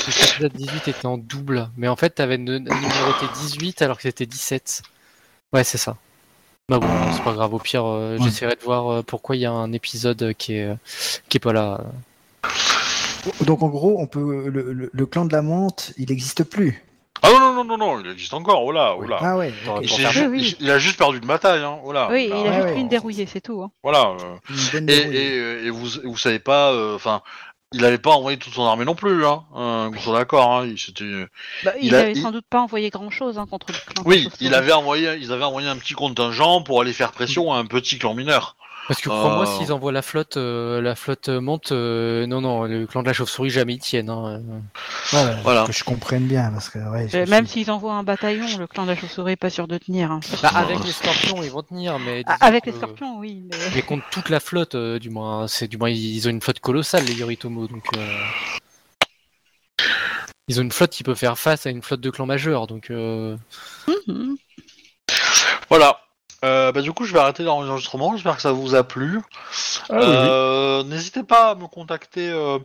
[0.07, 4.25] L'épisode 18 était en double, mais en fait, t'avais nu- numéroté 18 alors que c'était
[4.25, 4.81] 17.
[5.53, 5.97] Ouais, c'est ça.
[6.69, 7.53] Bah bon, c'est pas grave.
[7.53, 8.23] Au pire, euh, Ouais.
[8.23, 10.69] j'essaierai de voir euh, pourquoi il y a un épisode qui est
[11.27, 11.81] qui est pas là.
[13.41, 16.83] donc en gros, on peut le, le- le clan de la menthe, il n'existe plus.
[17.21, 19.17] Ah non, non, non, non, non, il existe encore, oh là, oh là.
[19.19, 19.51] Ah ouais.
[19.65, 19.83] T'aurais ok.
[19.83, 22.07] Il, pour s'est faire- ju- Oui, il- a juste perdu une bataille, hein, oh là.
[22.09, 22.71] oui, là, il a ouais, juste ouais.
[22.71, 23.61] pris une dérouillée, c'est tout.
[23.61, 23.71] hein.
[23.83, 24.15] Voilà.
[24.21, 27.21] euh, Une Et, et, euh, et vous, vous savez pas, euh, enfin,
[27.73, 29.43] il avait pas envoyé toute son armée non plus, hein.
[29.55, 30.65] Euh, qu'on soit d'accord, hein.
[30.65, 31.05] Il s'était.
[31.63, 34.03] Bah, il, Il avait sans doute pas envoyé grand-chose hein, contre le clan.
[34.05, 37.57] Oui, il avait envoyé, ils avaient envoyé un petit contingent pour aller faire pression à
[37.57, 38.55] un petit clan mineur.
[38.89, 39.57] Parce que crois-moi, Euh.
[39.57, 41.71] s'ils envoient la flotte, euh, la flotte monte.
[41.71, 44.09] euh, non, non, le clan de la chauve-souris jamais ils tiennent.
[44.09, 44.41] hein.
[45.13, 45.63] Ouais, Voilà.
[45.65, 48.03] Que je comprenne bien, parce que ouais, je Euh, me Même suis- s'ils envoient un
[48.03, 50.11] bataillon, le clan de la chauve-souris est pas sûr de tenir.
[50.11, 50.19] hein.
[50.41, 53.43] Bah, avec les scorpions, ils vont tenir, mais Ah, Avec les scorpions, oui.
[53.51, 53.57] Mais...
[53.75, 56.59] Mais contre toute la flotte, euh, du moins, c'est du moins ils ont une flotte
[56.59, 58.17] colossale les Yoritomo, donc euh,
[60.47, 62.89] ils ont une flotte qui peut faire face à une flotte de clans majeurs, donc
[62.89, 63.37] euh,
[64.07, 64.35] Mhm.
[65.69, 65.99] Voilà.
[66.45, 68.13] Euh, bah, du coup, je vais arrêter l'enregistrement.
[68.15, 69.19] J'espère que ça vous a plu.
[69.89, 70.05] Ah, oui, oui.
[70.07, 72.29] Euh, N'hésitez pas à me contacter.
[72.29, 72.59] euh,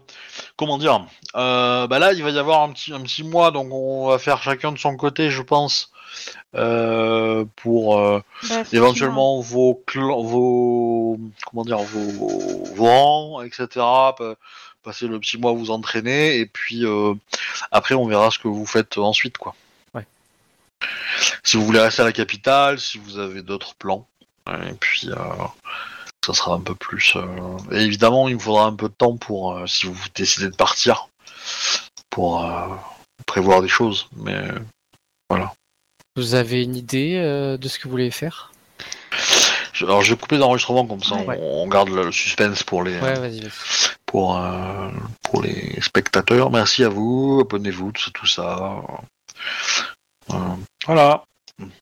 [0.56, 1.04] comment dire
[1.34, 4.18] euh, Bah là, il va y avoir un petit un petit mois, donc on va
[4.18, 5.90] faire chacun de son côté, je pense,
[6.54, 11.18] euh, pour euh, Bah, éventuellement vos clans, vos
[11.50, 13.66] comment dire, vos, vos rangs, etc.
[14.16, 14.34] pa-
[14.84, 17.14] Passer le petit mois à vous entraîner et puis euh,
[17.72, 19.54] après on verra ce que vous faites ensuite, quoi.
[21.42, 24.08] Si vous voulez rester à la capitale, si vous avez d'autres plans,
[24.48, 25.16] et puis euh,
[26.24, 27.14] ça sera un peu plus.
[27.16, 27.26] euh,
[27.70, 30.56] Et évidemment, il me faudra un peu de temps pour euh, si vous décidez de
[30.56, 31.08] partir
[32.10, 32.46] pour
[33.26, 34.40] prévoir des choses, mais
[36.16, 38.52] vous avez une idée euh, de ce que vous voulez faire?
[39.80, 41.36] Alors je vais couper l'enregistrement comme ça, Ouais.
[41.40, 43.50] on, on garde le suspense pour les Ouais, vas-y, vas-y.
[44.06, 44.88] pour euh,
[45.24, 46.50] pour les spectateurs.
[46.52, 48.76] Merci à vous, abonnez-vous, tout ça, tout ça.
[50.86, 51.24] Voilà.